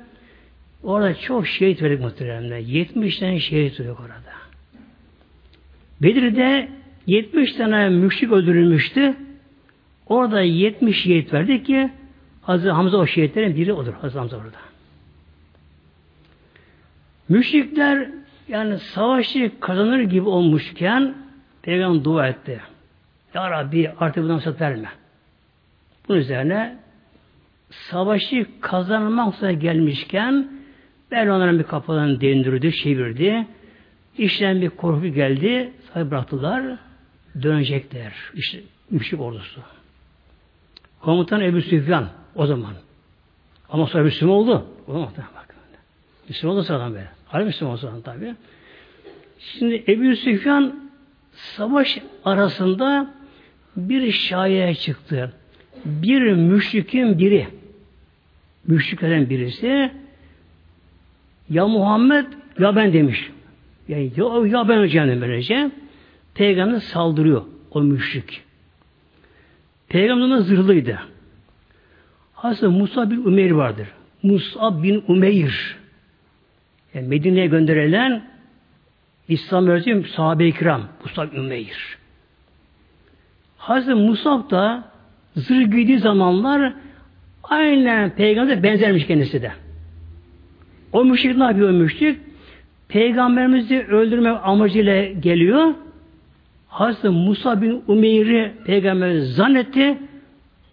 Orada 0.82 1.14
çok 1.14 1.46
şehit 1.46 1.82
verdik 1.82 2.00
muhteremler. 2.00 2.58
70 2.58 3.18
tane 3.18 3.40
şehit 3.40 3.80
verdik 3.80 4.00
orada. 4.00 4.32
Bedir'de 6.02 6.68
70 7.06 7.52
tane 7.52 7.88
müşrik 7.88 8.32
öldürülmüştü. 8.32 9.14
Orada 10.06 10.40
70 10.40 11.02
şehit 11.02 11.32
verdik 11.32 11.66
ki 11.66 11.90
Hazreti 12.42 12.70
Hamza 12.70 12.96
o 12.96 13.06
şehitlerin 13.06 13.56
biri 13.56 13.72
odur. 13.72 13.92
Hazreti 13.92 14.18
Hamza 14.18 14.36
orada. 14.36 14.56
Müşrikler 17.28 18.08
yani 18.48 18.78
savaşı 18.78 19.50
kazanır 19.60 20.00
gibi 20.00 20.28
olmuşken 20.28 21.14
Peygamber 21.62 22.04
dua 22.04 22.28
etti. 22.28 22.60
Ya 23.34 23.50
Rabbi 23.50 23.90
artık 24.00 24.22
bundan 24.24 24.38
fırsat 24.38 24.60
verme. 24.60 24.88
Bunun 26.08 26.18
üzerine 26.18 26.76
savaşı 27.70 28.46
kazanmak 28.60 29.34
üzere 29.34 29.54
gelmişken 29.54 30.48
ben 31.10 31.26
onların 31.26 31.58
bir 31.58 31.64
kapılarını 31.64 32.20
delindirdi, 32.20 32.72
çevirdi. 32.72 33.46
İşten 34.18 34.60
bir 34.60 34.70
korku 34.70 35.06
geldi. 35.06 35.72
Sahibi 35.92 36.10
bıraktılar. 36.10 36.78
Dönecekler. 37.42 38.12
İşte 38.34 38.60
müşrik 38.90 39.20
ordusu. 39.20 39.75
Komutan 41.06 41.40
Ebu 41.40 41.60
Süfyan 41.60 42.08
o 42.34 42.46
zaman. 42.46 42.74
Ama 43.68 43.86
sonra 43.86 44.02
Müslüman 44.04 44.34
oldu. 44.34 44.66
O 44.88 44.92
zaman 44.92 45.08
bak. 45.16 45.54
Müslüman 46.28 46.56
oldu 46.56 46.64
sıradan 46.64 46.92
böyle. 46.94 47.08
Hala 47.26 47.44
Müslüman 47.44 47.72
oldu 47.72 47.80
sıradan 47.80 48.02
tabi. 48.02 48.34
Şimdi 49.38 49.84
Ebu 49.88 50.16
Süfyan 50.16 50.90
savaş 51.32 51.98
arasında 52.24 53.10
bir 53.76 54.12
şayiye 54.12 54.74
çıktı. 54.74 55.32
Bir 55.84 56.32
müşrikin 56.32 57.18
biri 57.18 57.46
müşriklerden 58.66 59.30
birisi 59.30 59.90
ya 61.50 61.66
Muhammed 61.66 62.26
ya 62.58 62.76
ben 62.76 62.92
demiş. 62.92 63.30
Yani 63.88 64.12
ya, 64.16 64.58
ya 64.58 64.68
ben 64.68 64.78
öleceğim 64.78 65.20
böylece. 65.20 65.70
Peygamber 66.34 66.80
saldırıyor 66.80 67.42
o 67.70 67.80
müşrik. 67.80 68.45
Peygamber 69.88 70.36
zırhlıydı. 70.36 70.98
Aslında 72.36 72.72
Musa 72.72 73.10
bin 73.10 73.24
Umeyr 73.24 73.50
vardır. 73.50 73.88
Musa 74.22 74.82
bin 74.82 75.04
Umeyr. 75.08 75.76
Yani 76.94 77.08
Medine'ye 77.08 77.46
gönderilen 77.46 78.24
İslam 79.28 79.66
öğretimi 79.66 80.08
sahabe-i 80.08 80.52
kiram. 80.52 80.82
Musa 81.04 81.32
bin 81.32 81.38
Umeyr. 81.38 81.98
Hazreti 83.56 83.94
Musab 83.94 84.50
da 84.50 84.84
zırh 85.36 85.70
giydiği 85.70 85.98
zamanlar 85.98 86.72
aynen 87.42 88.10
peygamber 88.10 88.62
benzermiş 88.62 89.06
kendisi 89.06 89.42
de. 89.42 89.52
O 90.92 91.04
müşrik 91.04 91.36
ne 91.36 91.44
yapıyor 91.44 91.70
müşrik? 91.70 92.20
Peygamberimizi 92.88 93.78
öldürme 93.78 94.30
amacıyla 94.30 95.04
geliyor. 95.06 95.74
Hazreti 96.76 97.08
Musa 97.08 97.62
bin 97.62 97.82
Umeyr'i 97.88 98.52
peygamber 98.64 99.18
zannetti. 99.18 99.98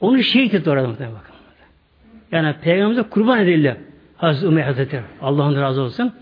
Onu 0.02 0.24
şehit 0.24 0.54
etti 0.54 0.70
orada 0.70 0.90
bakın. 0.90 1.36
Yani 2.32 2.56
peygamberimize 2.62 3.10
kurban 3.10 3.40
edildi. 3.40 3.78
Hazreti 4.18 4.48
Umeyr 4.48 4.66
Hazretleri. 4.66 5.04
Allah'ın 5.22 5.56
razı 5.56 5.82
olsun. 5.82 6.14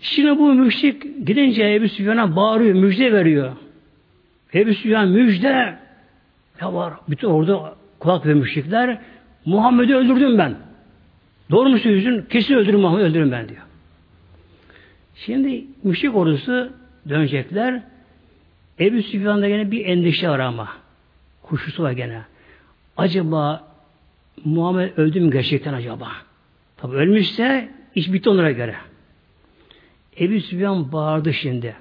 Şimdi 0.00 0.38
bu 0.38 0.54
müşrik 0.54 1.26
gidince 1.26 1.74
Ebu 1.74 1.88
Süfyan'a 1.88 2.36
bağırıyor, 2.36 2.74
müjde 2.74 3.12
veriyor. 3.12 3.52
Ebu 4.54 4.74
Süfyan 4.74 5.08
müjde 5.08 5.74
ya 6.60 6.74
var. 6.74 6.94
Bütün 7.08 7.28
orada 7.28 7.74
kulak 7.98 8.26
ve 8.26 8.34
müşrikler 8.34 8.98
Muhammed'i 9.44 9.96
öldürdüm 9.96 10.38
ben. 10.38 10.54
Doğru 11.50 11.68
mu 11.68 11.78
söylüyorsun? 11.78 12.26
Kesin 12.30 12.54
öldürün 12.54 12.80
Muhammed'i 12.80 13.04
öldürün 13.04 13.32
ben 13.32 13.48
diyor. 13.48 13.62
Şimdi 15.14 15.64
müşrik 15.84 16.16
ordusu 16.16 16.70
dönecekler. 17.08 17.82
Ebu 18.80 19.02
Süfyan'da 19.02 19.48
gene 19.48 19.70
bir 19.70 19.86
endişe 19.86 20.28
var 20.28 20.38
ama. 20.38 20.68
Kuşusu 21.42 21.82
var 21.82 21.92
gene. 21.92 22.22
Acaba 22.96 23.68
Muhammed 24.44 24.96
öldü 24.96 25.20
mü 25.20 25.32
gerçekten 25.32 25.74
acaba? 25.74 26.12
Tabi 26.76 26.96
ölmüşse 26.96 27.68
iş 27.94 28.12
bitti 28.12 28.30
onlara 28.30 28.52
göre. 28.52 28.76
Ebu 30.20 30.40
Süfyan 30.40 30.92
bağırdı 30.92 31.32
şimdi. 31.34 31.76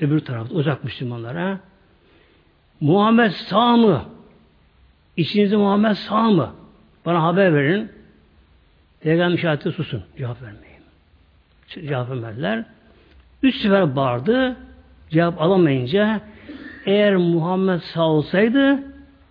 Öbür 0.00 0.20
tarafta 0.20 0.54
uzak 0.54 0.84
Müslümanlara. 0.84 1.60
Muhammed 2.80 3.30
sağ 3.30 3.76
mı? 3.76 4.04
İçinizde 5.16 5.56
Muhammed 5.56 5.94
sağ 5.94 6.30
mı? 6.30 6.54
Bana 7.06 7.22
haber 7.22 7.54
verin. 7.54 7.90
Peygamber 9.00 9.38
şahidi 9.38 9.72
susun. 9.72 10.04
Cevap 10.18 10.42
vermeyin. 10.42 10.82
Cevap 11.68 12.10
vermediler. 12.10 12.64
Üç 13.42 13.56
sefer 13.56 13.96
bağırdı. 13.96 14.56
Cevap 15.10 15.40
alamayınca 15.42 16.20
eğer 16.86 17.16
Muhammed 17.16 17.80
sağ 17.80 18.06
olsaydı 18.06 18.82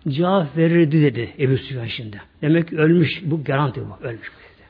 cevap 0.08 0.58
verirdi 0.58 1.02
dedi 1.02 1.34
Ebu 1.40 1.58
Süfyan 1.58 1.86
şimdi. 1.86 2.22
Demek 2.42 2.68
ki 2.68 2.78
ölmüş. 2.78 3.22
Bu 3.24 3.44
garanti 3.44 3.82
bu. 3.82 4.06
Ölmüş 4.08 4.32
dedi. 4.32 4.68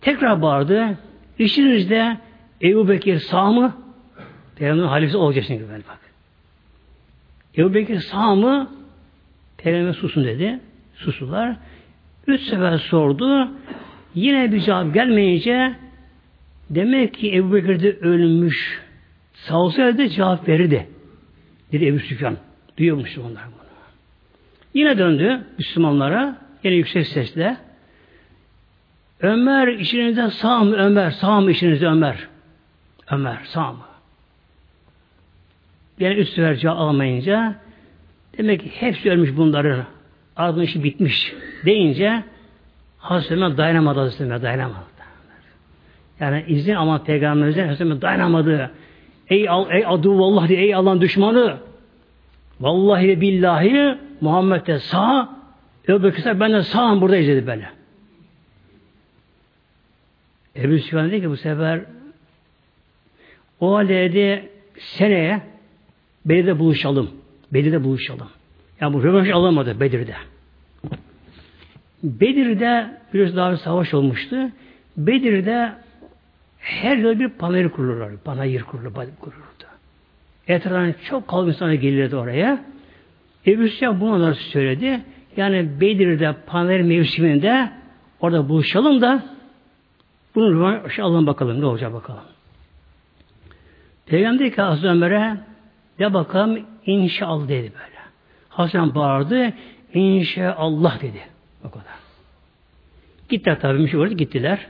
Tekrar 0.00 0.42
bağırdı. 0.42 0.98
İşinizde 1.38 2.18
Ebu 2.62 2.88
Bekir 2.88 3.18
sağ 3.18 3.52
mı? 3.52 3.76
Peygamberin 4.56 4.88
halifesi 4.88 5.16
olacak 5.16 5.44
şimdi 5.46 5.68
böyle 5.68 5.82
bak. 5.88 5.98
Ebu 7.56 7.74
Bekir 7.74 8.00
sağ 8.00 8.34
mı? 8.34 8.70
Peygamber 9.58 9.92
susun 9.92 10.24
dedi. 10.24 10.60
Susular. 10.94 11.56
Üç 12.26 12.40
sefer 12.40 12.78
sordu. 12.78 13.48
Yine 14.14 14.52
bir 14.52 14.60
cevap 14.60 14.94
gelmeyince 14.94 15.74
demek 16.70 17.14
ki 17.14 17.36
Ebu 17.36 17.54
Bekir 17.54 17.82
de 17.82 17.92
ölmüş. 17.92 18.83
Sağ 19.48 19.58
olsaydı 19.58 20.08
cevap 20.08 20.48
verirdi. 20.48 20.88
Dedi 21.72 21.86
Ebu 21.86 21.98
Süfyan. 21.98 22.36
Duyuyor 22.78 22.96
Müslümanlar 22.96 23.44
bunu. 23.46 23.64
Yine 24.74 24.98
döndü 24.98 25.40
Müslümanlara. 25.58 26.36
Yine 26.64 26.74
yüksek 26.74 27.06
sesle. 27.06 27.56
Ömer 29.20 29.68
işinizde 29.68 30.30
sağ 30.30 30.64
mı 30.64 30.76
Ömer? 30.76 31.10
Sağ 31.10 31.40
mı 31.40 31.50
işinizde 31.50 31.86
Ömer? 31.86 32.28
Ömer 33.10 33.38
sağ 33.44 33.72
mı? 33.72 33.84
Yani 35.98 36.14
üst 36.14 36.34
cevap 36.34 36.78
almayınca 36.78 37.54
demek 38.38 38.60
ki 38.60 38.70
hepsi 38.74 39.10
ölmüş 39.10 39.30
bunların. 39.36 39.84
Ardından 40.36 40.64
işi 40.64 40.84
bitmiş 40.84 41.32
deyince 41.64 42.24
Hazreti 42.98 43.34
Ömer 43.34 43.56
dayanamadı 43.56 44.00
Hazreti 44.00 44.24
Ömer 44.24 44.42
dayanamadı. 44.42 44.84
Yani 46.20 46.44
izin 46.48 46.74
ama 46.74 47.02
peygamberimizden 47.02 47.66
Hazreti 47.68 47.84
Ömer 47.84 48.00
dayanamadı. 48.00 48.70
Ey, 49.30 49.46
ey 49.70 49.86
adu 49.86 50.18
vallahi 50.18 50.48
diye, 50.48 50.60
ey 50.60 50.74
Allah'ın 50.74 51.00
düşmanı 51.00 51.56
vallahi 52.60 53.20
billahi 53.20 53.98
Muhammed 54.20 54.66
de 54.66 54.78
sağ 54.78 55.28
Ebu 55.88 56.02
Bekir 56.02 56.40
ben 56.40 56.52
de 56.52 56.62
sağım 56.62 57.00
burada 57.00 57.16
dedi 57.16 57.46
böyle. 57.46 57.68
Ebu 60.56 60.78
Süfyan 60.78 61.10
dedi 61.10 61.20
ki 61.20 61.30
bu 61.30 61.36
sefer 61.36 61.80
o 63.60 63.74
halde 63.74 64.48
seneye 64.78 65.40
Bedir'de 66.24 66.58
buluşalım. 66.58 67.10
Bedir'de 67.52 67.84
buluşalım. 67.84 68.28
Yani 68.80 68.94
bu 68.94 69.04
rövanş 69.04 69.30
alamadı 69.30 69.80
Bedir'de. 69.80 70.14
Bedir'de 72.02 72.86
biraz 73.14 73.36
daha 73.36 73.52
bir 73.52 73.56
savaş 73.56 73.94
olmuştu. 73.94 74.36
Bedir'de 74.96 75.72
her 76.64 76.96
yıl 76.96 77.18
bir 77.18 77.28
panayır 77.28 77.68
kurulurlar. 77.68 78.16
Panayır 78.24 78.62
kurulur, 78.62 78.92
kurulurdu. 78.94 79.64
Etrafından 80.48 80.94
çok 81.08 81.28
kalabalık 81.28 81.54
insanlar 81.54 81.74
gelirdi 81.74 82.16
oraya. 82.16 82.64
Ebu 83.46 83.68
Süfyan 83.68 84.00
bunu 84.00 84.14
onlara 84.14 84.34
söyledi. 84.34 85.00
Yani 85.36 85.80
Bedir'de 85.80 86.34
panayır 86.46 86.80
mevsiminde 86.80 87.70
orada 88.20 88.48
buluşalım 88.48 89.00
da 89.00 89.22
bunu 90.34 90.54
rövanş 90.54 90.98
alalım 90.98 91.26
bakalım. 91.26 91.60
Ne 91.60 91.64
olacak 91.64 91.92
bakalım. 91.92 92.22
Peygamber 94.06 94.50
ki 94.50 94.62
Hazreti 94.62 94.88
Ömer'e 94.88 95.36
de 95.98 96.14
bakalım 96.14 96.58
inşallah 96.86 97.48
dedi 97.48 97.72
böyle. 97.74 97.94
Hasan 98.48 98.94
bağırdı 98.94 99.52
inşallah 99.94 101.02
dedi. 101.02 101.20
O 101.64 101.70
kadar. 101.70 101.94
Gittiler 103.28 103.60
tabi 103.60 103.78
müşrik 103.78 104.00
orada 104.00 104.14
gittiler. 104.14 104.66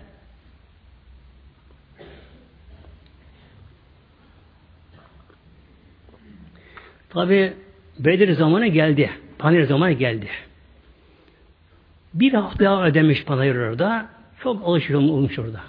Tabi 7.14 7.52
Bedir 7.98 8.32
zamanı 8.32 8.66
geldi. 8.66 9.10
Panir 9.38 9.64
zamanı 9.64 9.92
geldi. 9.92 10.28
Bir 12.14 12.32
hafta 12.32 12.82
ödemiş 12.82 13.24
panayır 13.24 13.56
orada. 13.56 14.06
Çok 14.42 14.68
alışır 14.68 14.94
olmuş 14.94 15.38
orada. 15.38 15.60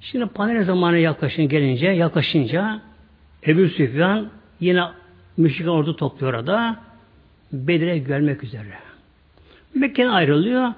Şimdi 0.00 0.26
panel 0.26 0.64
zamanı 0.64 0.98
yaklaşın 0.98 1.48
gelince, 1.48 1.86
yaklaşınca 1.86 2.80
Ebu 3.46 3.68
Süfyan 3.68 4.30
yine 4.60 4.82
müşrik 5.36 5.68
ordu 5.68 5.96
topluyor 5.96 6.34
orada. 6.34 6.76
Bedir'e 7.52 7.98
gelmek 7.98 8.44
üzere. 8.44 8.78
Mekke'den 9.74 10.08
ayrılıyor. 10.08 10.72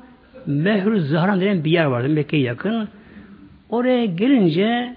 Mehrü 0.46 1.00
Zahran 1.00 1.40
denen 1.40 1.64
bir 1.64 1.70
yer 1.70 1.84
vardı 1.84 2.08
Mekke'ye 2.08 2.42
yakın. 2.42 2.88
Oraya 3.70 4.04
gelince 4.04 4.96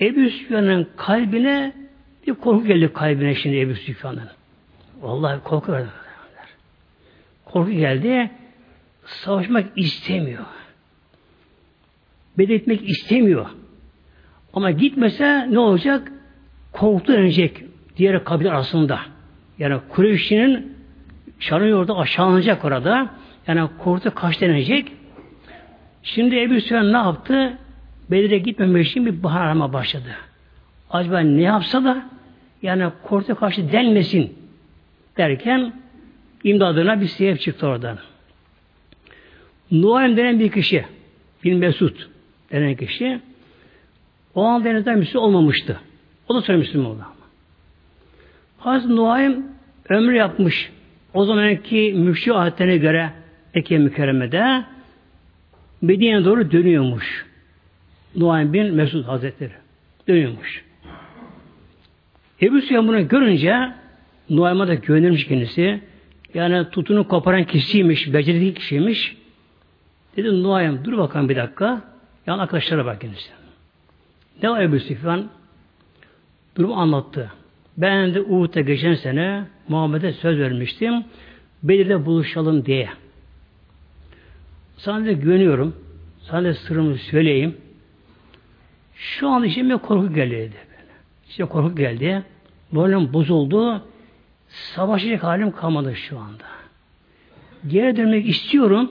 Ebu 0.00 0.30
Süfyan'ın 0.30 0.88
kalbine 0.96 1.72
bir 2.26 2.34
korku 2.34 2.66
geldi 2.66 2.92
kalbine 2.92 3.34
şimdi 3.34 3.60
Ebu 3.60 3.74
Süfyan'ın. 3.74 4.28
Vallahi 5.00 5.42
korku 5.44 5.72
verdi. 5.72 5.88
Korku 7.44 7.70
geldi. 7.70 8.30
Savaşmak 9.04 9.66
istemiyor. 9.76 10.44
Bedetmek 12.38 12.88
istemiyor. 12.88 13.46
Ama 14.52 14.70
gitmese 14.70 15.46
ne 15.50 15.58
olacak? 15.58 16.12
Korktu 16.72 17.12
dönecek 17.12 17.64
diğer 17.96 18.24
kabile 18.24 18.50
arasında. 18.50 19.00
Yani 19.58 19.80
Kureyş'in 19.88 20.76
şanı 21.38 21.74
orada 21.74 21.96
aşağılanacak 21.96 22.64
orada. 22.64 23.10
Yani 23.46 23.68
korktu 23.78 24.12
kaç 24.14 24.40
denecek. 24.40 24.92
Şimdi 26.02 26.42
Ebu 26.42 26.60
Süfyan 26.60 26.92
ne 26.92 26.96
yaptı? 26.96 27.58
Bedir'e 28.10 28.38
gitmemek 28.38 28.86
için 28.86 29.06
bir 29.06 29.22
bahar 29.22 29.40
arama 29.40 29.72
başladı. 29.72 30.16
Acaba 30.90 31.20
ne 31.20 31.42
yapsa 31.42 31.84
da 31.84 32.15
yani 32.66 32.90
korktu 33.02 33.34
karşı 33.34 33.72
denmesin 33.72 34.34
derken 35.16 35.72
imdadına 36.44 37.00
bir 37.00 37.06
sebep 37.06 37.40
çıktı 37.40 37.66
oradan. 37.66 37.98
Nuaym 39.70 40.16
denen 40.16 40.40
bir 40.40 40.52
kişi 40.52 40.84
bin 41.44 41.58
Mesud 41.58 41.96
denen 42.52 42.74
kişi 42.74 43.20
o 44.34 44.44
an 44.44 44.64
denizden 44.64 44.98
Müslüman 44.98 45.28
olmamıştı. 45.28 45.80
O 46.28 46.34
da 46.34 46.40
sonra 46.40 46.58
Müslüman 46.58 46.90
oldu. 46.90 47.02
Hazreti 48.58 48.96
Nuaym 48.96 49.46
ömrü 49.88 50.16
yapmış. 50.16 50.70
O 51.14 51.24
zamanki 51.24 51.94
müşri 51.96 52.32
adetlerine 52.32 52.76
göre 52.76 53.10
Ekke 53.54 53.78
mükerremede 53.78 54.64
Medine'ye 55.82 56.24
doğru 56.24 56.50
dönüyormuş. 56.50 57.26
Nuaym 58.16 58.52
bin 58.52 58.74
Mesud 58.74 59.04
Hazretleri. 59.04 59.52
Dönüyormuş. 60.08 60.64
Ebu 62.42 62.60
Süfyan 62.60 62.88
bunu 62.88 63.08
görünce 63.08 63.72
Nuaym'a 64.30 64.68
da 64.68 64.74
güvenirmiş 64.74 65.26
kendisi. 65.26 65.80
Yani 66.34 66.70
tutunu 66.70 67.08
koparan 67.08 67.44
kişiymiş, 67.44 68.12
becerikli 68.12 68.54
kişiymiş. 68.54 69.16
Dedi 70.16 70.42
Nuaym 70.42 70.84
dur 70.84 70.98
bakalım 70.98 71.28
bir 71.28 71.36
dakika. 71.36 71.82
Yani 72.26 72.42
arkadaşlara 72.42 72.84
bak 72.84 73.00
kendisi. 73.00 73.30
Ne 74.42 74.50
var 74.50 74.62
Ebu 74.62 74.78
Süfyan? 74.78 75.28
Durumu 76.56 76.74
anlattı. 76.74 77.32
Ben 77.76 78.14
de 78.14 78.20
Uhud'da 78.20 78.60
geçen 78.60 78.94
sene 78.94 79.44
Muhammed'e 79.68 80.12
söz 80.12 80.38
vermiştim. 80.38 81.04
Bedir'de 81.62 82.06
buluşalım 82.06 82.64
diye. 82.66 82.88
Sana 84.76 85.06
da 85.06 85.12
güveniyorum. 85.12 85.76
Sana 86.18 86.44
da 86.44 86.54
sırrımı 86.54 86.98
söyleyeyim. 86.98 87.56
Şu 88.94 89.28
an 89.28 89.44
içime 89.44 89.76
korku 89.76 90.14
geldi. 90.14 90.65
İşte 91.28 91.44
korku 91.44 91.76
geldi. 91.76 92.22
Moralim 92.72 93.12
bozuldu. 93.12 93.82
Savaşacak 94.48 95.24
halim 95.24 95.52
kalmadı 95.52 95.96
şu 95.96 96.18
anda. 96.18 96.44
Geri 97.66 97.96
dönmek 97.96 98.28
istiyorum. 98.28 98.90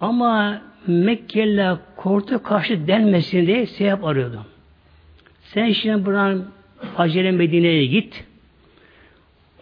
Ama 0.00 0.62
Mekkeliler 0.86 1.76
korku 1.96 2.42
karşı 2.42 2.86
denmesin 2.86 3.46
diye 3.46 3.66
sebep 3.66 4.04
arıyordum. 4.04 4.44
Sen 5.42 5.72
şimdi 5.72 6.06
buradan 6.06 6.44
acele 6.96 7.30
Medine'ye 7.30 7.86
git. 7.86 8.24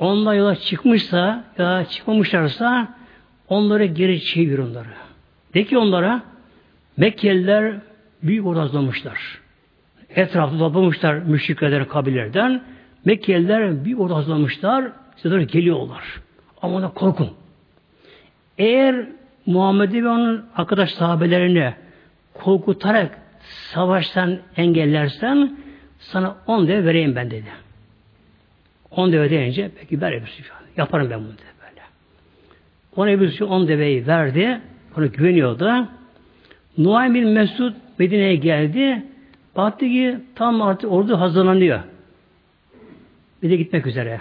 Onlar 0.00 0.34
yola 0.34 0.56
çıkmışsa 0.56 1.44
ya 1.58 1.84
çıkmamışlarsa 1.84 2.94
onları 3.48 3.84
geri 3.84 4.20
çevir 4.20 4.58
onları. 4.58 4.88
De 5.54 5.64
ki 5.64 5.78
onlara 5.78 6.22
Mekkeliler 6.96 7.74
büyük 8.22 8.46
odazlamışlar. 8.46 9.40
Etrafta 10.16 10.58
toplamışlar 10.58 11.14
müşrikler 11.14 11.88
kabilerden. 11.88 12.62
Mekkeliler 13.04 13.84
büyük 13.84 14.00
odazlamışlar. 14.00 14.84
Size 15.16 15.42
geliyorlar. 15.44 16.02
Ama 16.62 16.82
da 16.82 16.88
korkun. 16.88 17.30
Eğer 18.58 19.06
Muhammed'i 19.46 20.04
ve 20.04 20.08
onun 20.08 20.44
arkadaş 20.56 20.90
sahabelerini 20.90 21.74
korkutarak 22.34 23.18
savaştan 23.74 24.38
engellersen 24.56 25.58
sana 25.98 26.36
on 26.46 26.68
deve 26.68 26.84
vereyim 26.84 27.16
ben 27.16 27.30
dedi. 27.30 27.48
On 28.90 29.12
deve 29.12 29.30
deyince 29.30 29.70
peki 29.80 30.00
ver 30.00 30.12
Ebu 30.12 30.26
Süfyan. 30.26 30.58
Yaparım 30.76 31.10
ben 31.10 31.20
bunu 31.20 31.32
dedi 31.32 31.52
böyle. 31.60 31.82
Ona 32.96 33.10
Ebu 33.10 33.28
Süfyan 33.28 33.50
on 33.50 33.68
deveyi 33.68 34.06
verdi. 34.06 34.60
Ona 34.96 35.06
güveniyordu. 35.06 35.88
Nuaym 36.78 37.14
bin 37.14 37.28
Mesud 37.28 37.74
Medine'ye 37.98 38.36
geldi. 38.36 39.02
Baktı 39.58 39.86
ki 39.86 40.18
tam 40.34 40.62
artık 40.62 40.92
ordu 40.92 41.20
hazırlanıyor. 41.20 41.80
Bir 43.42 43.50
de 43.50 43.56
gitmek 43.56 43.86
üzere. 43.86 44.20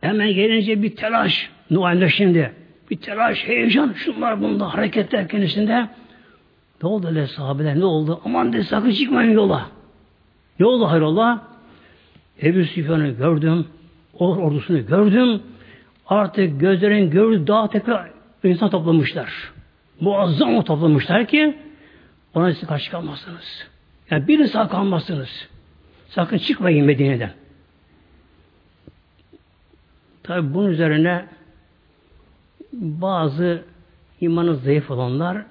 Hemen 0.00 0.32
gelince 0.32 0.82
bir 0.82 0.96
telaş. 0.96 1.50
Nuay'da 1.70 2.08
şimdi. 2.08 2.52
Bir 2.90 2.96
telaş, 2.96 3.48
heyecan, 3.48 3.92
şunlar 3.92 4.42
bunda, 4.42 4.74
hareketler 4.74 5.28
kendisinde. 5.28 5.88
Ne 6.82 6.88
oldu 6.88 7.06
öyle 7.06 7.26
sahabeler, 7.26 7.80
ne 7.80 7.84
oldu? 7.84 8.20
Aman 8.24 8.52
de 8.52 8.62
sakın 8.62 8.90
çıkmayın 8.90 9.32
yola. 9.32 9.66
Ne 10.60 10.66
oldu 10.66 10.86
hayrola? 10.86 11.42
Ebu 12.42 12.64
Süfyan'ı 12.64 13.08
gördüm, 13.08 13.66
o 14.18 14.36
ordusunu 14.36 14.86
gördüm. 14.86 15.42
Artık 16.06 16.60
gözlerin 16.60 17.10
gördüğü 17.10 17.46
daha 17.46 17.68
tekrar 17.68 18.10
insan 18.44 18.70
toplamışlar. 18.70 19.52
Muazzam 20.00 20.56
o 20.56 20.64
toplamışlar 20.64 21.26
ki 21.26 21.58
ona 22.34 22.54
siz 22.54 22.68
karşı 22.68 22.90
kalmazsınız. 22.90 23.73
Yani 24.14 24.28
bir 24.28 24.46
sağ 24.46 24.68
kalmazsınız. 24.68 25.48
Sakın 26.08 26.38
çıkmayın 26.38 26.86
Medine'den. 26.86 27.32
Tabi 30.22 30.54
bunun 30.54 30.70
üzerine 30.70 31.26
bazı 32.72 33.64
imanı 34.20 34.56
zayıf 34.56 34.90
olanlar 34.90 35.42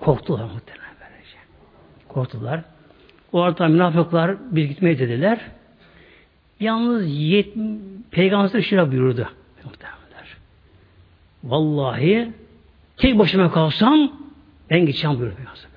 korktular 0.00 0.44
muhtemelen 0.44 0.94
böylece. 1.00 1.36
Korktular. 2.08 2.60
O 3.32 3.40
arada 3.40 3.68
münafıklar 3.68 4.36
biz 4.50 4.68
gitmeyi 4.68 4.98
dediler. 4.98 5.40
Yalnız 6.60 7.08
yet, 7.08 7.54
Peygamber 8.10 8.62
şöyle 8.62 8.90
buyurdu. 8.92 9.28
Muhtemelenler. 9.64 10.36
Vallahi 11.44 12.32
tek 12.96 13.18
başıma 13.18 13.52
kalsam 13.52 14.12
ben 14.70 14.80
gideceğim 14.80 15.18
buyurdu 15.18 15.36
Peygamber 15.36 15.71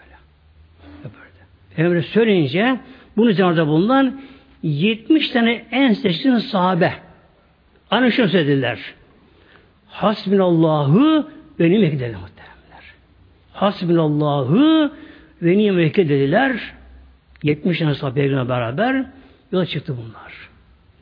Peygamber 1.75 2.01
söyleyince 2.01 2.79
bunu 3.17 3.29
üzerinde 3.29 3.67
bulunan 3.67 4.21
70 4.63 5.29
tane 5.29 5.65
en 5.71 5.93
seçkin 5.93 6.37
sahabe 6.37 6.93
Aynı 7.91 8.11
şunu 8.11 8.29
söylediler. 8.29 8.79
Hasbinallahu 9.87 11.29
ve 11.59 11.69
ni'me 11.69 11.91
dediler 11.91 12.15
muhtemelenler. 12.15 12.93
Hasbinallahu 13.53 14.91
ve 15.41 15.57
ni'me 15.57 15.93
dediler. 15.93 16.73
70 17.43 17.79
tane 17.79 17.95
sahabeyle 17.95 18.49
beraber 18.49 19.05
yola 19.51 19.65
çıktı 19.65 19.95
bunlar. 19.97 20.49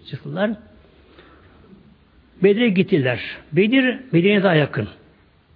Çıktılar. 0.10 0.52
Bedir'e 2.44 2.70
gittiler. 2.70 3.20
Bedir 3.52 4.00
Medine'ye 4.12 4.44
daha 4.44 4.56
yakın. 4.56 4.88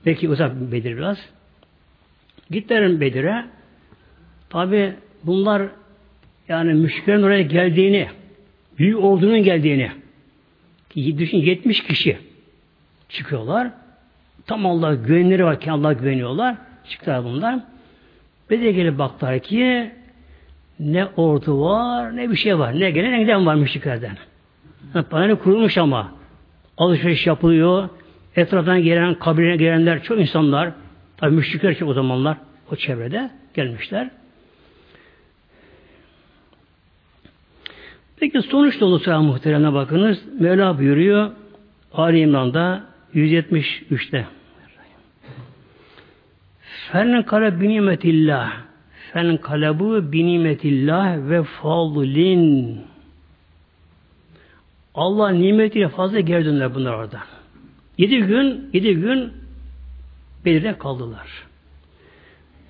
Belki 0.06 0.30
uzak 0.30 0.72
Bedir 0.72 0.98
biraz. 0.98 1.30
Gittiler 2.52 3.02
Bedir'e. 3.02 3.46
Tabi 4.50 4.94
bunlar 5.24 5.62
yani 6.50 6.74
müşkülerin 6.74 7.24
oraya 7.24 7.42
geldiğini, 7.42 8.08
büyük 8.80 9.04
ordunun 9.04 9.44
geldiğini, 9.44 9.92
düşün 10.96 11.38
70 11.38 11.84
kişi 11.84 12.18
çıkıyorlar. 13.10 13.72
Tam 14.48 14.66
Allah 14.66 14.96
güvenleri 14.96 15.46
var 15.46 15.60
ki 15.60 15.72
Allah 15.72 15.94
güveniyorlar. 15.94 16.56
Çıktılar 16.90 17.24
bunlar. 17.24 17.60
Bedir'e 18.50 18.72
gelip 18.72 18.98
baktılar 18.98 19.40
ki 19.40 19.92
ne 20.80 21.06
ordu 21.06 21.62
var 21.62 22.16
ne 22.16 22.30
bir 22.30 22.36
şey 22.36 22.60
var. 22.60 22.80
Ne 22.80 22.92
gelen 22.92 23.12
ne 23.12 23.20
giden 23.20 23.46
var 23.46 23.56
müşriklerden. 23.56 24.18
Paneli 25.10 25.36
kurulmuş 25.36 25.78
ama 25.78 26.12
alışveriş 26.78 27.28
yapılıyor. 27.28 27.90
Etraftan 28.36 28.84
gelen, 28.84 29.14
kabirine 29.14 29.56
gelenler 29.56 30.04
çok 30.04 30.20
insanlar. 30.20 30.72
Tabi 31.18 31.36
müşrikler 31.36 31.78
çok 31.78 31.90
o 31.90 31.94
zamanlar 31.94 32.38
o 32.72 32.76
çevrede 32.76 33.30
gelmişler. 33.54 34.10
Peki 38.20 38.42
sonuç 38.42 38.80
dolu 38.80 39.00
sıra 39.00 39.22
muhteremine 39.22 39.74
bakınız. 39.74 40.20
Mevla 40.40 40.80
buyuruyor 40.80 41.32
Ali 41.94 42.20
İmran'da 42.20 42.84
173'te. 43.16 44.26
Fen 46.92 47.24
kale 47.24 47.62
binimetillah 47.62 48.68
fen 49.14 49.38
kalebu 49.38 50.12
binimetillah 50.12 51.30
ve 51.30 51.44
fadlin 51.44 52.82
Allah 54.96 55.30
nimetiyle 55.30 55.90
fazla 55.90 56.20
geri 56.20 56.46
döndüler 56.46 56.76
bunlar 56.76 56.94
orada. 56.94 57.20
Yedi 57.98 58.18
gün, 58.18 58.70
yedi 58.74 58.96
gün 58.96 59.34
Bedir'de 60.46 60.78
kaldılar. 60.78 61.28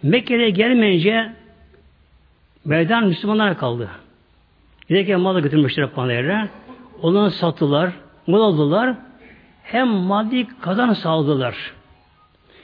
Mekke'ye 0.03 0.49
gelmeyince 0.49 1.33
meydan 2.65 3.07
Müslümanlara 3.07 3.57
kaldı. 3.57 3.89
Giderken 4.89 5.19
malı 5.19 5.39
götürmüşler 5.39 5.89
panayır'a. 5.89 6.47
Onları 7.01 7.31
sattılar, 7.31 7.91
mal 8.27 8.41
aldılar. 8.41 8.95
Hem 9.63 9.87
maddi 9.87 10.47
kazan 10.61 10.93
sağladılar. 10.93 11.73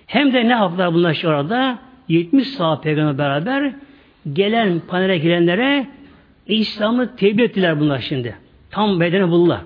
Hem 0.06 0.34
de 0.34 0.48
ne 0.48 0.52
yaptılar 0.52 0.94
bunlar 0.94 1.14
şu 1.14 1.30
arada? 1.30 1.80
70 2.08 2.48
saat 2.48 2.84
peygamber 2.84 3.18
beraber 3.18 3.74
gelen 4.34 4.82
panere 4.88 5.18
girenlere 5.18 5.88
İslam'ı 6.48 7.16
tebliğ 7.16 7.44
ettiler 7.44 7.80
bunlar 7.80 8.00
şimdi. 8.00 8.36
Tam 8.72 9.00
bedeni 9.00 9.30
buldular. 9.30 9.62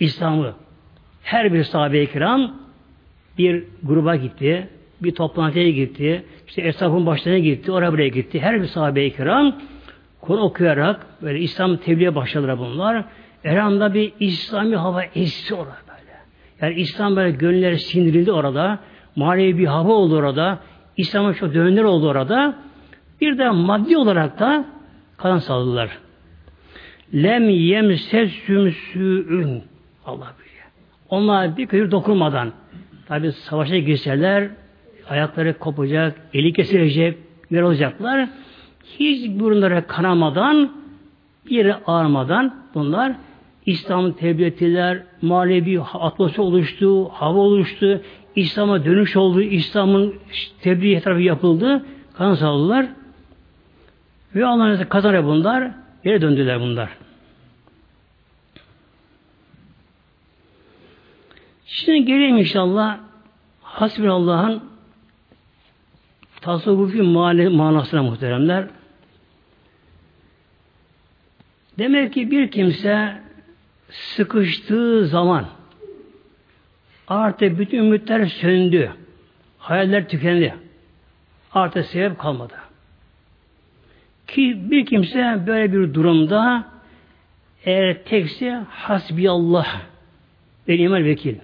İslam'ı. 0.00 0.54
Her 1.22 1.52
bir 1.52 1.64
sahabe-i 1.64 2.12
kiram 2.12 2.52
bir 3.38 3.64
gruba 3.82 4.16
gitti, 4.16 4.68
bir 5.02 5.14
toplantıya 5.14 5.70
gitti, 5.70 6.24
işte 6.48 6.62
esnafın 6.62 7.06
başlarına 7.06 7.38
gitti, 7.38 7.72
oraya 7.72 7.92
buraya 7.92 8.08
gitti. 8.08 8.40
Her 8.40 8.62
bir 8.62 8.66
sahabe-i 8.66 9.16
kiram 9.16 9.56
Kur'an 10.24 10.42
okuyarak 10.42 11.06
böyle 11.22 11.38
İslam 11.38 11.76
tebliğe 11.76 12.14
başladılar 12.14 12.58
bunlar. 12.58 13.04
Eranda 13.44 13.94
bir 13.94 14.12
İslami 14.20 14.76
hava 14.76 15.02
esti 15.02 15.54
orada 15.54 15.76
böyle. 15.88 16.18
Yani 16.60 16.80
İslam 16.80 17.16
böyle 17.16 17.30
gönüllere 17.30 17.78
sindirildi 17.78 18.32
orada. 18.32 18.78
Manevi 19.16 19.58
bir 19.58 19.66
hava 19.66 19.92
oldu 19.92 20.16
orada. 20.16 20.58
İslam'a 20.96 21.34
çok 21.34 21.54
dönenler 21.54 21.82
oldu 21.82 22.08
orada. 22.08 22.54
Bir 23.20 23.38
de 23.38 23.50
maddi 23.50 23.96
olarak 23.96 24.38
da 24.38 24.64
kalan 25.16 25.38
sağladılar. 25.38 25.98
Lem 27.14 27.48
yemsessüm 27.50 28.72
sü'ün. 28.72 29.62
Allah 30.06 30.32
biliyor. 30.38 30.66
Onlar 31.08 31.56
bir 31.56 31.66
kötü 31.66 31.90
dokunmadan 31.90 32.52
tabi 33.08 33.32
savaşa 33.32 33.78
girseler 33.78 34.48
ayakları 35.08 35.58
kopacak, 35.58 36.16
eli 36.34 36.52
kesilecek, 36.52 37.18
yer 37.50 37.62
olacaklar 37.62 38.28
hiç 38.98 39.40
burunlara 39.40 39.86
kanamadan, 39.86 40.70
bir 41.46 41.56
yere 41.56 41.74
ağırmadan 41.86 42.54
bunlar 42.74 43.12
İslam'ı 43.66 44.16
tebliğ 44.16 44.44
ettiler, 44.44 45.02
manevi 45.22 45.80
atmosfer 45.80 46.42
oluştu, 46.42 47.08
hava 47.08 47.38
oluştu, 47.38 48.00
İslam'a 48.36 48.84
dönüş 48.84 49.16
oldu, 49.16 49.42
İslam'ın 49.42 50.14
tebliğ 50.60 51.00
tarafı 51.00 51.20
yapıldı, 51.20 51.86
kan 52.16 52.34
sağladılar. 52.34 52.86
Ve 54.34 54.46
Allah'ın 54.46 54.84
kazanır 54.84 55.24
bunlar, 55.24 55.70
yere 56.04 56.20
döndüler 56.20 56.60
bunlar. 56.60 56.88
Şimdi 61.66 62.04
geleyim 62.04 62.36
inşallah 62.36 62.98
Hasbunallah'ın 63.62 64.62
tasavvufi 66.44 67.02
manasına 67.02 68.02
muhteremler. 68.02 68.66
Demek 71.78 72.12
ki 72.12 72.30
bir 72.30 72.50
kimse 72.50 73.20
sıkıştığı 73.90 75.06
zaman 75.06 75.46
artık 77.08 77.58
bütün 77.58 77.78
ümitler 77.78 78.26
söndü. 78.26 78.92
Hayaller 79.58 80.08
tükendi. 80.08 80.54
Artık 81.52 81.86
sebep 81.86 82.18
kalmadı. 82.18 82.54
Ki 84.26 84.70
bir 84.70 84.86
kimse 84.86 85.42
böyle 85.46 85.72
bir 85.72 85.94
durumda 85.94 86.64
eğer 87.64 88.04
tekse 88.04 88.62
hasbiyallah 88.68 89.80
benim 90.68 90.92
vekil. 90.92 91.36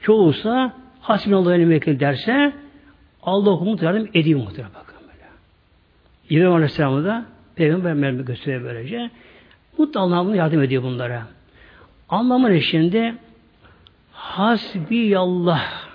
Çoğusa 0.00 0.76
hasbiyallah 1.00 1.52
benim 1.52 1.70
vekil 1.70 2.00
derse 2.00 2.52
Allah 3.22 3.50
okumut 3.50 3.82
yardım 3.82 4.08
ediyor 4.14 4.40
muhtemelen 4.40 4.74
bakın 4.74 4.96
böyle. 5.00 5.28
İbrahim 6.30 6.54
Aleyhisselam'ı 6.54 7.04
da 7.04 7.24
Peygamber 7.56 8.10
gösteriyor 8.10 8.64
böylece. 8.64 9.10
Mutlaka 9.78 10.06
Allah 10.06 10.24
bunu 10.24 10.36
yardım 10.36 10.62
ediyor 10.62 10.82
bunlara. 10.82 11.26
Anlamı 12.08 12.50
ne 12.50 12.60
şimdi? 12.60 13.14
Hasbiyallah. 14.12 15.88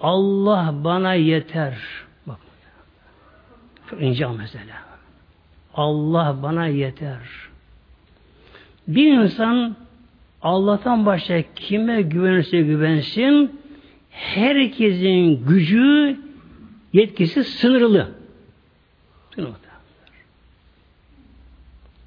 Allah 0.00 0.74
bana 0.84 1.14
yeter. 1.14 1.78
Bak. 2.26 2.38
Çok 3.90 4.02
ince 4.02 4.26
mesela. 4.26 4.76
Allah 5.74 6.36
bana 6.42 6.66
yeter. 6.66 7.18
Bir 8.88 9.12
insan 9.12 9.76
Allah'tan 10.42 11.06
başka 11.06 11.42
kime 11.42 12.02
güvenirse 12.02 12.60
güvensin 12.60 13.60
herkesin 14.12 15.46
gücü 15.46 16.20
yetkisi 16.92 17.44
sınırlı. 17.44 18.08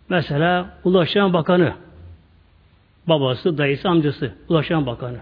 Mesela 0.10 0.78
Ulaştırma 0.84 1.34
Bakanı 1.34 1.74
Babası, 3.08 3.58
dayısı, 3.58 3.89
amcası. 3.89 4.34
Ulaşan 4.49 4.86
Bakanı. 4.86 5.20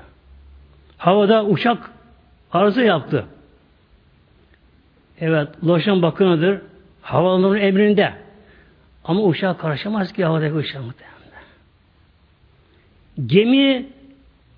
Havada 0.98 1.46
uçak 1.46 1.92
arıza 2.52 2.82
yaptı. 2.82 3.26
Evet, 5.20 5.48
Ulaşan 5.62 6.02
Bakanı'dır. 6.02 6.62
Havaalanının 7.02 7.60
emrinde. 7.60 8.14
Ama 9.04 9.22
uçağa 9.24 9.58
karışamaz 9.58 10.14
ki 10.14 10.26
havadaki 10.26 10.54
uçağa 10.54 10.82
muhtemelen. 10.82 11.14
Gemi 13.26 13.86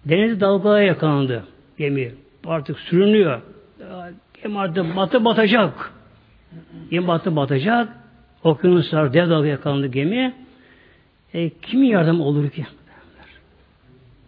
deniz 0.06 0.42
dalgalara 0.42 0.82
yakalandı. 0.82 1.44
Gemi 1.78 2.16
artık 2.48 2.80
sürünüyor. 2.80 3.42
Gemi 4.44 4.60
artık 4.60 4.96
batı 4.96 5.26
batacak. 5.26 5.92
Gemi 6.92 7.08
batı 7.08 7.36
batacak. 7.36 7.90
Okyanuslar 8.44 9.14
dev 9.14 9.30
dalga 9.30 9.48
yakalandı 9.48 9.88
gemi. 9.88 10.34
E, 11.34 11.50
kimin 11.50 11.88
yardım 11.88 12.22
olur 12.22 12.50
ki? 12.50 12.66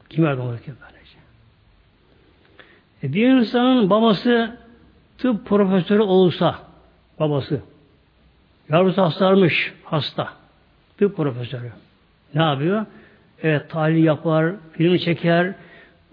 Kim 0.10 0.24
yardım 0.24 0.45
olur 0.45 0.60
ki 0.60 0.72
böylece? 0.82 1.18
E, 3.04 3.14
bir 3.14 3.28
insanın 3.28 3.89
babası 3.89 4.58
tıp 5.18 5.45
profesörü 5.45 6.02
olursa 6.02 6.60
babası 7.20 7.62
yavrusu 8.70 9.02
hastalarmış 9.02 9.74
hasta 9.84 10.30
tıp 10.98 11.18
profesörü 11.18 11.72
ne 12.36 12.43
yapıyor? 12.43 12.86
Evet 13.43 13.70
tahlil 13.70 14.04
yapar, 14.04 14.54
film 14.74 14.98
çeker 14.98 15.54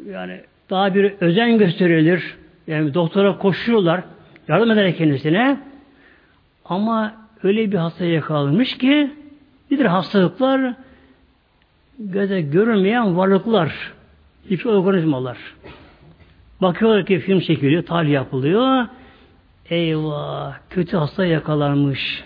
yani 0.07 0.41
daha 0.74 0.94
bir 0.94 1.12
özen 1.20 1.58
gösterilir. 1.58 2.36
Yani 2.66 2.94
doktora 2.94 3.38
koşuyorlar. 3.38 4.02
Yardım 4.48 4.70
eder 4.70 4.96
kendisine. 4.96 5.60
Ama 6.64 7.14
öyle 7.42 7.72
bir 7.72 7.76
hastaya 7.76 8.12
yakalanmış 8.12 8.78
ki 8.78 9.10
nedir 9.70 9.84
hastalıklar? 9.84 10.74
Göze 11.98 12.40
görünmeyen 12.40 13.16
varlıklar. 13.16 13.92
Mikroorganizmalar. 14.50 15.38
Bakıyorlar 16.62 17.06
ki 17.06 17.18
film 17.18 17.40
çekiliyor, 17.40 17.82
tahlil 17.82 18.10
yapılıyor. 18.10 18.86
Eyvah! 19.70 20.58
Kötü 20.70 20.96
hasta 20.96 21.26
yakalanmış. 21.26 22.24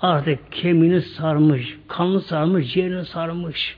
Artık 0.00 0.52
kemiğini 0.52 1.00
sarmış, 1.00 1.78
kanını 1.88 2.20
sarmış, 2.20 2.72
ciğerini 2.72 3.04
sarmış. 3.04 3.76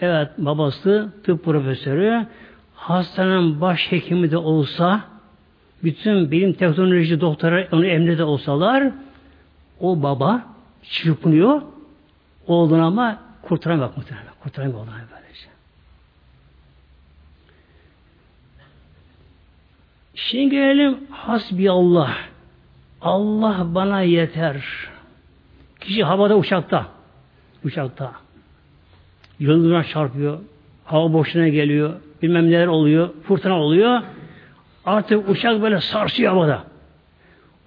Evet, 0.00 0.28
babası 0.38 1.12
tıp 1.24 1.44
profesörü 1.44 2.26
hastanın 2.74 3.60
baş 3.60 3.92
hekimi 3.92 4.30
de 4.30 4.36
olsa 4.36 5.04
bütün 5.84 6.30
bilim 6.30 6.52
teknoloji 6.52 7.20
doktora 7.20 7.68
onu 7.72 7.86
emrede 7.86 8.24
olsalar 8.24 8.92
o 9.80 10.02
baba 10.02 10.46
çırpınıyor 10.82 11.62
oğlunu 12.46 12.86
ama 12.86 13.18
kurtaramıyor 13.42 13.90
muhtemelen. 13.96 14.32
Kurtaramıyor 14.42 14.78
oğlunu 14.78 14.90
böylece. 14.90 15.46
Şimdi 20.14 20.50
gelelim 20.50 21.06
hasbi 21.10 21.70
Allah. 21.70 22.16
Allah 23.00 23.74
bana 23.74 24.00
yeter. 24.00 24.64
Kişi 25.80 26.04
havada 26.04 26.36
uçakta. 26.36 26.86
Uçakta. 27.64 28.25
Yıldırımlar 29.38 29.84
çarpıyor. 29.84 30.38
Hava 30.84 31.12
boşluğuna 31.12 31.48
geliyor. 31.48 31.92
Bilmem 32.22 32.46
neler 32.46 32.66
oluyor. 32.66 33.08
Fırtına 33.28 33.60
oluyor. 33.60 34.02
Artık 34.84 35.28
uçak 35.28 35.62
böyle 35.62 35.80
sarsıyor 35.80 36.32
havada. 36.32 36.64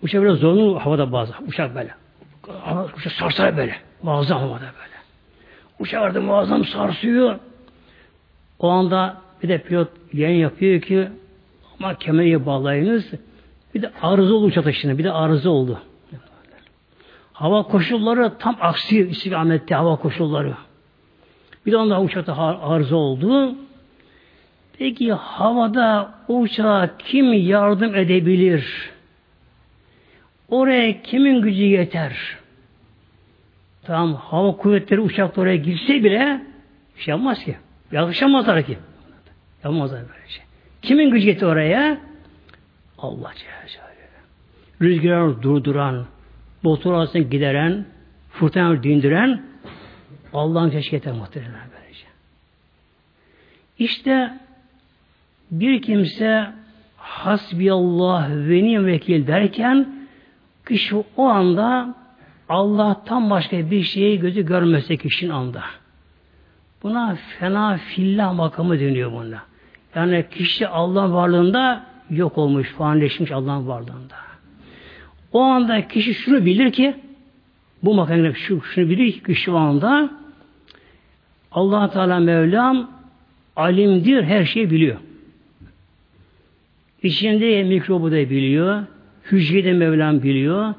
Uçak 0.04 0.22
böyle 0.22 0.34
zorlu 0.34 0.80
havada 0.80 1.12
bazı. 1.12 1.34
Uçak 1.48 1.76
böyle. 1.76 1.94
Uçak 2.98 3.14
sarsar 3.14 3.58
böyle. 3.58 3.76
Muazzam 4.04 4.40
havada 4.40 4.60
böyle. 4.60 5.00
Uçak 5.80 6.02
artık 6.02 6.24
muazzam 6.24 6.66
sarsıyor. 6.66 7.40
O 8.60 8.70
anda 8.70 9.18
bir 9.44 9.50
de 9.50 9.58
pilot 9.58 9.88
yayın 10.14 10.40
yapıyor 10.40 10.82
ki 10.82 11.08
ama 11.80 11.96
kemeri 11.96 12.46
bağlayınız. 12.46 13.06
Bir 13.76 13.82
de 13.82 13.92
arıza 14.02 14.34
oldu 14.34 14.46
uçak 14.46 14.64
taşına. 14.64 14.98
Bir 14.98 15.04
de 15.04 15.12
arıza 15.12 15.50
oldu. 15.50 15.80
Hava 17.34 17.64
koşulları 17.64 18.32
tam 18.40 18.58
aksi 18.62 19.00
istikamette 19.00 19.76
hava 19.76 19.96
koşulları. 19.96 20.54
Bir 21.66 21.72
de 21.72 21.78
onda 21.78 22.02
uçakta 22.02 22.38
arıza 22.62 22.96
oldu. 22.96 23.56
Peki 24.78 25.14
havada 25.14 26.14
uçağa 26.28 26.90
kim 27.00 27.34
yardım 27.34 27.96
edebilir? 27.96 28.90
Oraya 30.50 31.02
kimin 31.02 31.42
gücü 31.42 31.64
yeter? 31.64 32.38
Tamam 33.84 34.16
hava 34.16 34.58
kuvvetleri 34.58 35.00
uçakta 35.00 35.42
oraya 35.42 35.56
girse 35.56 36.04
bile 36.04 36.42
bir 36.98 37.02
şey 37.02 37.12
yapmaz 37.12 37.44
ki. 37.44 37.58
Yakışamazlar 37.92 38.64
ki. 38.64 38.78
Yapmazlar 39.64 40.00
böyle 40.02 40.28
şey. 40.28 40.44
Kimin 40.82 41.10
gücü 41.12 41.28
yeter 41.28 41.48
oraya? 41.48 41.98
Allah 42.98 43.32
Celle 43.36 43.60
Rüzgarı 44.82 45.42
durduran, 45.42 46.06
arasını 46.86 47.22
gideren, 47.22 47.86
fırtınayı 48.32 48.84
dindiren 48.84 49.49
Allah'ın 50.34 50.70
keşke 50.70 50.96
yeter 50.96 51.14
muhtemelen 51.14 51.54
böylece. 51.54 52.06
İşte 53.80 54.34
bir 55.52 55.82
kimse 55.82 56.48
hasbiyallah 56.98 58.30
ve 58.30 58.64
ni'm 58.64 58.86
vekil 58.86 59.28
derken 59.28 60.08
kişi 60.68 60.96
o 61.18 61.26
anda 61.26 61.96
Allah'tan 62.50 63.30
başka 63.30 63.72
bir 63.72 63.84
şeyi 63.84 64.20
gözü 64.20 64.46
görmese 64.46 64.98
kişinin 64.98 65.32
anda. 65.32 65.64
Buna 66.84 67.16
fena 67.40 67.78
fillah 67.78 68.34
makamı 68.34 68.80
deniyor 68.80 69.12
buna. 69.12 69.44
Yani 69.96 70.26
kişi 70.32 70.68
Allah'ın 70.68 71.14
varlığında 71.14 71.86
yok 72.10 72.38
olmuş, 72.38 72.72
fanileşmiş 72.72 73.32
Allah'ın 73.32 73.68
varlığında. 73.68 74.16
O 75.34 75.42
anda 75.42 75.88
kişi 75.88 76.14
şunu 76.14 76.46
bilir 76.46 76.72
ki 76.72 76.96
bu 77.84 77.94
makamda 77.94 78.34
şu, 78.34 78.62
şunu 78.62 78.90
bilir 78.90 79.12
ki 79.12 79.36
şu 79.36 79.58
anda 79.58 80.10
allah 81.52 81.92
Teala 81.92 82.20
Mevlam 82.20 82.92
alimdir, 83.56 84.24
her 84.24 84.46
şeyi 84.46 84.72
biliyor. 84.72 84.98
İçinde 87.04 87.64
mikrobu 87.64 88.12
da 88.12 88.30
biliyor, 88.30 88.84
hücreyi 89.32 89.64
de 89.66 89.74
Mevlam 89.74 90.24
biliyor, 90.24 90.74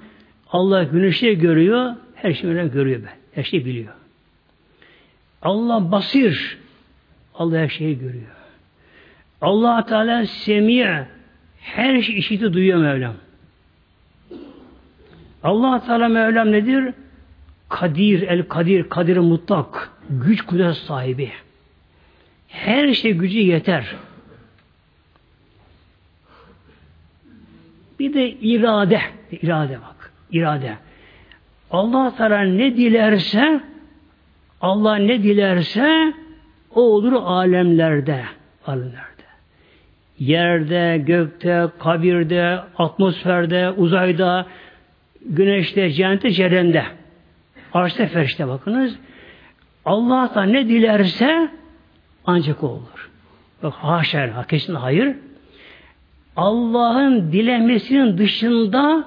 Allah 0.53 0.83
güneşi 0.83 1.39
görüyor, 1.39 1.95
her 2.15 2.33
şeyi 2.33 2.53
Mevlam 2.53 2.71
görüyor. 2.71 3.03
Be. 3.03 3.09
Her 3.35 3.43
şeyi 3.43 3.65
biliyor. 3.65 3.95
Allah 5.43 5.93
basir, 5.93 6.59
Allah 7.35 7.59
her 7.59 7.69
şeyi 7.69 7.99
görüyor. 7.99 8.37
allah 9.41 9.87
Teala 9.87 10.27
semiye, 10.27 11.07
her 11.61 12.03
şey 12.03 12.19
işiti 12.19 12.53
duyuyor 12.53 12.79
Mevlam. 12.79 13.15
Allah 15.43 15.87
Teala 15.87 16.09
Mevlam 16.09 16.53
nedir? 16.53 16.95
Kadir, 17.69 18.23
el 18.23 18.49
kadir, 18.49 18.89
kadir 18.89 19.17
mutlak, 19.17 19.91
güç 20.11 20.43
kudret 20.43 20.77
sahibi. 20.77 21.33
Her 22.49 22.95
şey 22.95 23.13
gücü 23.13 23.39
yeter. 23.39 23.97
Bir 27.99 28.15
de 28.15 28.31
irade, 28.31 29.01
irade 29.43 29.79
bak, 29.81 30.13
irade. 30.33 30.77
Allah 31.71 32.17
Teala 32.17 32.41
ne 32.41 32.77
dilerse, 32.77 33.61
Allah 34.61 34.97
ne 34.97 35.23
dilerse 35.23 36.15
o 36.75 36.81
olur 36.81 37.13
alemlerde, 37.13 38.25
alemlerde 38.67 39.11
yerde, 40.21 40.99
gökte, 41.07 41.67
kabirde, 41.79 42.59
atmosferde, 42.79 43.71
uzayda, 43.71 44.47
güneşte, 45.27 45.91
cennette, 45.91 46.31
cehennemde. 46.31 46.85
Arşta 47.75 48.07
ferişte 48.07 48.49
bakınız. 48.49 48.97
Allah 49.85 50.31
da 50.35 50.43
ne 50.43 50.69
dilerse 50.69 51.51
ancak 52.27 52.63
olur. 52.63 53.11
Bak 53.63 53.75
haşa, 53.75 54.45
kesin 54.49 54.75
hayır. 54.75 55.17
Allah'ın 56.37 57.33
dilemesinin 57.33 58.19
dışında 58.19 59.05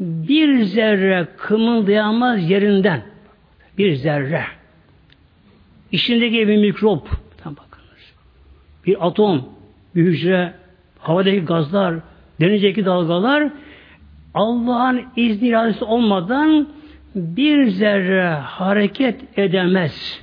bir 0.00 0.62
zerre 0.62 1.28
kımıldayamaz 1.36 2.50
yerinden. 2.50 3.02
Bir 3.78 3.94
zerre. 3.94 4.44
İçindeki 5.92 6.48
bir 6.48 6.56
mikrop. 6.56 7.08
Tam 7.42 7.56
bakınız. 7.56 8.12
Bir 8.86 9.06
atom, 9.06 9.48
bir 9.94 10.02
hücre, 10.02 10.52
havadaki 10.98 11.40
gazlar, 11.40 11.94
denizdeki 12.40 12.84
dalgalar 12.84 13.50
Allah'ın 14.36 15.04
izni 15.16 15.48
iradesi 15.48 15.84
olmadan 15.84 16.68
bir 17.14 17.68
zerre 17.68 18.28
hareket 18.30 19.38
edemez. 19.38 20.20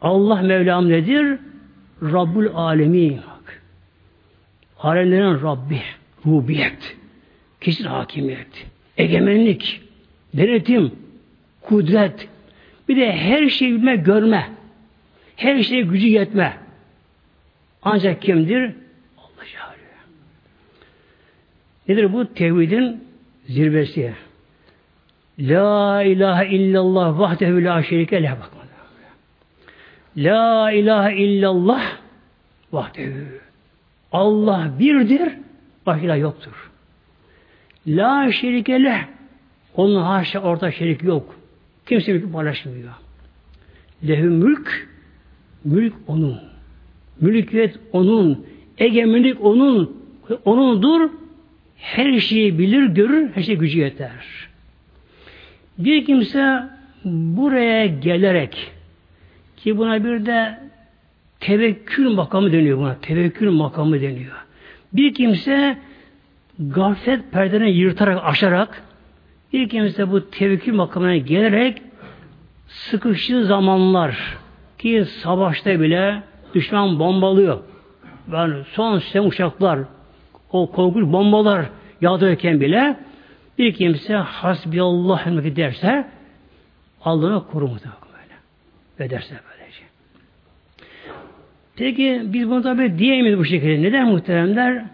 Allah 0.00 0.42
Mevlam 0.42 0.88
nedir? 0.88 1.38
Rabbul 2.02 2.46
Alemi. 2.54 3.18
Alemlerin 4.78 5.42
Rabbi, 5.42 5.80
rubiyet, 6.26 6.96
kesin 7.60 7.84
hakimiyet, 7.84 8.66
egemenlik, 8.96 9.80
denetim, 10.34 10.92
kudret, 11.62 12.28
Bir 12.88 12.96
de 12.96 13.12
her 13.12 13.48
şeyi 13.48 13.74
bilme, 13.74 13.96
görme. 13.96 14.50
Her 15.36 15.62
şeye 15.62 15.82
gücü 15.82 16.06
yetme. 16.06 16.56
Ancak 17.82 18.22
kimdir? 18.22 18.72
Allah 19.18 19.44
Celle. 19.44 19.76
Nedir 21.88 22.12
bu? 22.12 22.34
Tevhidin 22.34 23.04
zirvesi. 23.46 24.12
La 25.40 26.02
ilahe 26.02 26.48
illallah 26.48 27.18
vahdehu 27.18 27.64
la 27.64 27.82
şerike 27.82 28.22
leh 28.22 28.30
bak. 28.30 28.50
La 30.16 30.72
ilahe 30.72 31.16
illallah 31.16 31.82
vahdehu. 32.72 33.18
Allah 34.12 34.70
birdir, 34.78 35.32
başka 35.86 36.16
yoktur. 36.16 36.70
La 37.86 38.32
şerike 38.32 38.82
leh. 38.82 39.04
Onun 39.74 40.02
haşa 40.02 40.40
orta 40.40 40.70
şerik 40.70 41.02
yok. 41.02 41.34
Kimse 41.86 42.12
mülkü 42.12 42.32
paylaşmıyor. 42.32 42.92
Lehü 44.08 44.30
mülk, 44.30 44.88
mülk 45.64 45.94
onun. 46.06 46.40
Mülkiyet 47.20 47.78
onun. 47.92 48.46
Egemenlik 48.78 49.44
onun. 49.44 50.02
Onundur. 50.44 51.10
Her 51.78 52.20
şeyi 52.20 52.58
bilir, 52.58 52.86
görür, 52.86 53.30
her 53.34 53.42
şey 53.42 53.56
gücü 53.56 53.78
yeter. 53.78 54.10
Bir 55.78 56.04
kimse 56.04 56.62
buraya 57.04 57.86
gelerek 57.86 58.72
ki 59.56 59.78
buna 59.78 60.04
bir 60.04 60.26
de 60.26 60.58
tevekkül 61.40 62.08
makamı 62.08 62.52
deniyor 62.52 62.78
buna. 62.78 62.96
Tevekkül 63.00 63.50
makamı 63.50 64.00
deniyor. 64.00 64.44
Bir 64.92 65.14
kimse 65.14 65.78
gaflet 66.58 67.32
perdeni 67.32 67.70
yırtarak, 67.70 68.24
aşarak 68.24 68.82
bir 69.52 69.68
kimse 69.68 70.10
bu 70.10 70.30
tevekkül 70.30 70.74
makamına 70.74 71.16
gelerek 71.16 71.82
sıkıştığı 72.66 73.44
zamanlar 73.44 74.36
ki 74.78 75.04
savaşta 75.04 75.80
bile 75.80 76.22
düşman 76.54 76.98
bombalıyor. 76.98 77.60
Yani 78.32 78.54
son 78.72 78.98
sistem 78.98 79.26
uçaklar 79.26 79.78
o 80.56 80.70
korkunç 80.70 81.12
bombalar 81.12 81.66
yağdırırken 82.00 82.60
bile 82.60 82.96
bir 83.58 83.74
kimse 83.74 84.14
hasbiyallah 84.14 85.26
derse 85.56 86.06
Allah'ını 87.04 87.46
korur 87.46 87.68
böyle. 87.68 88.34
Ve 89.00 89.10
derse 89.10 89.34
böylece. 89.50 89.82
Peki 91.76 92.22
biz 92.24 92.50
bunu 92.50 92.62
tabi 92.62 92.98
diyemeyiz 92.98 93.38
bu 93.38 93.44
şekilde. 93.44 93.82
Neden 93.82 94.08
muhteremler? 94.08 94.84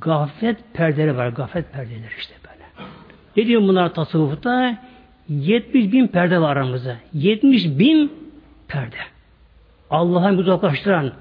Gaflet 0.00 0.56
perdeleri 0.74 1.16
var. 1.16 1.28
Gaflet 1.28 1.72
perdeleri 1.72 2.12
işte 2.18 2.34
böyle. 2.44 2.88
Ne 3.36 3.46
diyor 3.46 3.62
bunlar 3.62 3.94
tasavvufta? 3.94 4.78
70 5.28 5.92
bin 5.92 6.06
perde 6.06 6.40
var 6.40 6.56
aramızda. 6.56 6.96
70 7.12 7.64
bin 7.64 8.12
perde. 8.68 8.96
Allah'ın 9.90 10.38
uzaklaştıran 10.38 11.12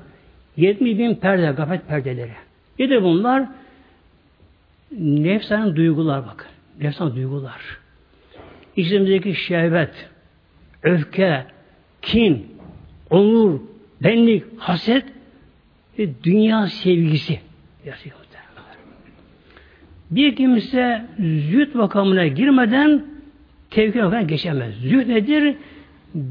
70 0.58 0.98
bin 0.98 1.16
perde, 1.16 1.52
gaflet 1.58 1.88
perdeleri. 1.88 2.32
Nedir 2.80 3.04
bunlar? 3.04 3.46
Nefsanın 5.00 5.76
duygular 5.76 6.26
bakın. 6.26 6.48
Nefsan 6.82 7.16
duygular. 7.16 7.62
İçimizdeki 8.76 9.36
şehvet, 9.36 10.10
öfke, 10.84 11.46
kin, 12.02 12.48
onur, 13.10 13.60
benlik, 14.04 14.44
haset 14.58 15.06
ve 16.00 16.24
dünya 16.24 16.68
sevgisi. 16.68 17.40
Bir 20.12 20.36
kimse 20.36 21.06
züht 21.20 21.76
makamına 21.76 22.28
girmeden 22.28 23.06
tevkil 23.70 24.00
makamına 24.00 24.22
geçemez. 24.22 24.76
Züht 24.76 25.08
nedir? 25.08 25.56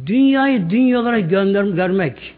Dünyayı 0.06 0.70
dünyalara 0.70 1.20
gönder 1.20 1.64
görmek. 1.64 2.34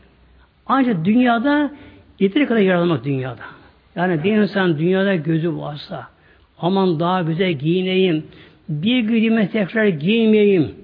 Ancak 0.66 1.04
dünyada 1.04 1.72
yeteri 2.18 2.46
kadar 2.46 2.60
yaralamak 2.60 3.04
dünyada. 3.04 3.57
Yani 3.98 4.24
bir 4.24 4.32
insan 4.36 4.78
dünyada 4.78 5.14
gözü 5.14 5.56
varsa 5.56 6.06
aman 6.58 7.00
daha 7.00 7.22
güzel 7.22 7.52
giyineyim, 7.52 8.26
bir 8.68 9.08
giyime 9.08 9.50
tekrar 9.50 9.86
giymeyeyim. 9.86 10.74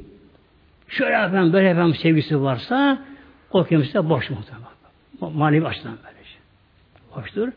Şöyle 0.89 1.15
efendim 1.15 1.53
böyle 1.53 1.69
efendim 1.69 1.95
sevgisi 1.95 2.43
varsa 2.43 2.99
o 3.51 3.65
kimse 3.65 4.09
boş 4.09 4.31
muhtemelen. 4.31 5.39
Manevi 5.39 5.67
açıdan 5.67 5.97
böylece. 6.05 6.29
Şey. 6.29 6.41
Boştur. 7.17 7.49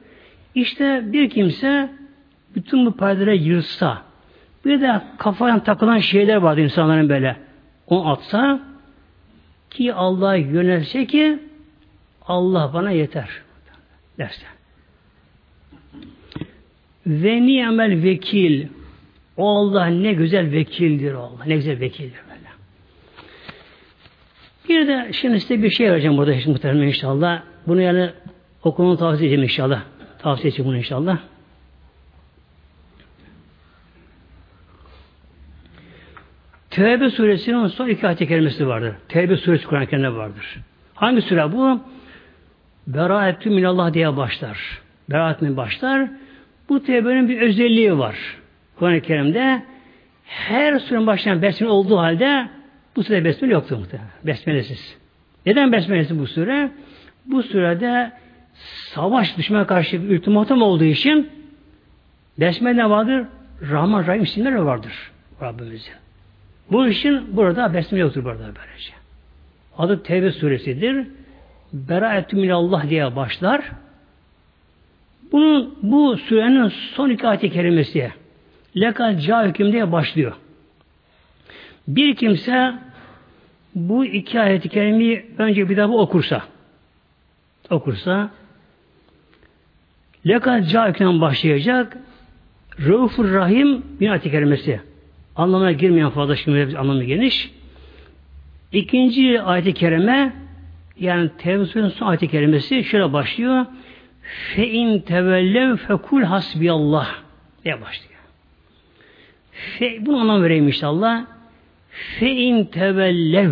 İşte 0.56 1.04
bir 1.06 1.30
kimse 1.30 1.90
bütün 2.56 2.86
bu 2.86 2.98
perdeleri 2.98 3.44
yırtsa 3.44 4.02
bir 4.66 4.82
de 4.82 5.02
kafaya 5.18 5.64
takılan 5.64 5.98
şeyler 5.98 6.36
vardı 6.36 6.62
insanların 6.62 7.10
böyle. 7.10 7.38
Onu 7.88 8.10
atsa 8.10 8.60
ki 9.70 9.94
Allah'a 9.94 10.36
yönelse 10.36 11.06
ki 11.06 11.40
Allah 12.28 12.72
bana 12.74 12.92
yeter 12.92 13.30
derse. 14.18 14.57
Ve 17.08 17.42
niyemel 17.42 18.04
vekil 18.04 18.68
o 19.38 19.50
Allah 19.50 19.86
ne 19.86 20.14
güzel 20.14 20.52
vekildir 20.52 21.14
Allah. 21.14 21.44
Ne 21.46 21.56
güzel 21.56 21.80
vekildir 21.80 22.20
böyle. 22.30 22.48
Bir 24.70 24.88
de 24.88 25.14
şimdi 25.14 25.40
size 25.40 25.64
bir 25.64 25.70
şey 25.70 25.92
vereceğim 25.92 26.18
burada 26.18 26.34
şimdi 26.34 26.50
muhtemelen 26.50 26.88
inşallah. 26.88 27.42
Bunu 27.68 27.82
yani 27.82 28.10
okumunu 28.64 28.98
tavsiye 28.98 29.30
edeceğim 29.30 29.44
inşallah. 29.44 29.82
Tavsiye 30.20 30.50
edeceğim 30.50 30.70
bunu 30.70 30.78
inşallah. 30.78 31.18
Tevbe 36.70 37.10
suresinin 37.10 37.68
son 37.68 37.88
iki 37.88 38.08
ayet 38.08 38.20
kelimesi 38.20 38.68
vardır. 38.68 38.96
Tevbe 39.10 39.38
suresi 39.38 39.66
Kur'an-ı 39.66 39.88
Kerim'de 39.88 40.14
vardır. 40.14 40.58
Hangi 40.94 41.22
sure 41.22 41.52
bu? 41.52 41.80
Beraetü 42.88 43.50
minallah 43.50 43.94
diye 43.94 44.18
başlar. 44.18 44.82
Beraetü 45.10 45.58
başlar. 45.58 46.10
Bu 46.70 46.84
tevbenin 46.84 47.30
bir 47.30 47.42
özelliği 47.42 47.98
var. 47.98 48.16
Kur'an-ı 48.76 49.02
Kerim'de 49.02 49.64
her 50.24 50.80
surenin 50.80 51.08
başlayan 51.08 51.42
besmele 51.42 51.72
olduğu 51.72 51.98
halde 51.98 52.50
bu 52.96 53.04
sure 53.04 53.26
besmele 53.26 53.54
yoktur 53.54 53.78
muhtemelen. 53.78 54.10
Besmelesiz. 54.24 54.98
Neden 55.46 55.72
besmelesiz 55.72 56.20
bu 56.20 56.28
sure? 56.28 56.72
Bu 57.26 57.44
surede 57.44 58.12
savaş 58.94 59.38
düşmana 59.38 59.68
karşı 59.68 60.10
bir 60.10 60.18
ultimatum 60.18 60.62
olduğu 60.62 60.84
için 60.84 61.30
besmele 62.40 62.90
vardır? 62.90 63.26
Rahman 63.62 64.08
Rahim 64.08 64.24
isimleri 64.24 64.66
vardır 64.66 65.12
Rabbimizin. 65.42 65.94
Bu 66.72 66.88
için 66.88 67.38
burada 67.38 67.74
besmele 67.74 68.02
yoktur 68.02 68.24
burada 68.24 68.40
böylece. 68.44 68.94
Adı 69.78 70.04
Tevbe 70.04 70.32
suresidir. 70.32 71.08
Beraetü 71.74 72.36
minallah 72.36 72.90
diye 72.90 73.16
başlar. 73.16 73.72
Bunun, 75.32 75.76
bu 75.82 76.18
surenin 76.18 76.68
son 76.68 77.10
iki 77.10 77.28
ayet-i 77.28 77.50
kerimesi 77.50 78.12
Lekal 78.78 79.20
ca 79.20 79.48
hüküm 79.48 79.72
diye 79.72 79.92
başlıyor. 79.92 80.34
Bir 81.88 82.16
kimse 82.16 82.74
bu 83.76 84.06
iki 84.06 84.40
ayet-i 84.40 84.70
kerimeyi 84.70 85.26
önce 85.38 85.70
bir 85.70 85.78
daha 85.78 85.88
okursa 85.88 86.44
okursa 87.70 88.30
Lekal 90.28 90.64
ca 90.64 90.94
başlayacak 91.22 91.98
Raufur 92.88 93.34
Rahim 93.34 93.84
bir 94.00 94.10
ayet-i 94.10 94.32
kerimesi. 94.32 94.82
Anlamına 95.36 95.72
girmeyen 95.72 96.10
fazla 96.10 96.36
şimdi 96.36 96.78
anlamı 96.78 97.04
geniş. 97.04 97.52
İkinci 98.72 99.42
ayet-i 99.42 99.74
kerime 99.74 100.34
yani 101.00 101.30
Tevbe 101.38 101.66
son 101.66 102.08
ayet-i 102.08 102.28
kerimesi 102.28 102.84
şöyle 102.84 103.14
başlıyor. 103.14 103.66
Fe 104.28 104.68
in 104.68 105.00
tevellev 105.00 105.76
fekul 105.76 106.24
hasbiyallah 106.24 107.16
diye 107.66 107.82
başlıyor. 107.82 108.22
Fe, 109.52 110.06
bunu 110.06 110.20
anlam 110.20 110.44
vereyim 110.44 110.68
inşallah. 110.68 111.26
Fe 111.90 112.32
in 112.32 112.66
tevellev 112.66 113.52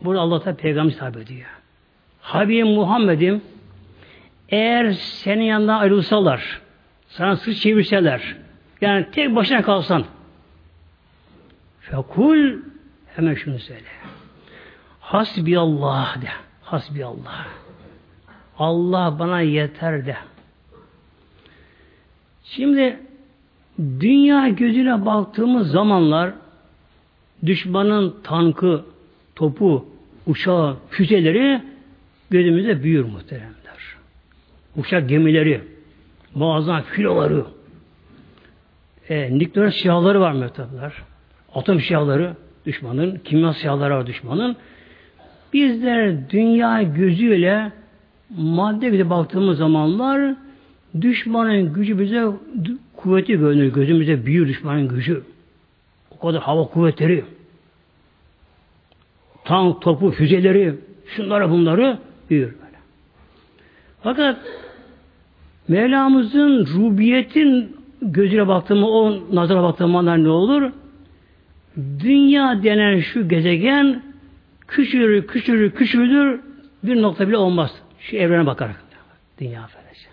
Burada 0.00 0.20
Allah 0.20 0.44
da 0.44 0.56
peygamber 0.56 0.92
hitap 0.92 1.16
ediyor. 1.16 1.46
Habibim 2.20 2.66
Muhammed'im 2.66 3.42
eğer 4.48 4.92
senin 4.92 5.44
yanından 5.44 5.78
ayrılsalar, 5.78 6.60
sana 7.08 7.36
sırt 7.36 7.56
çevirseler, 7.56 8.36
yani 8.80 9.10
tek 9.10 9.34
başına 9.34 9.62
kalsan, 9.62 10.04
fekul 11.80 12.58
hemen 13.16 13.34
şunu 13.34 13.58
söyle. 13.58 13.88
Hasbi 15.00 15.58
Allah 15.58 16.14
de. 16.22 16.28
Hasbi 16.62 17.04
Allah. 17.04 17.46
Allah 18.58 19.16
bana 19.18 19.40
yeter 19.40 20.06
de. 20.06 20.16
Şimdi 22.44 22.96
dünya 23.78 24.48
gözüyle 24.48 25.06
baktığımız 25.06 25.70
zamanlar 25.70 26.32
düşmanın 27.46 28.16
tankı, 28.22 28.84
topu, 29.34 29.88
uçağı, 30.26 30.76
füzeleri 30.90 31.62
gözümüzde 32.30 32.82
büyür 32.82 33.04
muhteremler. 33.04 33.56
Uçak 34.76 35.08
gemileri, 35.08 35.60
muazzam 36.34 36.82
filoları, 36.82 37.44
e, 39.08 39.38
nükleer 39.38 39.70
silahları 39.70 40.20
var 40.20 40.32
muhtemelen. 40.32 40.92
Atom 41.54 41.80
silahları, 41.80 42.36
Düşmanın, 42.66 43.18
kimyasalları 43.24 43.94
var 43.94 44.06
düşmanın. 44.06 44.56
Bizler 45.52 46.30
dünya 46.30 46.82
gözüyle 46.82 47.72
madde 48.30 48.90
gibi 48.90 49.10
baktığımız 49.10 49.58
zamanlar 49.58 50.34
düşmanın 51.00 51.72
gücü 51.72 51.98
bize 51.98 52.24
kuvveti 52.96 53.32
görünür. 53.32 53.72
Gözümüzde 53.72 54.26
büyür 54.26 54.48
düşmanın 54.48 54.88
gücü. 54.88 55.22
O 56.10 56.18
kadar 56.18 56.42
hava 56.42 56.64
kuvvetleri, 56.64 57.24
tank, 59.44 59.82
topu, 59.82 60.10
füzeleri, 60.10 60.74
şunları 61.06 61.50
bunları 61.50 61.98
büyür 62.30 62.46
böyle. 62.46 62.76
Fakat 64.02 64.38
Mevlamızın 65.68 66.66
rubiyetin 66.66 67.76
gözüyle 68.02 68.48
baktığımı, 68.48 68.88
o 68.88 69.22
nazara 69.32 69.62
baktığımda 69.62 70.14
ne 70.14 70.28
olur? 70.28 70.72
Dünya 72.00 72.62
denen 72.62 73.00
şu 73.00 73.28
gezegen 73.28 74.02
küçülür, 74.68 75.26
küçülür, 75.26 75.70
küçülür 75.70 76.40
bir 76.82 77.02
nokta 77.02 77.28
bile 77.28 77.36
olmaz. 77.36 77.82
Şu 78.10 78.16
evrene 78.16 78.46
bakarak. 78.46 78.76
Dünya 79.40 79.68
böylece. 79.76 80.08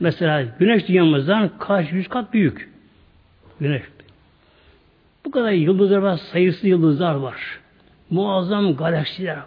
Mesela 0.00 0.44
güneş 0.58 0.88
dünyamızdan 0.88 1.50
kaç 1.58 1.92
yüz 1.92 2.08
kat 2.08 2.32
büyük. 2.32 2.70
Güneş. 3.60 3.82
Bu 5.24 5.30
kadar 5.30 5.50
yıldızlar 5.52 5.98
var, 5.98 6.16
sayısız 6.16 6.64
yıldızlar 6.64 7.14
var. 7.14 7.60
Muazzam 8.10 8.76
galaksiler 8.76 9.36
var. 9.36 9.46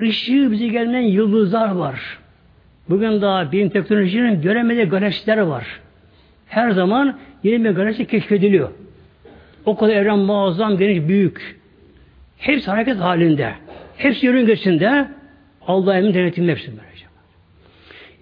Işığı 0.00 0.52
bize 0.52 0.68
gelmeyen 0.68 1.08
yıldızlar 1.08 1.70
var. 1.70 2.18
Bugün 2.88 3.22
daha 3.22 3.52
bilim 3.52 3.68
teknolojinin 3.68 4.42
göremediği 4.42 4.84
galaksiler 4.86 5.38
var. 5.38 5.80
Her 6.46 6.70
zaman 6.70 7.18
yeni 7.42 7.64
bir 7.64 7.70
galaksi 7.70 8.06
keşfediliyor. 8.06 8.70
O 9.64 9.76
kadar 9.76 9.92
evren 9.92 10.18
muazzam, 10.18 10.78
geniş, 10.78 11.08
büyük. 11.08 11.60
Hepsi 12.38 12.70
hareket 12.70 12.96
halinde. 12.96 13.54
Hepsi 13.96 14.26
yörüngesinde 14.26 15.08
Allah 15.66 15.98
emin 15.98 16.14
denetiminde 16.14 16.52
hepsi 16.52 16.66
böylece. 16.70 17.06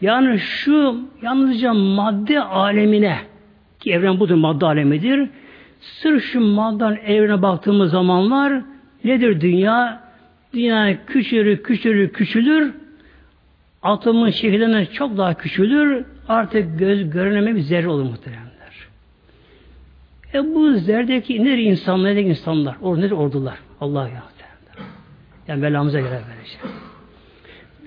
Yani 0.00 0.38
şu 0.38 1.00
yalnızca 1.22 1.74
madde 1.74 2.40
alemine 2.40 3.18
ki 3.80 3.92
evren 3.92 4.20
budur 4.20 4.34
madde 4.34 4.66
alemidir. 4.66 5.28
Sırf 5.80 6.24
şu 6.24 6.40
madden 6.40 6.98
evrene 7.06 7.42
baktığımız 7.42 7.90
zamanlar 7.90 8.62
nedir 9.04 9.40
dünya? 9.40 10.04
Dünya 10.54 11.06
küçülür, 11.06 11.62
küçülür, 11.62 12.08
küçülür. 12.08 12.74
Atomun 13.82 14.30
şeklinden 14.30 14.84
çok 14.84 15.16
daha 15.18 15.34
küçülür. 15.34 16.04
Artık 16.28 16.78
göz 16.78 17.10
görüneme 17.10 17.54
bir 17.54 17.60
zerre 17.60 17.88
olur 17.88 18.02
muhteremler. 18.02 18.54
E 20.34 20.54
bu 20.54 20.72
zerdeki 20.72 21.44
nedir 21.44 21.58
insanlar, 21.58 22.10
nedir 22.10 22.22
insanlar? 22.22 22.76
Or, 22.82 22.98
nedir 22.98 23.10
ordular? 23.10 23.58
Allah 23.80 24.08
ya. 24.08 24.33
Yani 25.48 25.60
Mevlamıza 25.60 26.00
göre 26.00 26.22
böylece. 26.30 26.58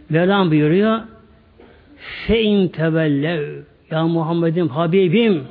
Mevlam 0.10 0.52
buyuruyor 0.52 1.02
fe 1.98 2.42
in 2.42 2.68
tevellev 2.68 3.64
ya 3.92 4.08
Muhammed'im 4.08 4.70
Habibim 4.70 5.48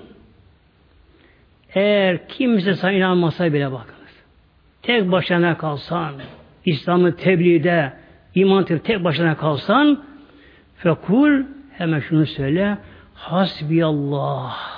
eğer 1.74 2.28
kimse 2.28 2.74
sana 2.74 2.92
inanmasa 2.92 3.52
bile 3.52 3.72
bakınız. 3.72 3.96
Tek 4.82 5.12
başına 5.12 5.58
kalsan, 5.58 6.14
İslam'ı 6.64 7.16
tebliğde, 7.16 7.92
iman 8.34 8.64
tek 8.64 9.04
başına 9.04 9.36
kalsan, 9.36 10.04
fekul 10.76 11.42
hemen 11.72 12.00
şunu 12.00 12.26
söyle, 12.26 12.78
hasbiyallah. 13.14 14.76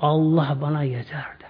Allah 0.00 0.58
bana. 0.60 0.82
Yeter 0.82 1.24
de. 1.40 1.42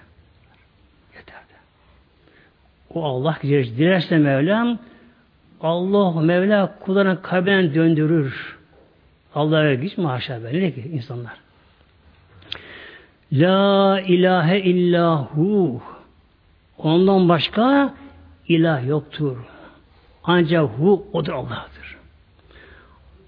O 2.95 3.05
Allah 3.05 3.39
dilerse 3.43 4.19
Mevlam, 4.19 4.79
Allah 5.61 6.21
Mevla 6.21 6.79
kullarına 6.81 7.23
kalben 7.23 7.75
döndürür. 7.75 8.59
Allah'a 9.35 9.75
güç 9.75 9.99
mü 9.99 10.07
haşa 10.07 10.51
ki 10.51 10.91
insanlar. 10.93 11.33
La 13.33 14.01
ilahe 14.01 14.61
illahu. 14.61 15.83
Ondan 16.79 17.29
başka 17.29 17.95
ilah 18.49 18.87
yoktur. 18.87 19.37
Ancak 20.25 20.71
hu 20.71 21.07
odur 21.13 21.33
Allah'tır. 21.33 21.97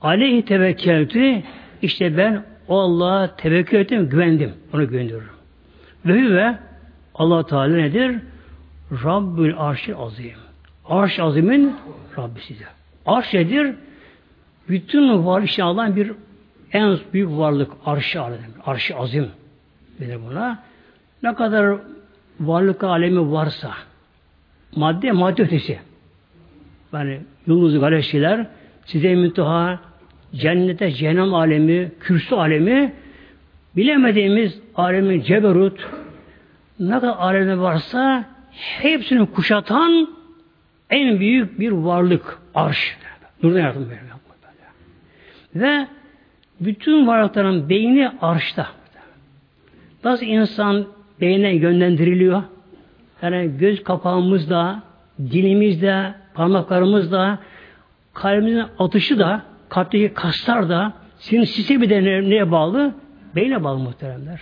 Aleyhi 0.00 0.44
tevekkeltü 0.44 1.42
işte 1.82 2.16
ben 2.16 2.44
o 2.68 2.80
Allah'a 2.80 3.36
tevekkül 3.36 3.78
ettim, 3.78 4.08
güvendim. 4.08 4.52
Onu 4.74 4.88
güveniyorum. 4.88 5.28
Ve 6.06 6.34
ve 6.34 6.58
Allah 7.14 7.46
Teala 7.46 7.76
nedir? 7.76 8.20
Rabbül 8.93 9.55
arşi 9.59 9.97
azim. 9.97 10.35
Arş 10.85 11.20
azimin 11.20 11.76
Rabbisidir. 12.18 12.66
Arş 13.07 13.35
nedir? 13.35 13.74
Bütün 14.68 15.26
var 15.26 15.43
işte 15.43 15.62
Allah'ın 15.62 15.97
bir 15.97 16.12
en 16.72 16.99
büyük 17.12 17.30
varlık 17.30 17.72
arş 17.87 18.16
arş 18.64 18.91
azim 18.91 19.30
denir 20.01 20.18
buna. 20.30 20.62
Ne 21.22 21.35
kadar 21.35 21.78
varlık 22.41 22.85
alemi 22.85 23.32
varsa 23.32 23.70
madde 24.76 25.12
madde 25.12 25.43
ötesi. 25.43 25.78
Yani 26.93 27.20
yıldız 27.47 27.80
galaksiler 27.80 28.47
size 28.85 29.14
münteha 29.14 29.80
cennete 30.35 30.91
cehennem 30.91 31.35
alemi, 31.35 31.93
kürsü 32.01 32.35
alemi 32.35 32.95
bilemediğimiz 33.76 34.61
alemin 34.74 35.20
ceberut 35.20 35.89
ne 36.80 37.01
kadar 37.01 37.16
alemi 37.18 37.61
varsa 37.61 38.34
hepsini 38.57 39.26
kuşatan 39.26 40.09
en 40.90 41.20
büyük 41.20 41.61
bir 41.61 41.70
varlık 41.70 42.38
arş. 42.55 42.96
Nurdan 43.42 43.61
yardım 43.61 43.90
veriyor. 43.90 44.14
Ve 45.55 45.86
bütün 46.61 47.07
varlıkların 47.07 47.68
beyni 47.68 48.12
arşta. 48.20 48.68
Nasıl 50.05 50.26
insan 50.26 50.86
beyne 51.20 51.55
yönlendiriliyor? 51.55 52.42
Yani 53.22 53.59
göz 53.59 53.84
kapağımızda, 53.84 54.82
dilimizde, 55.18 56.14
parmaklarımızda, 56.34 57.38
kalbimizin 58.14 58.64
atışı 58.78 59.18
da, 59.18 59.42
kalpteki 59.68 60.14
kaslar 60.14 60.68
da, 60.68 60.92
sinir 61.18 61.46
sistemi 61.46 61.90
de 61.90 62.05
neye 62.05 62.50
bağlı? 62.50 62.94
Beyne 63.36 63.64
bağlı 63.64 63.78
muhteremler. 63.78 64.40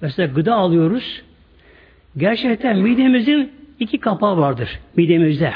Mesela 0.00 0.32
gıda 0.32 0.54
alıyoruz. 0.54 1.22
Gerçekten 2.16 2.78
midemizin 2.78 3.52
iki 3.78 3.98
kapağı 3.98 4.38
vardır 4.38 4.80
midemizde. 4.96 5.52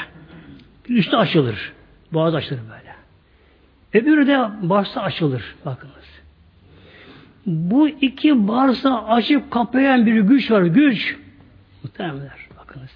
Üstü 0.89 1.15
açılır. 1.15 1.73
Boğaz 2.13 2.35
açılır 2.35 2.61
böyle. 2.61 2.93
Öbürü 3.93 4.27
de 4.27 4.39
bağırsa 4.61 5.01
açılır. 5.01 5.55
Bakınız. 5.65 6.21
Bu 7.45 7.89
iki 7.89 8.47
bağırsa 8.47 9.05
açıp 9.07 9.51
kapayan 9.51 10.05
bir 10.05 10.21
güç 10.21 10.51
var. 10.51 10.61
Güç. 10.61 11.17
Muhtemelenler. 11.83 12.47
Bakınız. 12.59 12.91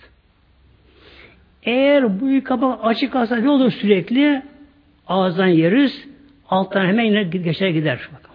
Eğer 1.63 2.21
bu 2.21 2.43
kapak 2.43 2.79
açık 2.83 3.13
kalsa 3.13 3.35
ne 3.35 3.49
olur 3.49 3.71
sürekli? 3.71 4.41
Ağızdan 5.07 5.47
yeriz. 5.47 6.07
Alttan 6.49 6.85
hemen 6.85 7.03
yine 7.03 7.23
geçer 7.23 7.69
gider. 7.69 8.09
Bakın. 8.13 8.27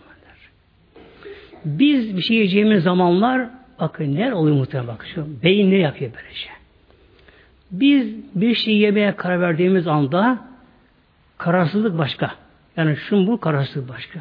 Biz 1.65 2.17
bir 2.17 2.23
şey 2.23 2.37
yiyeceğimiz 2.37 2.83
zamanlar 2.83 3.49
bakın 3.83 4.17
ne 4.17 4.35
oluyor 4.35 4.57
muhtemelen 4.57 4.95
bakın. 4.95 5.07
Şu 5.15 5.27
beyin 5.43 5.71
ne 5.71 5.77
yapıyor 5.77 6.11
böylece? 6.15 6.49
Biz 7.71 8.17
bir 8.35 8.55
şey 8.55 8.77
yemeye 8.77 9.17
karar 9.17 9.41
verdiğimiz 9.41 9.87
anda 9.87 10.39
kararsızlık 11.39 11.99
başka. 11.99 12.31
Yani 12.77 12.97
şun 12.97 13.27
bu 13.27 13.41
kararsızlık 13.41 13.89
başka. 13.89 14.21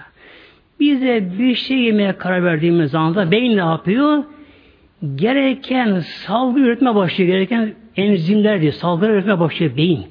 Bize 0.80 1.40
bir 1.40 1.56
şey 1.56 1.78
yemeye 1.78 2.18
karar 2.18 2.44
verdiğimiz 2.44 2.96
anda 2.96 3.32
beyin 3.32 3.58
ne 3.58 3.62
yapıyor? 3.62 4.24
Gereken 5.16 6.00
salgı 6.00 6.60
üretme 6.60 6.96
başlıyor. 6.96 7.32
Gereken 7.32 7.74
enzimler 7.96 8.62
diye 8.62 8.72
salgı 8.72 9.06
üretme 9.06 9.40
başlıyor 9.40 9.78
beyin. 9.78 10.06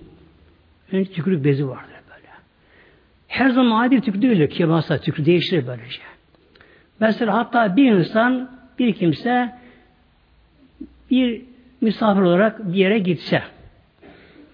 Yani 0.92 1.12
tükürük 1.12 1.44
bezi 1.44 1.68
vardır 1.68 2.00
böyle. 2.10 2.28
Her 3.28 3.50
zaman 3.50 3.86
adi 3.86 4.00
tükürük 4.00 4.22
değildir. 4.22 4.50
Kebasa 4.50 4.98
tükürük 4.98 5.26
değiştirir 5.26 5.66
böylece. 5.66 6.00
Mesela 7.00 7.34
hatta 7.34 7.76
bir 7.76 7.92
insan, 7.92 8.50
bir 8.80 8.92
kimse 8.92 9.52
bir 11.10 11.42
misafir 11.80 12.20
olarak 12.20 12.72
bir 12.72 12.78
yere 12.78 12.98
gitse, 12.98 13.42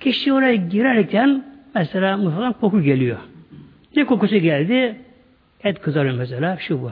kişi 0.01 0.33
oraya 0.33 0.55
girerken 0.55 1.45
mesela 1.75 2.17
mutfaktan 2.17 2.53
koku 2.53 2.83
geliyor. 2.83 3.19
Ne 3.97 4.05
kokusu 4.05 4.37
geldi? 4.37 5.01
Et 5.65 5.81
kızarıyor 5.83 6.15
mesela, 6.15 6.57
şu 6.57 6.83
bu. 6.83 6.91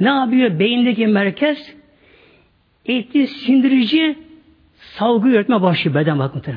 Ne 0.00 0.08
yapıyor? 0.08 0.58
Beyindeki 0.58 1.06
merkez 1.06 1.74
eti 2.86 3.26
sindirici 3.26 4.18
salgı 4.78 5.28
üretme 5.28 5.62
başlıyor 5.62 5.94
beden 5.94 6.18
bakımından. 6.18 6.54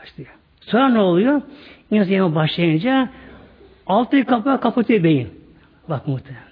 Başlıyor. 0.00 0.30
Sonra 0.60 0.88
ne 0.88 0.98
oluyor? 0.98 1.42
İnsan 1.90 2.12
yeme 2.12 2.34
başlayınca 2.34 3.08
altı 3.86 4.24
kapağı 4.24 4.60
kapatıyor 4.60 5.04
beyin. 5.04 5.28
Bak 5.88 6.08
muhtemelenler. 6.08 6.49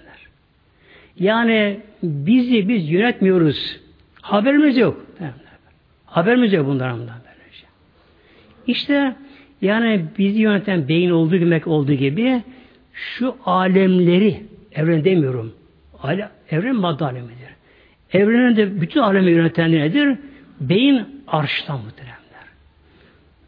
Yani 1.19 1.79
bizi 2.03 2.69
biz 2.69 2.91
yönetmiyoruz. 2.91 3.79
Haberimiz 4.21 4.77
yok. 4.77 5.05
Haberimiz 6.05 6.53
yok 6.53 6.67
bundan 6.67 6.99
böylece. 6.99 7.65
İşte 8.67 9.15
yani 9.61 10.05
bizi 10.17 10.41
yöneten 10.41 10.87
beyin 10.87 11.09
olduğu 11.09 11.37
gibi 11.37 11.61
olduğu 11.65 11.93
gibi 11.93 12.41
şu 12.93 13.35
alemleri 13.45 14.43
evren 14.71 15.05
demiyorum. 15.05 15.53
Evren 16.51 16.75
madde 16.75 17.05
alemidir. 17.05 17.49
Evrenin 18.13 18.55
de 18.55 18.81
bütün 18.81 19.01
alemi 19.01 19.31
yöneten 19.31 19.71
nedir? 19.71 20.17
Beyin 20.61 21.23
arştan 21.27 21.79
muhteremler. 21.79 22.19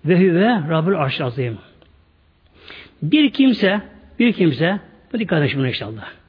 Ve 0.06 0.20
hüve 0.20 0.48
Rabbül 0.70 0.96
arş 0.96 1.22
azim. 1.22 1.58
Bir 3.02 3.30
kimse, 3.30 3.82
bir 4.20 4.34
kimse, 4.34 4.80
bu 5.14 5.20
dikkat 5.20 5.44
edin 5.44 5.64
inşallah. 5.64 6.21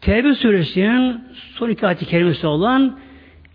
Tevbe 0.00 0.34
suresinin 0.34 1.24
son 1.54 1.68
iki 1.68 1.86
ayet-i 1.86 2.06
kerimesi 2.06 2.46
olan 2.46 2.98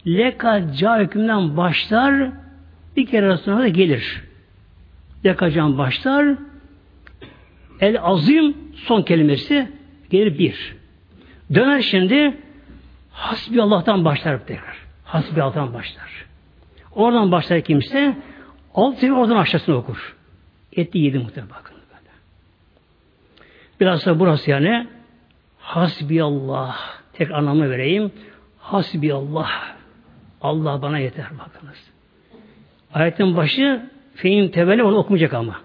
leka 0.07 0.73
ca 0.73 0.99
hükmünden 0.99 1.57
başlar 1.57 2.31
bir 2.97 3.05
kere 3.05 3.37
sonra 3.37 3.59
da 3.59 3.67
gelir. 3.67 4.23
Leka 5.25 5.51
can 5.51 5.77
başlar 5.77 6.35
el 7.81 8.01
azim 8.01 8.57
son 8.75 9.01
kelimesi 9.01 9.71
gelir 10.09 10.39
bir. 10.39 10.75
Döner 11.53 11.81
şimdi 11.81 12.37
hasbi 13.11 13.61
Allah'tan 13.61 14.05
başlar 14.05 14.45
tekrar. 14.45 14.77
Hasbi 15.03 15.41
Allah'tan 15.41 15.73
başlar. 15.73 16.25
Oradan 16.95 17.31
başlar 17.31 17.61
kimse 17.61 18.17
alt 18.75 18.97
seviye 18.97 19.17
oradan 19.17 19.35
aşağısını 19.35 19.75
okur. 19.75 20.15
Etti 20.73 20.97
yedi 20.97 21.19
muhtemelen 21.19 21.49
bakın. 21.49 21.75
Böyle. 21.75 22.11
Biraz 23.79 24.05
da 24.05 24.19
burası 24.19 24.51
yani 24.51 24.87
hasbi 25.65 26.23
Allah. 26.23 26.75
Tek 27.13 27.31
anlamı 27.31 27.69
vereyim. 27.69 28.11
Hasbi 28.59 29.13
Allah. 29.13 29.49
Bana 30.81 30.99
yeter 30.99 31.25
bakınız. 31.39 31.91
Ayetin 32.93 33.37
başı 33.37 33.89
fein 34.15 34.49
teveli 34.49 34.83
onu 34.83 34.97
okumayacak 34.97 35.33
ama. 35.33 35.55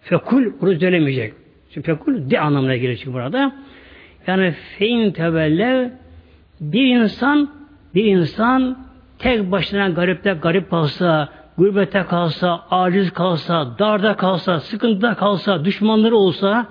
Fekul 0.00 0.44
bunu 0.60 0.78
söylemeyecek. 0.78 1.34
Çünkü 1.74 1.96
fekul 1.96 2.30
de 2.30 2.40
anlamına 2.40 2.76
gelir 2.76 2.96
çünkü 2.96 3.12
burada. 3.12 3.52
Yani 4.26 4.54
fein 4.78 5.10
tevelle 5.10 5.92
bir 6.60 6.96
insan 6.96 7.50
bir 7.94 8.04
insan 8.04 8.78
tek 9.18 9.50
başına 9.50 9.88
garipte 9.88 10.32
garip 10.32 10.70
kalsa, 10.70 11.28
gurbette 11.58 12.02
kalsa, 12.02 12.66
aciz 12.70 13.10
kalsa, 13.12 13.78
darda 13.78 14.16
kalsa, 14.16 14.60
sıkıntıda 14.60 15.14
kalsa, 15.14 15.64
düşmanları 15.64 16.16
olsa, 16.16 16.66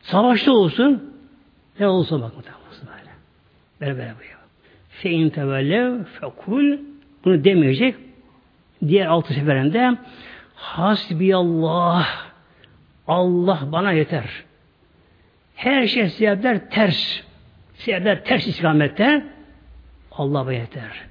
savaşta 0.00 0.52
olsun, 0.52 1.13
ne 1.80 1.88
olsa 1.88 2.20
bak 2.20 2.32
böyle. 2.86 3.10
Böyle 3.80 3.98
böyle 3.98 4.14
buyuruyor. 4.18 4.38
Fein 4.88 5.30
tevellev 5.30 6.04
fekul 6.04 6.78
bunu 7.24 7.44
demeyecek. 7.44 7.94
Diğer 8.86 9.06
altı 9.06 9.34
seferinde 9.34 9.96
hasbiyallah 10.54 12.08
Allah 13.06 13.58
bana 13.72 13.92
yeter. 13.92 14.44
Her 15.54 15.86
şey 15.86 16.08
sebepler 16.08 16.70
ters. 16.70 17.20
Sebepler 17.74 18.24
ters 18.24 18.46
istikamette 18.46 19.24
Allah 20.12 20.46
bana 20.46 20.52
yeter. 20.52 21.04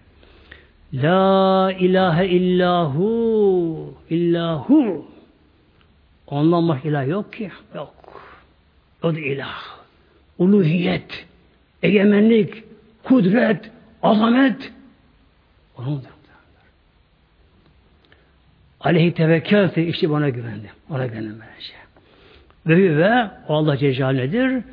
La 0.94 1.72
ilahe 1.72 2.28
illahu 2.28 3.98
illahu 4.10 5.06
Ondan 6.28 6.68
başka 6.68 6.90
ilah 6.90 7.08
yok 7.08 7.34
ki. 7.34 7.52
Yok. 7.76 7.94
O 9.04 9.16
da 9.16 9.20
ilah. 9.20 9.73
Uluhiyet, 10.38 11.26
egemenlik, 11.84 12.64
kudret, 13.04 13.72
azamet 14.04 14.72
onundur. 15.78 16.14
Aleyhi 18.84 19.14
tevekkelte 19.14 19.88
işte 19.88 20.10
bana 20.10 20.30
güvendi. 20.30 20.72
Ona 20.90 21.06
güvendim 21.06 21.40
böylece. 21.42 21.74
Ve 22.68 22.98
ve 22.98 23.30
Allah 23.48 23.78
Celle 23.78 24.14
nedir? 24.14 24.64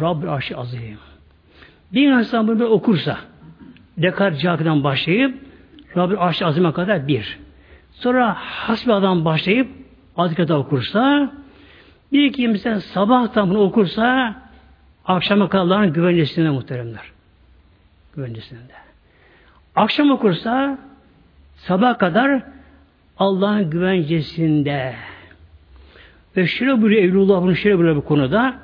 Rabb 0.00 0.28
arşı 0.28 0.56
azim. 0.58 0.98
Bir 1.92 2.12
insan 2.12 2.48
bunu 2.48 2.64
okursa 2.64 3.18
Dekar 3.98 4.32
Caki'den 4.32 4.84
başlayıp 4.84 5.38
Rabbi 5.96 6.16
Arş 6.16 6.42
Azim'e 6.42 6.72
kadar 6.72 7.08
bir. 7.08 7.38
Sonra 7.92 8.34
Hasba'dan 8.38 9.24
başlayıp 9.24 9.68
Azika'da 10.16 10.58
okursa 10.58 11.32
bir 12.12 12.32
kimse 12.32 12.80
sabahtan 12.80 13.50
bunu 13.50 13.58
okursa 13.58 14.34
akşama 15.04 15.48
kadar 15.48 15.62
Allah'ın 15.64 15.92
güvencesinde 15.92 16.50
muhteremler. 16.50 17.12
Güvencesinde. 18.16 18.72
Akşam 19.76 20.10
okursa 20.10 20.78
sabah 21.56 21.98
kadar 21.98 22.42
Allah'ın 23.18 23.70
güvencesinde. 23.70 24.94
Ve 26.36 26.46
şöyle 26.46 26.82
buyuruyor 26.82 27.02
Evlullah 27.02 27.42
bunu 27.42 27.56
şöyle 27.56 27.78
buyuruyor 27.78 27.96
bu 27.96 28.04
konuda. 28.04 28.54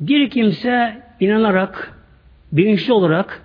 Bir 0.00 0.30
kimse 0.30 1.02
inanarak, 1.20 1.94
bilinçli 2.52 2.92
olarak 2.92 3.42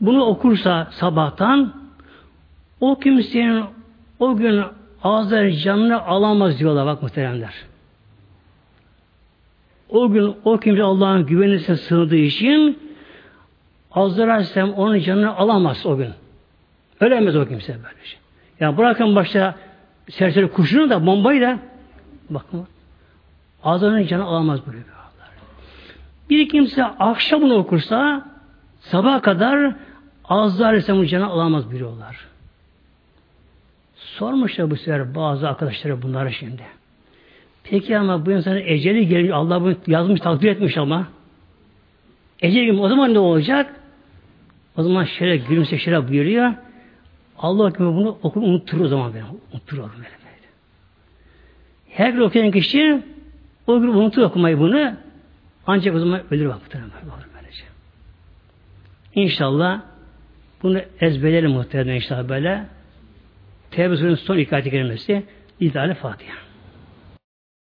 bunu 0.00 0.24
okursa 0.24 0.88
sabahtan 0.90 1.74
o 2.80 2.98
kimsenin 2.98 3.64
o 4.18 4.36
gün 4.36 4.62
ağızları 5.02 5.52
canını 5.52 6.02
alamaz 6.02 6.58
diyorlar 6.58 6.86
bak 6.86 7.02
muhteremler. 7.02 7.54
O 9.88 10.10
gün 10.10 10.34
o 10.44 10.58
kimse 10.58 10.82
Allah'ın 10.82 11.26
güvenisine 11.26 11.76
sığındığı 11.76 12.16
için 12.16 12.78
ağızları 13.92 14.32
açsam 14.32 14.72
onun 14.72 14.98
canını 14.98 15.36
alamaz 15.36 15.86
o 15.86 15.96
gün. 15.96 16.10
Ölemez 17.00 17.36
o 17.36 17.46
kimse 17.46 17.72
böyle 17.72 18.04
şey. 18.04 18.18
Yani 18.60 18.76
bırakın 18.76 19.16
başta 19.16 19.54
serseri 20.10 20.52
kuşunu 20.52 20.90
da 20.90 21.06
bombayı 21.06 21.40
da 21.40 21.58
bakın 22.30 22.66
ağızlarının 23.64 24.06
canı 24.06 24.24
alamaz 24.24 24.66
böyle 24.66 24.78
bir 24.78 24.96
Bir 26.30 26.48
kimse 26.48 26.84
akşamını 26.84 27.54
okursa 27.54 28.26
Sabah 28.80 29.22
kadar 29.22 29.74
Azza 30.24 30.66
Aleyhisselam'ın 30.66 31.06
canı 31.06 31.26
alamaz 31.26 31.70
biliyorlar. 31.70 32.26
Sormuşlar 33.96 34.70
bu 34.70 34.76
sefer 34.76 35.14
bazı 35.14 35.48
arkadaşlara 35.48 36.02
bunları 36.02 36.32
şimdi. 36.32 36.62
Peki 37.70 37.98
ama 37.98 38.26
bu 38.26 38.32
insanın 38.32 38.62
eceli 38.66 39.08
gelmiş, 39.08 39.30
Allah 39.34 39.60
bunu 39.60 39.76
yazmış, 39.86 40.20
takdir 40.20 40.48
etmiş 40.48 40.76
ama. 40.76 41.08
Eceli 42.40 42.64
gelmiş, 42.64 42.80
o 42.80 42.88
zaman 42.88 43.14
ne 43.14 43.18
olacak? 43.18 43.74
O 44.76 44.82
zaman 44.82 45.04
şöyle 45.04 45.36
gülümse 45.36 45.78
şöyle 45.78 46.08
buyuruyor. 46.08 46.52
Allah 47.38 47.68
gibi 47.68 47.78
bunu 47.78 48.18
okur, 48.22 48.42
unutur 48.42 48.80
o 48.80 48.88
zaman 48.88 49.14
beni. 49.14 49.22
Unutur 49.52 49.78
o 49.78 49.82
böyle. 49.82 50.08
Her 51.90 52.10
gün 52.10 52.20
okuyan 52.20 52.50
kişi 52.50 53.02
o 53.66 53.80
gün 53.80 53.88
unutur 53.88 54.22
okumayı 54.22 54.58
bunu. 54.58 54.92
Ancak 55.66 55.94
o 55.94 55.98
zaman 55.98 56.20
ölür 56.30 56.48
bak. 56.48 56.60
İnşallah 59.14 59.80
bunu 60.62 60.80
ezberleyelim 61.00 61.50
muhtemelen 61.50 61.94
inşallah 61.94 62.28
böyle. 62.28 62.66
Tevbe 63.70 64.16
son 64.16 64.38
iki 64.38 64.54
ayet-i 64.54 64.70
kerimesi 64.70 65.22
İzale 65.60 65.94
Fatiha. 65.94 66.45